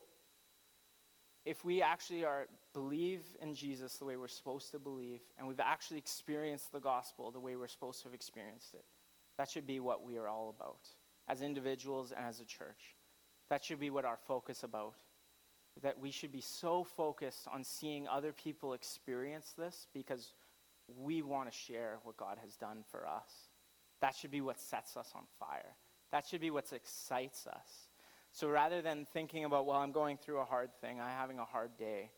if 1.46 1.64
we 1.64 1.82
actually 1.82 2.26
are 2.26 2.48
believe 2.74 3.22
in 3.42 3.54
Jesus 3.54 3.98
the 3.98 4.06
way 4.06 4.16
we're 4.16 4.28
supposed 4.28 4.72
to 4.72 4.80
believe 4.80 5.20
and 5.38 5.48
we've 5.48 5.60
actually 5.60 5.98
experienced 5.98 6.72
the 6.72 6.80
gospel 6.80 7.30
the 7.30 7.40
way 7.40 7.56
we're 7.56 7.68
supposed 7.68 8.02
to 8.02 8.08
have 8.08 8.14
experienced 8.14 8.74
it, 8.74 8.86
that 9.38 9.50
should 9.50 9.68
be 9.68 9.80
what 9.80 10.04
we 10.04 10.18
are 10.18 10.28
all 10.28 10.56
about 10.58 10.88
as 11.28 11.42
individuals 11.42 12.12
and 12.16 12.26
as 12.26 12.40
a 12.40 12.46
church. 12.46 12.96
That 13.50 13.64
should 13.64 13.80
be 13.80 13.90
what 13.90 14.06
our 14.06 14.18
focus 14.18 14.64
about. 14.64 14.96
That 15.82 16.00
we 16.00 16.12
should 16.12 16.32
be 16.32 16.42
so 16.42 16.84
focused 16.84 17.48
on 17.54 17.64
seeing 17.64 18.08
other 18.08 18.32
people 18.32 18.74
experience 18.74 19.54
this 19.58 19.88
because 19.94 20.34
we 20.98 21.22
want 21.22 21.52
to 21.52 21.58
share 21.58 22.00
what 22.04 22.18
God 22.18 22.38
has 22.42 22.56
done 22.56 22.84
for 22.90 23.08
us. 23.08 23.30
That 24.02 24.16
should 24.16 24.32
be 24.32 24.42
what 24.42 24.60
sets 24.60 24.98
us 24.98 25.12
on 25.16 25.24
fire. 25.40 25.76
That 26.12 26.26
should 26.26 26.42
be 26.42 26.52
what 26.52 26.72
excites 26.72 27.46
us. 27.46 27.89
So 28.32 28.48
rather 28.48 28.82
than 28.82 29.06
thinking 29.12 29.46
about, 29.46 29.66
well, 29.66 29.78
I'm 29.78 29.92
going 29.92 30.18
through 30.18 30.40
a 30.40 30.46
hard 30.46 30.70
thing, 30.82 31.00
I'm 31.02 31.10
having 31.10 31.40
a 31.40 31.46
hard 31.46 31.78
day, 31.78 32.12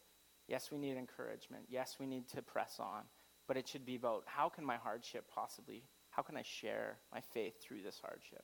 yes, 0.47 0.69
we 0.71 0.77
need 0.77 0.97
encouragement. 0.97 1.63
Yes, 1.69 1.97
we 1.99 2.05
need 2.05 2.27
to 2.29 2.41
press 2.41 2.77
on. 2.79 3.03
But 3.47 3.57
it 3.57 3.67
should 3.67 3.85
be 3.85 3.95
about 3.95 4.23
how 4.25 4.49
can 4.49 4.65
my 4.65 4.77
hardship 4.77 5.25
possibly, 5.33 5.83
how 6.09 6.21
can 6.21 6.37
I 6.37 6.43
share 6.43 6.97
my 7.13 7.21
faith 7.21 7.61
through 7.61 7.81
this 7.81 7.99
hardship? 8.01 8.43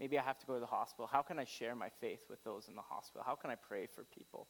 Maybe 0.00 0.18
I 0.18 0.22
have 0.22 0.38
to 0.38 0.46
go 0.46 0.54
to 0.54 0.60
the 0.60 0.66
hospital. 0.66 1.08
How 1.10 1.22
can 1.22 1.38
I 1.38 1.44
share 1.44 1.74
my 1.74 1.88
faith 2.00 2.20
with 2.28 2.42
those 2.44 2.68
in 2.68 2.76
the 2.76 2.82
hospital? 2.82 3.24
How 3.26 3.34
can 3.34 3.50
I 3.50 3.56
pray 3.56 3.86
for 3.86 4.04
people? 4.04 4.46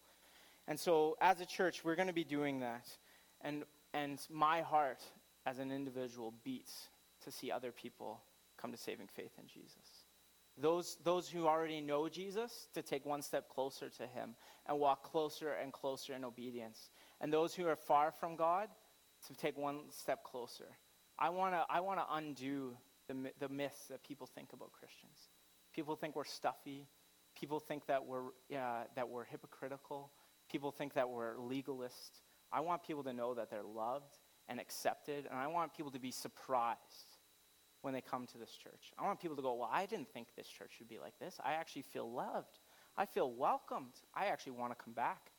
And 0.66 0.78
so 0.78 1.16
as 1.20 1.40
a 1.40 1.46
church, 1.46 1.84
we're 1.84 1.96
going 1.96 2.09
to 2.09 2.14
be 2.14 2.24
doing 2.24 2.61
that. 2.61 2.86
And, 3.40 3.64
and 3.94 4.20
my 4.30 4.61
heart 4.61 5.03
as 5.46 5.59
an 5.59 5.72
individual 5.72 6.34
beats 6.44 6.88
to 7.24 7.30
see 7.30 7.51
other 7.51 7.72
people 7.72 8.20
come 8.59 8.72
to 8.72 8.78
saving 8.78 9.09
faith 9.14 9.32
in 9.38 9.46
Jesus. 9.46 9.97
Those, 10.61 10.99
those 11.05 11.29
who 11.29 11.47
already 11.47 11.81
know 11.81 12.09
Jesus 12.09 12.69
to 12.75 12.83
take 12.83 13.07
one 13.07 13.23
step 13.23 13.49
closer 13.49 13.89
to 13.91 14.07
him 14.07 14.35
and 14.67 14.79
walk 14.79 15.05
closer 15.05 15.53
and 15.53 15.73
closer 15.73 16.15
in 16.15 16.25
obedience. 16.25 16.91
And 17.21 17.33
those 17.33 17.55
who 17.55 17.67
are 17.67 17.77
far 17.77 18.11
from 18.11 18.37
God 18.37 18.69
to 19.29 19.35
take 19.35 19.57
one 19.57 19.81
step 19.91 20.25
closer. 20.25 20.67
I 21.19 21.31
want 21.31 21.55
to 21.55 21.65
I 21.69 21.81
wanna 21.81 22.05
undo 22.11 22.77
the, 23.09 23.33
the 23.39 23.49
myths 23.49 23.87
that 23.89 24.03
people 24.03 24.27
think 24.27 24.53
about 24.53 24.73
Christians. 24.73 25.31
People 25.75 25.97
think 25.97 26.17
we're 26.17 26.25
stuffy. 26.25 26.89
People 27.39 27.61
think 27.61 27.87
that 27.87 28.05
we're, 28.05 28.27
uh, 28.55 28.85
that 28.97 29.09
we're 29.09 29.25
hypocritical. 29.25 30.11
People 30.51 30.73
think 30.73 30.95
that 30.95 31.09
we're 31.09 31.39
legalist. 31.39 32.23
I 32.53 32.61
want 32.61 32.83
people 32.83 33.05
to 33.05 33.13
know 33.13 33.35
that 33.35 33.51
they're 33.51 33.63
loved 33.63 34.19
and 34.49 34.59
accepted, 34.59 35.27
and 35.31 35.39
I 35.39 35.47
want 35.47 35.75
people 35.75 35.93
to 35.93 35.99
be 35.99 36.11
surprised 36.11 37.18
when 37.83 37.95
they 37.95 38.01
come 38.01 38.26
to 38.26 38.39
this 38.39 38.51
church. 38.51 38.93
I 38.99 39.05
want 39.05 39.20
people 39.20 39.37
to 39.37 39.43
go, 39.43 39.55
Well, 39.55 39.70
I 39.72 39.87
didn't 39.87 40.09
think 40.12 40.29
this 40.37 40.49
church 40.49 40.72
should 40.76 40.89
be 40.89 40.99
like 40.99 41.18
this. 41.18 41.39
I 41.45 41.55
actually 41.55 41.83
feel 41.83 42.11
loved. 42.11 42.59
I 42.97 43.07
feel 43.07 43.33
welcomed. 43.33 43.95
I 44.14 44.26
actually 44.26 44.53
want 44.53 44.76
to 44.76 44.85
come 44.85 44.95
back. 44.95 45.31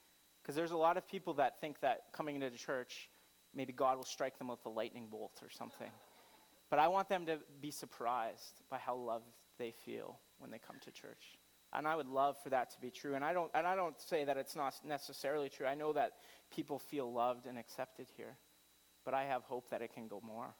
Because 0.41 0.55
there's 0.55 0.71
a 0.71 0.77
lot 0.77 0.97
of 0.97 1.07
people 1.07 1.33
that 1.35 1.59
think 1.59 1.81
that 1.81 2.05
coming 2.13 2.35
into 2.35 2.49
the 2.49 2.57
church, 2.57 3.09
maybe 3.53 3.73
God 3.73 3.97
will 3.97 4.05
strike 4.05 4.37
them 4.37 4.47
with 4.47 4.65
a 4.65 4.69
lightning 4.69 5.07
bolt 5.11 5.39
or 5.41 5.49
something. 5.49 5.91
But 6.69 6.79
I 6.79 6.87
want 6.87 7.09
them 7.09 7.25
to 7.25 7.39
be 7.61 7.71
surprised 7.71 8.61
by 8.69 8.77
how 8.77 8.95
loved 8.95 9.25
they 9.57 9.71
feel 9.71 10.19
when 10.37 10.51
they 10.51 10.59
come 10.59 10.77
to 10.85 10.91
church. 10.91 11.37
And 11.73 11.87
I 11.87 11.95
would 11.95 12.07
love 12.07 12.37
for 12.41 12.49
that 12.49 12.71
to 12.71 12.81
be 12.81 12.89
true. 12.89 13.15
And 13.15 13.23
I 13.23 13.33
don't, 13.33 13.51
and 13.53 13.67
I 13.67 13.75
don't 13.75 13.99
say 13.99 14.23
that 14.23 14.37
it's 14.37 14.55
not 14.55 14.73
necessarily 14.83 15.49
true. 15.49 15.67
I 15.67 15.75
know 15.75 15.93
that 15.93 16.13
people 16.51 16.79
feel 16.79 17.11
loved 17.11 17.45
and 17.45 17.57
accepted 17.57 18.07
here. 18.15 18.37
But 19.05 19.13
I 19.13 19.25
have 19.25 19.43
hope 19.43 19.69
that 19.69 19.81
it 19.81 19.93
can 19.93 20.07
go 20.07 20.21
more. 20.25 20.53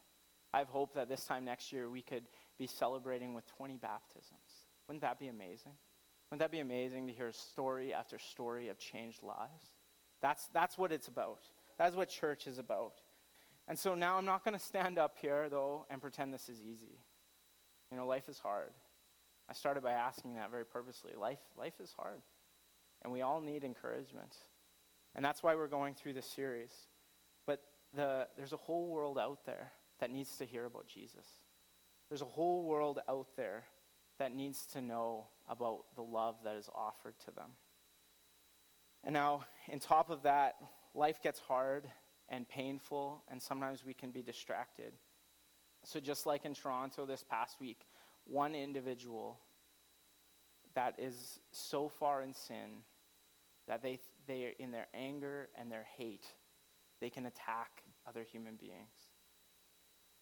I 0.53 0.59
have 0.59 0.69
hope 0.69 0.95
that 0.95 1.09
this 1.09 1.25
time 1.25 1.45
next 1.45 1.71
year 1.71 1.89
we 1.89 2.01
could 2.01 2.23
be 2.57 2.67
celebrating 2.67 3.33
with 3.33 3.45
20 3.57 3.77
baptisms. 3.77 4.67
Wouldn't 4.87 5.01
that 5.01 5.19
be 5.19 5.27
amazing? 5.27 5.73
Wouldn't 6.29 6.41
that 6.41 6.51
be 6.51 6.59
amazing 6.59 7.07
to 7.07 7.13
hear 7.13 7.31
story 7.31 7.93
after 7.93 8.17
story 8.17 8.69
of 8.69 8.79
changed 8.79 9.23
lives? 9.23 9.75
That's, 10.21 10.47
that's 10.53 10.77
what 10.77 10.91
it's 10.91 11.07
about. 11.07 11.41
That's 11.77 11.95
what 11.95 12.09
church 12.09 12.47
is 12.47 12.57
about. 12.57 12.93
And 13.67 13.77
so 13.77 13.95
now 13.95 14.17
I'm 14.17 14.25
not 14.25 14.43
going 14.43 14.57
to 14.57 14.63
stand 14.63 14.97
up 14.97 15.15
here, 15.21 15.47
though, 15.49 15.85
and 15.89 16.01
pretend 16.01 16.33
this 16.33 16.49
is 16.49 16.59
easy. 16.61 16.99
You 17.91 17.97
know, 17.97 18.07
life 18.07 18.27
is 18.27 18.39
hard. 18.39 18.71
I 19.49 19.53
started 19.53 19.81
by 19.81 19.91
asking 19.91 20.35
that 20.35 20.51
very 20.51 20.65
purposely. 20.65 21.13
Life, 21.17 21.39
life 21.57 21.79
is 21.81 21.93
hard. 21.97 22.21
And 23.03 23.13
we 23.13 23.21
all 23.21 23.41
need 23.41 23.63
encouragement. 23.63 24.35
And 25.15 25.23
that's 25.23 25.41
why 25.41 25.55
we're 25.55 25.67
going 25.67 25.93
through 25.95 26.13
this 26.13 26.25
series. 26.25 26.71
But 27.47 27.61
the, 27.93 28.27
there's 28.37 28.53
a 28.53 28.57
whole 28.57 28.87
world 28.87 29.17
out 29.17 29.45
there 29.45 29.71
that 29.99 30.11
needs 30.11 30.37
to 30.37 30.45
hear 30.45 30.65
about 30.65 30.87
Jesus. 30.87 31.25
There's 32.09 32.21
a 32.21 32.25
whole 32.25 32.63
world 32.63 32.99
out 33.07 33.27
there 33.35 33.63
that 34.17 34.33
needs 34.33 34.65
to 34.73 34.81
know 34.81 35.27
about 35.47 35.85
the 35.95 36.01
love 36.01 36.35
that 36.43 36.55
is 36.55 36.69
offered 36.75 37.15
to 37.25 37.31
them. 37.31 37.51
And 39.03 39.13
now, 39.13 39.45
in 39.67 39.79
top 39.79 40.09
of 40.09 40.23
that, 40.23 40.55
life 40.93 41.21
gets 41.21 41.39
hard 41.39 41.89
and 42.27 42.47
painful, 42.47 43.23
and 43.29 43.41
sometimes 43.41 43.85
we 43.85 43.93
can 43.93 44.11
be 44.11 44.21
distracted. 44.21 44.93
So, 45.83 45.99
just 45.99 46.25
like 46.25 46.45
in 46.45 46.53
Toronto 46.53 47.05
this 47.05 47.23
past 47.23 47.59
week, 47.61 47.87
one 48.25 48.55
individual 48.55 49.39
that 50.75 50.95
is 50.99 51.39
so 51.51 51.87
far 51.87 52.21
in 52.21 52.33
sin 52.33 52.83
that 53.67 53.81
they, 53.81 53.99
they 54.27 54.55
in 54.59 54.71
their 54.71 54.87
anger 54.93 55.49
and 55.57 55.71
their 55.71 55.85
hate, 55.97 56.25
they 56.99 57.09
can 57.09 57.25
attack 57.25 57.83
other 58.07 58.23
human 58.23 58.55
beings. 58.55 59.09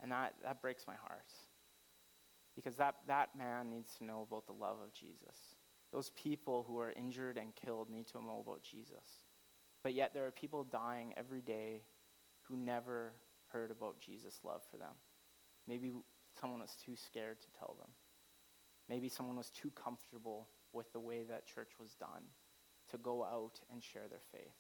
And 0.02 0.12
that, 0.12 0.36
that 0.43 0.62
breaks 0.62 0.86
my 0.88 0.95
heart. 0.95 1.32
Because 2.56 2.76
that, 2.78 2.95
that 3.08 3.30
man 3.38 3.70
needs 3.70 3.95
to 3.98 4.06
know 4.06 4.26
about 4.28 4.48
the 4.48 4.54
love 4.54 4.78
of 4.84 4.93
Jesus. 4.93 5.56
Those 5.91 6.12
people 6.12 6.66
who 6.68 6.80
are 6.80 6.91
injured 6.91 7.38
and 7.38 7.56
killed 7.56 7.89
need 7.89 8.08
to 8.08 8.18
know 8.18 8.43
about 8.45 8.64
Jesus. 8.64 9.26
But 9.84 9.93
yet 9.93 10.14
there 10.14 10.26
are 10.26 10.32
people 10.32 10.64
dying 10.64 11.14
every 11.16 11.41
day 11.41 11.84
who 12.41 12.56
never 12.58 13.14
heard 13.48 13.72
about 13.72 14.00
Jesus' 14.00 14.39
love 14.43 14.62
for 14.70 14.78
them. 14.78 14.93
Maybe 15.68 15.93
someone 16.39 16.62
was 16.62 16.76
too 16.84 16.95
scared 16.95 17.41
to 17.41 17.48
tell 17.58 17.76
them. 17.80 17.89
Maybe 18.89 19.10
someone 19.10 19.38
was 19.38 19.50
too 19.50 19.72
comfortable 19.72 20.50
with 20.74 20.91
the 20.93 21.00
way 21.00 21.24
that 21.24 21.48
church 21.48 21.72
was 21.80 21.93
done 21.95 22.24
to 22.91 22.98
go 22.98 23.24
out 23.24 23.60
and 23.72 23.84
share 23.84 24.08
their 24.10 24.22
faith. 24.32 24.56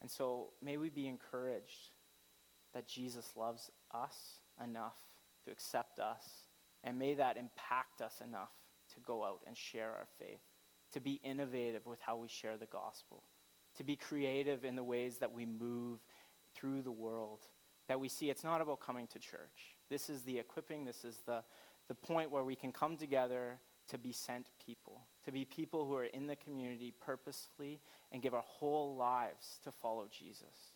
And 0.00 0.10
so 0.10 0.50
may 0.62 0.76
we 0.76 0.90
be 0.90 1.08
encouraged 1.08 1.90
that 2.74 2.86
Jesus 2.86 3.32
loves 3.36 3.70
us 3.92 4.40
enough 4.62 4.98
to 5.44 5.50
accept 5.50 5.98
us, 5.98 6.22
and 6.84 6.98
may 6.98 7.14
that 7.14 7.36
impact 7.36 8.00
us 8.00 8.20
enough 8.26 8.50
to 8.94 9.00
go 9.00 9.24
out 9.24 9.40
and 9.46 9.56
share 9.56 9.90
our 9.90 10.06
faith, 10.18 10.40
to 10.92 11.00
be 11.00 11.20
innovative 11.24 11.86
with 11.86 12.00
how 12.00 12.16
we 12.16 12.28
share 12.28 12.56
the 12.56 12.66
gospel, 12.66 13.22
to 13.76 13.84
be 13.84 13.96
creative 13.96 14.64
in 14.64 14.76
the 14.76 14.84
ways 14.84 15.18
that 15.18 15.32
we 15.32 15.46
move 15.46 15.98
through 16.54 16.82
the 16.82 16.92
world, 16.92 17.40
that 17.88 18.00
we 18.00 18.08
see 18.08 18.30
it's 18.30 18.44
not 18.44 18.60
about 18.60 18.80
coming 18.80 19.06
to 19.08 19.18
church. 19.18 19.76
This 19.88 20.08
is 20.08 20.22
the 20.22 20.38
equipping, 20.38 20.84
this 20.84 21.04
is 21.04 21.18
the, 21.26 21.42
the 21.88 21.94
point 21.94 22.30
where 22.30 22.44
we 22.44 22.56
can 22.56 22.72
come 22.72 22.96
together 22.96 23.58
to 23.88 23.98
be 23.98 24.12
sent 24.12 24.50
people, 24.64 25.02
to 25.24 25.32
be 25.32 25.44
people 25.44 25.86
who 25.86 25.94
are 25.94 26.04
in 26.06 26.26
the 26.26 26.36
community 26.36 26.92
purposefully 27.00 27.80
and 28.10 28.22
give 28.22 28.34
our 28.34 28.44
whole 28.44 28.96
lives 28.96 29.60
to 29.64 29.70
follow 29.70 30.08
Jesus. 30.10 30.74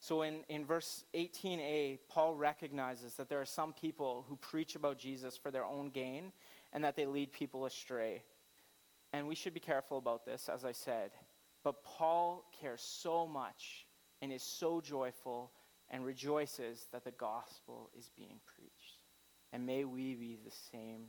So 0.00 0.22
in, 0.22 0.44
in 0.48 0.64
verse 0.64 1.04
18a, 1.14 1.98
Paul 2.08 2.34
recognizes 2.34 3.14
that 3.14 3.28
there 3.28 3.40
are 3.40 3.46
some 3.46 3.74
people 3.74 4.24
who 4.28 4.36
preach 4.36 4.74
about 4.74 4.98
Jesus 4.98 5.36
for 5.36 5.50
their 5.50 5.64
own 5.64 5.90
gain 5.90 6.32
and 6.72 6.82
that 6.84 6.96
they 6.96 7.04
lead 7.04 7.32
people 7.32 7.66
astray. 7.66 8.22
And 9.12 9.28
we 9.28 9.34
should 9.34 9.52
be 9.52 9.60
careful 9.60 9.98
about 9.98 10.24
this, 10.24 10.48
as 10.48 10.64
I 10.64 10.72
said. 10.72 11.10
But 11.62 11.84
Paul 11.84 12.46
cares 12.58 12.80
so 12.80 13.26
much 13.26 13.86
and 14.22 14.32
is 14.32 14.42
so 14.42 14.80
joyful 14.80 15.52
and 15.90 16.04
rejoices 16.04 16.86
that 16.92 17.04
the 17.04 17.10
gospel 17.10 17.90
is 17.98 18.10
being 18.16 18.40
preached. 18.46 19.02
And 19.52 19.66
may 19.66 19.84
we 19.84 20.14
be 20.14 20.38
the 20.42 20.54
same 20.72 21.08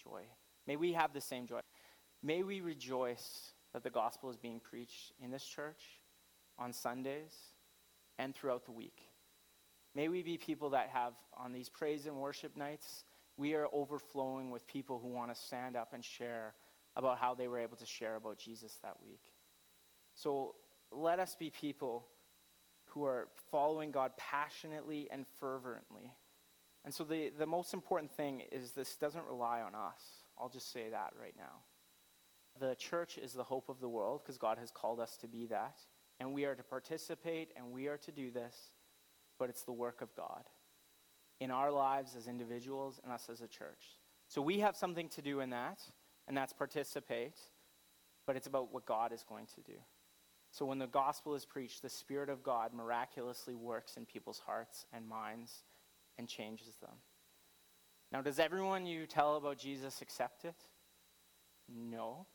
joy. 0.00 0.22
May 0.68 0.76
we 0.76 0.92
have 0.92 1.12
the 1.12 1.20
same 1.20 1.46
joy. 1.46 1.60
May 2.22 2.44
we 2.44 2.60
rejoice 2.60 3.54
that 3.72 3.82
the 3.82 3.90
gospel 3.90 4.30
is 4.30 4.36
being 4.36 4.60
preached 4.60 5.12
in 5.20 5.32
this 5.32 5.44
church 5.44 5.82
on 6.56 6.72
Sundays 6.72 7.32
and 8.18 8.34
throughout 8.34 8.64
the 8.64 8.72
week. 8.72 9.00
May 9.94 10.08
we 10.08 10.22
be 10.22 10.38
people 10.38 10.70
that 10.70 10.88
have, 10.92 11.12
on 11.36 11.52
these 11.52 11.68
praise 11.68 12.06
and 12.06 12.16
worship 12.16 12.56
nights, 12.56 13.04
we 13.36 13.54
are 13.54 13.66
overflowing 13.72 14.50
with 14.50 14.66
people 14.66 14.98
who 14.98 15.08
want 15.08 15.34
to 15.34 15.40
stand 15.40 15.76
up 15.76 15.92
and 15.92 16.04
share 16.04 16.54
about 16.96 17.18
how 17.18 17.34
they 17.34 17.48
were 17.48 17.58
able 17.58 17.76
to 17.76 17.86
share 17.86 18.16
about 18.16 18.38
Jesus 18.38 18.78
that 18.82 18.96
week. 19.02 19.22
So 20.14 20.54
let 20.90 21.18
us 21.18 21.34
be 21.38 21.50
people 21.50 22.06
who 22.86 23.04
are 23.04 23.28
following 23.50 23.90
God 23.90 24.12
passionately 24.18 25.08
and 25.10 25.26
fervently. 25.40 26.12
And 26.84 26.92
so 26.92 27.04
the, 27.04 27.30
the 27.38 27.46
most 27.46 27.72
important 27.72 28.12
thing 28.12 28.42
is 28.52 28.72
this 28.72 28.96
doesn't 28.96 29.24
rely 29.26 29.60
on 29.62 29.74
us. 29.74 30.02
I'll 30.38 30.50
just 30.50 30.72
say 30.72 30.90
that 30.90 31.12
right 31.18 31.34
now. 31.36 31.62
the 32.60 32.74
church 32.74 33.18
is 33.18 33.32
the 33.32 33.44
hope 33.44 33.68
of 33.68 33.80
the 33.80 33.88
world 33.88 34.20
because 34.22 34.36
God 34.38 34.58
has 34.58 34.70
called 34.70 35.00
us 35.00 35.16
to 35.18 35.28
be 35.28 35.46
that. 35.46 35.76
And 36.22 36.32
we 36.32 36.44
are 36.44 36.54
to 36.54 36.62
participate 36.62 37.50
and 37.56 37.72
we 37.72 37.88
are 37.88 37.96
to 37.96 38.12
do 38.12 38.30
this, 38.30 38.54
but 39.40 39.48
it's 39.48 39.64
the 39.64 39.72
work 39.72 40.02
of 40.02 40.14
God 40.14 40.44
in 41.40 41.50
our 41.50 41.72
lives 41.72 42.14
as 42.14 42.28
individuals 42.28 43.00
and 43.02 43.12
us 43.12 43.28
as 43.28 43.40
a 43.40 43.48
church. 43.48 43.98
So 44.28 44.40
we 44.40 44.60
have 44.60 44.76
something 44.76 45.08
to 45.08 45.20
do 45.20 45.40
in 45.40 45.50
that, 45.50 45.80
and 46.28 46.36
that's 46.36 46.52
participate, 46.52 47.40
but 48.24 48.36
it's 48.36 48.46
about 48.46 48.72
what 48.72 48.86
God 48.86 49.12
is 49.12 49.24
going 49.28 49.46
to 49.56 49.62
do. 49.62 49.76
So 50.52 50.64
when 50.64 50.78
the 50.78 50.86
gospel 50.86 51.34
is 51.34 51.44
preached, 51.44 51.82
the 51.82 51.88
Spirit 51.88 52.28
of 52.28 52.44
God 52.44 52.72
miraculously 52.72 53.56
works 53.56 53.96
in 53.96 54.06
people's 54.06 54.38
hearts 54.46 54.86
and 54.92 55.08
minds 55.08 55.64
and 56.18 56.28
changes 56.28 56.76
them. 56.76 56.94
Now, 58.12 58.22
does 58.22 58.38
everyone 58.38 58.86
you 58.86 59.06
tell 59.06 59.34
about 59.34 59.58
Jesus 59.58 60.00
accept 60.00 60.44
it? 60.44 60.54
No. 61.68 62.26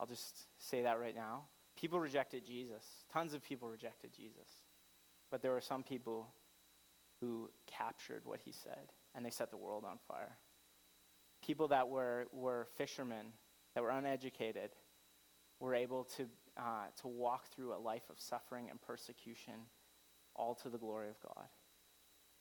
I'll 0.00 0.06
just 0.06 0.46
say 0.56 0.80
that 0.84 0.98
right 0.98 1.14
now. 1.14 1.42
People 1.78 2.00
rejected 2.00 2.44
Jesus. 2.44 2.84
Tons 3.12 3.34
of 3.34 3.42
people 3.42 3.68
rejected 3.68 4.12
Jesus. 4.12 4.48
But 5.30 5.42
there 5.42 5.52
were 5.52 5.60
some 5.60 5.82
people 5.82 6.28
who 7.20 7.48
captured 7.66 8.22
what 8.24 8.40
he 8.44 8.52
said, 8.52 8.92
and 9.14 9.24
they 9.24 9.30
set 9.30 9.50
the 9.50 9.56
world 9.56 9.84
on 9.84 9.98
fire. 10.08 10.36
People 11.44 11.68
that 11.68 11.88
were, 11.88 12.26
were 12.32 12.66
fishermen, 12.76 13.26
that 13.74 13.82
were 13.82 13.90
uneducated, 13.90 14.70
were 15.60 15.74
able 15.74 16.04
to, 16.16 16.26
uh, 16.56 16.86
to 17.00 17.08
walk 17.08 17.46
through 17.54 17.74
a 17.74 17.78
life 17.78 18.10
of 18.10 18.18
suffering 18.18 18.68
and 18.68 18.80
persecution, 18.82 19.54
all 20.34 20.54
to 20.56 20.68
the 20.68 20.78
glory 20.78 21.08
of 21.08 21.20
God. 21.20 21.46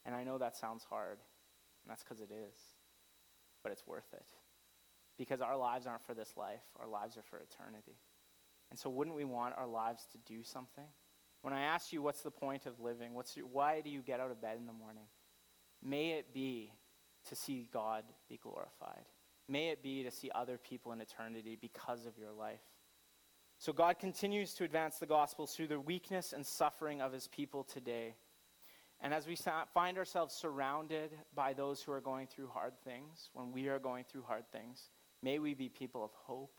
And 0.05 0.15
I 0.15 0.23
know 0.23 0.37
that 0.39 0.57
sounds 0.57 0.83
hard, 0.83 1.19
and 1.19 1.89
that's 1.89 2.03
because 2.03 2.19
it 2.19 2.31
is. 2.31 2.57
But 3.63 3.71
it's 3.71 3.85
worth 3.85 4.11
it. 4.13 4.25
Because 5.17 5.41
our 5.41 5.55
lives 5.55 5.85
aren't 5.85 6.05
for 6.05 6.15
this 6.15 6.33
life, 6.35 6.63
our 6.79 6.87
lives 6.87 7.17
are 7.17 7.23
for 7.23 7.37
eternity. 7.37 7.97
And 8.71 8.79
so, 8.79 8.89
wouldn't 8.89 9.15
we 9.15 9.25
want 9.25 9.53
our 9.57 9.67
lives 9.67 10.07
to 10.13 10.17
do 10.25 10.41
something? 10.43 10.85
When 11.41 11.53
I 11.53 11.61
ask 11.61 11.91
you, 11.91 12.01
what's 12.01 12.21
the 12.21 12.31
point 12.31 12.65
of 12.65 12.79
living? 12.79 13.13
What's 13.13 13.35
your, 13.35 13.45
why 13.45 13.81
do 13.81 13.89
you 13.89 14.01
get 14.01 14.19
out 14.19 14.31
of 14.31 14.41
bed 14.41 14.57
in 14.57 14.65
the 14.65 14.73
morning? 14.73 15.05
May 15.83 16.11
it 16.11 16.33
be 16.33 16.71
to 17.27 17.35
see 17.35 17.67
God 17.73 18.03
be 18.29 18.39
glorified. 18.41 19.05
May 19.47 19.69
it 19.69 19.83
be 19.83 20.03
to 20.03 20.11
see 20.11 20.31
other 20.33 20.57
people 20.57 20.91
in 20.93 21.01
eternity 21.01 21.57
because 21.59 22.05
of 22.05 22.17
your 22.17 22.31
life. 22.31 22.61
So 23.57 23.73
God 23.73 23.99
continues 23.99 24.53
to 24.55 24.63
advance 24.63 24.97
the 24.97 25.05
gospel 25.05 25.45
through 25.45 25.67
the 25.67 25.79
weakness 25.79 26.33
and 26.33 26.45
suffering 26.45 27.01
of 27.01 27.11
his 27.11 27.27
people 27.27 27.63
today. 27.63 28.15
And 29.01 29.13
as 29.13 29.27
we 29.27 29.35
find 29.73 29.97
ourselves 29.97 30.33
surrounded 30.33 31.11
by 31.35 31.53
those 31.53 31.81
who 31.81 31.91
are 31.91 32.01
going 32.01 32.27
through 32.27 32.47
hard 32.47 32.73
things, 32.83 33.29
when 33.33 33.51
we 33.51 33.67
are 33.67 33.79
going 33.79 34.05
through 34.05 34.23
hard 34.23 34.45
things, 34.51 34.89
may 35.21 35.39
we 35.39 35.53
be 35.53 35.69
people 35.69 36.03
of 36.03 36.11
hope 36.13 36.53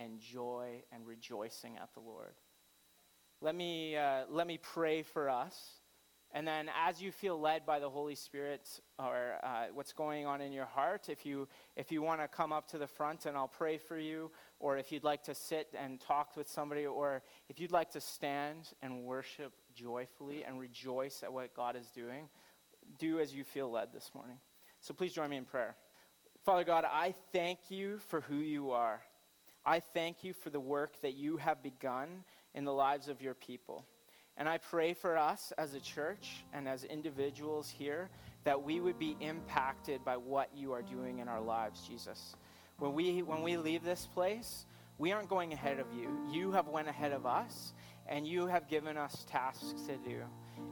and 0.00 0.20
joy 0.20 0.82
and 0.92 1.06
rejoicing 1.06 1.76
at 1.76 1.92
the 1.94 2.00
Lord. 2.00 2.34
Let 3.40 3.54
me, 3.54 3.96
uh, 3.96 4.24
let 4.30 4.46
me 4.46 4.58
pray 4.58 5.02
for 5.02 5.28
us. 5.28 5.80
And 6.32 6.46
then, 6.46 6.68
as 6.86 7.00
you 7.00 7.12
feel 7.12 7.40
led 7.40 7.64
by 7.64 7.78
the 7.78 7.88
Holy 7.88 8.14
Spirit 8.14 8.68
or 8.98 9.36
uh, 9.42 9.66
what's 9.72 9.92
going 9.92 10.26
on 10.26 10.40
in 10.40 10.52
your 10.52 10.64
heart, 10.64 11.08
if 11.08 11.24
you, 11.24 11.46
if 11.76 11.92
you 11.92 12.02
want 12.02 12.20
to 12.20 12.28
come 12.28 12.52
up 12.52 12.68
to 12.68 12.78
the 12.78 12.86
front 12.86 13.26
and 13.26 13.36
I'll 13.36 13.48
pray 13.48 13.78
for 13.78 13.96
you, 13.96 14.30
or 14.58 14.76
if 14.76 14.90
you'd 14.90 15.04
like 15.04 15.22
to 15.24 15.34
sit 15.34 15.68
and 15.78 16.00
talk 16.00 16.36
with 16.36 16.48
somebody, 16.48 16.84
or 16.84 17.22
if 17.48 17.60
you'd 17.60 17.72
like 17.72 17.90
to 17.92 18.00
stand 18.00 18.72
and 18.82 19.04
worship 19.04 19.52
joyfully 19.74 20.44
and 20.44 20.58
rejoice 20.58 21.22
at 21.22 21.32
what 21.32 21.54
God 21.54 21.76
is 21.76 21.90
doing, 21.90 22.28
do 22.98 23.20
as 23.20 23.32
you 23.32 23.44
feel 23.44 23.70
led 23.70 23.92
this 23.92 24.10
morning. 24.14 24.36
So 24.80 24.94
please 24.94 25.12
join 25.12 25.30
me 25.30 25.36
in 25.36 25.44
prayer. 25.44 25.76
Father 26.44 26.64
God, 26.64 26.84
I 26.84 27.14
thank 27.32 27.58
you 27.70 27.98
for 28.08 28.20
who 28.20 28.36
you 28.36 28.72
are. 28.72 29.00
I 29.66 29.80
thank 29.80 30.22
you 30.22 30.32
for 30.32 30.50
the 30.50 30.60
work 30.60 31.00
that 31.02 31.14
you 31.14 31.38
have 31.38 31.60
begun 31.60 32.22
in 32.54 32.64
the 32.64 32.72
lives 32.72 33.08
of 33.08 33.20
your 33.20 33.34
people. 33.34 33.84
And 34.36 34.48
I 34.48 34.58
pray 34.58 34.94
for 34.94 35.18
us 35.18 35.52
as 35.58 35.74
a 35.74 35.80
church 35.80 36.44
and 36.52 36.68
as 36.68 36.84
individuals 36.84 37.68
here 37.68 38.08
that 38.44 38.62
we 38.62 38.78
would 38.78 38.96
be 38.96 39.16
impacted 39.20 40.04
by 40.04 40.18
what 40.18 40.50
you 40.54 40.72
are 40.72 40.82
doing 40.82 41.18
in 41.18 41.26
our 41.26 41.40
lives, 41.40 41.82
Jesus. 41.88 42.36
When 42.78 42.92
we, 42.92 43.22
when 43.22 43.42
we 43.42 43.56
leave 43.56 43.82
this 43.82 44.06
place, 44.14 44.66
we 44.98 45.10
aren't 45.10 45.28
going 45.28 45.52
ahead 45.52 45.80
of 45.80 45.86
you. 45.92 46.16
You 46.30 46.52
have 46.52 46.68
went 46.68 46.86
ahead 46.86 47.12
of 47.12 47.26
us, 47.26 47.72
and 48.06 48.24
you 48.24 48.46
have 48.46 48.68
given 48.68 48.96
us 48.96 49.26
tasks 49.28 49.82
to 49.88 49.96
do. 49.96 50.22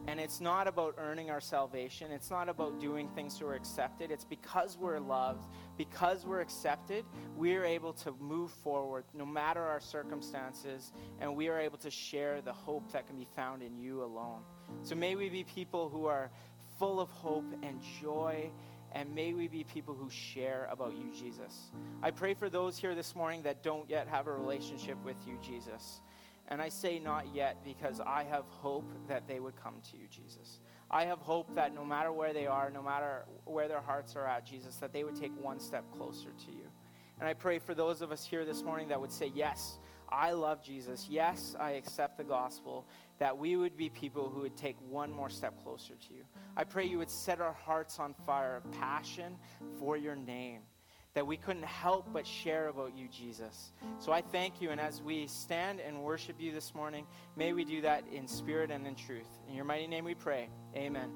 And 0.06 0.20
it's 0.20 0.40
not 0.40 0.68
about 0.68 0.94
earning 0.98 1.30
our 1.30 1.40
salvation. 1.40 2.10
It's 2.10 2.30
not 2.30 2.48
about 2.48 2.78
doing 2.78 3.08
things 3.08 3.38
so 3.38 3.46
we're 3.46 3.54
accepted. 3.54 4.10
It's 4.10 4.24
because 4.24 4.76
we're 4.78 4.98
loved, 4.98 5.46
because 5.76 6.26
we're 6.26 6.40
accepted, 6.40 7.04
we 7.36 7.54
are 7.56 7.64
able 7.64 7.94
to 7.94 8.12
move 8.20 8.50
forward 8.50 9.04
no 9.14 9.24
matter 9.24 9.62
our 9.62 9.80
circumstances, 9.80 10.92
and 11.20 11.34
we 11.34 11.48
are 11.48 11.58
able 11.58 11.78
to 11.78 11.90
share 11.90 12.40
the 12.42 12.52
hope 12.52 12.92
that 12.92 13.06
can 13.06 13.16
be 13.16 13.26
found 13.34 13.62
in 13.62 13.78
you 13.78 14.02
alone. 14.02 14.42
So 14.82 14.94
may 14.94 15.16
we 15.16 15.30
be 15.30 15.44
people 15.44 15.88
who 15.88 16.06
are 16.06 16.30
full 16.78 17.00
of 17.00 17.08
hope 17.10 17.46
and 17.62 17.80
joy, 18.00 18.50
and 18.92 19.14
may 19.14 19.32
we 19.32 19.48
be 19.48 19.64
people 19.64 19.94
who 19.94 20.10
share 20.10 20.68
about 20.70 20.94
you, 20.96 21.10
Jesus. 21.12 21.70
I 22.02 22.10
pray 22.10 22.34
for 22.34 22.48
those 22.50 22.76
here 22.76 22.94
this 22.94 23.16
morning 23.16 23.42
that 23.42 23.62
don't 23.62 23.88
yet 23.88 24.06
have 24.08 24.26
a 24.26 24.32
relationship 24.32 25.02
with 25.04 25.16
you, 25.26 25.38
Jesus. 25.42 26.00
And 26.48 26.60
I 26.60 26.68
say 26.68 26.98
not 26.98 27.34
yet 27.34 27.64
because 27.64 28.00
I 28.00 28.24
have 28.24 28.44
hope 28.48 28.90
that 29.08 29.26
they 29.26 29.40
would 29.40 29.56
come 29.56 29.76
to 29.90 29.96
you, 29.96 30.06
Jesus. 30.10 30.60
I 30.90 31.06
have 31.06 31.18
hope 31.18 31.54
that 31.54 31.74
no 31.74 31.84
matter 31.84 32.12
where 32.12 32.32
they 32.32 32.46
are, 32.46 32.70
no 32.70 32.82
matter 32.82 33.24
where 33.44 33.66
their 33.66 33.80
hearts 33.80 34.14
are 34.14 34.26
at, 34.26 34.44
Jesus, 34.46 34.76
that 34.76 34.92
they 34.92 35.04
would 35.04 35.16
take 35.16 35.32
one 35.42 35.58
step 35.58 35.84
closer 35.96 36.28
to 36.46 36.52
you. 36.52 36.66
And 37.18 37.28
I 37.28 37.32
pray 37.32 37.58
for 37.58 37.74
those 37.74 38.02
of 38.02 38.12
us 38.12 38.24
here 38.26 38.44
this 38.44 38.62
morning 38.62 38.88
that 38.88 39.00
would 39.00 39.12
say, 39.12 39.32
Yes, 39.34 39.78
I 40.10 40.32
love 40.32 40.62
Jesus. 40.62 41.06
Yes, 41.08 41.56
I 41.58 41.72
accept 41.72 42.18
the 42.18 42.24
gospel. 42.24 42.86
That 43.18 43.36
we 43.38 43.56
would 43.56 43.76
be 43.76 43.88
people 43.88 44.28
who 44.28 44.40
would 44.40 44.56
take 44.56 44.76
one 44.88 45.10
more 45.10 45.30
step 45.30 45.62
closer 45.62 45.94
to 45.94 46.14
you. 46.14 46.24
I 46.56 46.64
pray 46.64 46.84
you 46.84 46.98
would 46.98 47.10
set 47.10 47.40
our 47.40 47.52
hearts 47.52 47.98
on 47.98 48.14
fire 48.26 48.56
of 48.56 48.70
passion 48.72 49.36
for 49.78 49.96
your 49.96 50.16
name 50.16 50.60
that 51.14 51.26
we 51.26 51.36
couldn't 51.36 51.64
help 51.64 52.12
but 52.12 52.26
share 52.26 52.68
about 52.68 52.96
you, 52.96 53.08
Jesus. 53.08 53.72
So 53.98 54.12
I 54.12 54.20
thank 54.20 54.60
you. 54.60 54.70
And 54.70 54.80
as 54.80 55.00
we 55.00 55.26
stand 55.28 55.80
and 55.80 56.02
worship 56.02 56.36
you 56.40 56.52
this 56.52 56.74
morning, 56.74 57.06
may 57.36 57.52
we 57.52 57.64
do 57.64 57.80
that 57.82 58.04
in 58.12 58.26
spirit 58.26 58.70
and 58.70 58.86
in 58.86 58.96
truth. 58.96 59.28
In 59.48 59.54
your 59.54 59.64
mighty 59.64 59.86
name 59.86 60.04
we 60.04 60.14
pray. 60.14 60.48
Amen. 60.74 61.10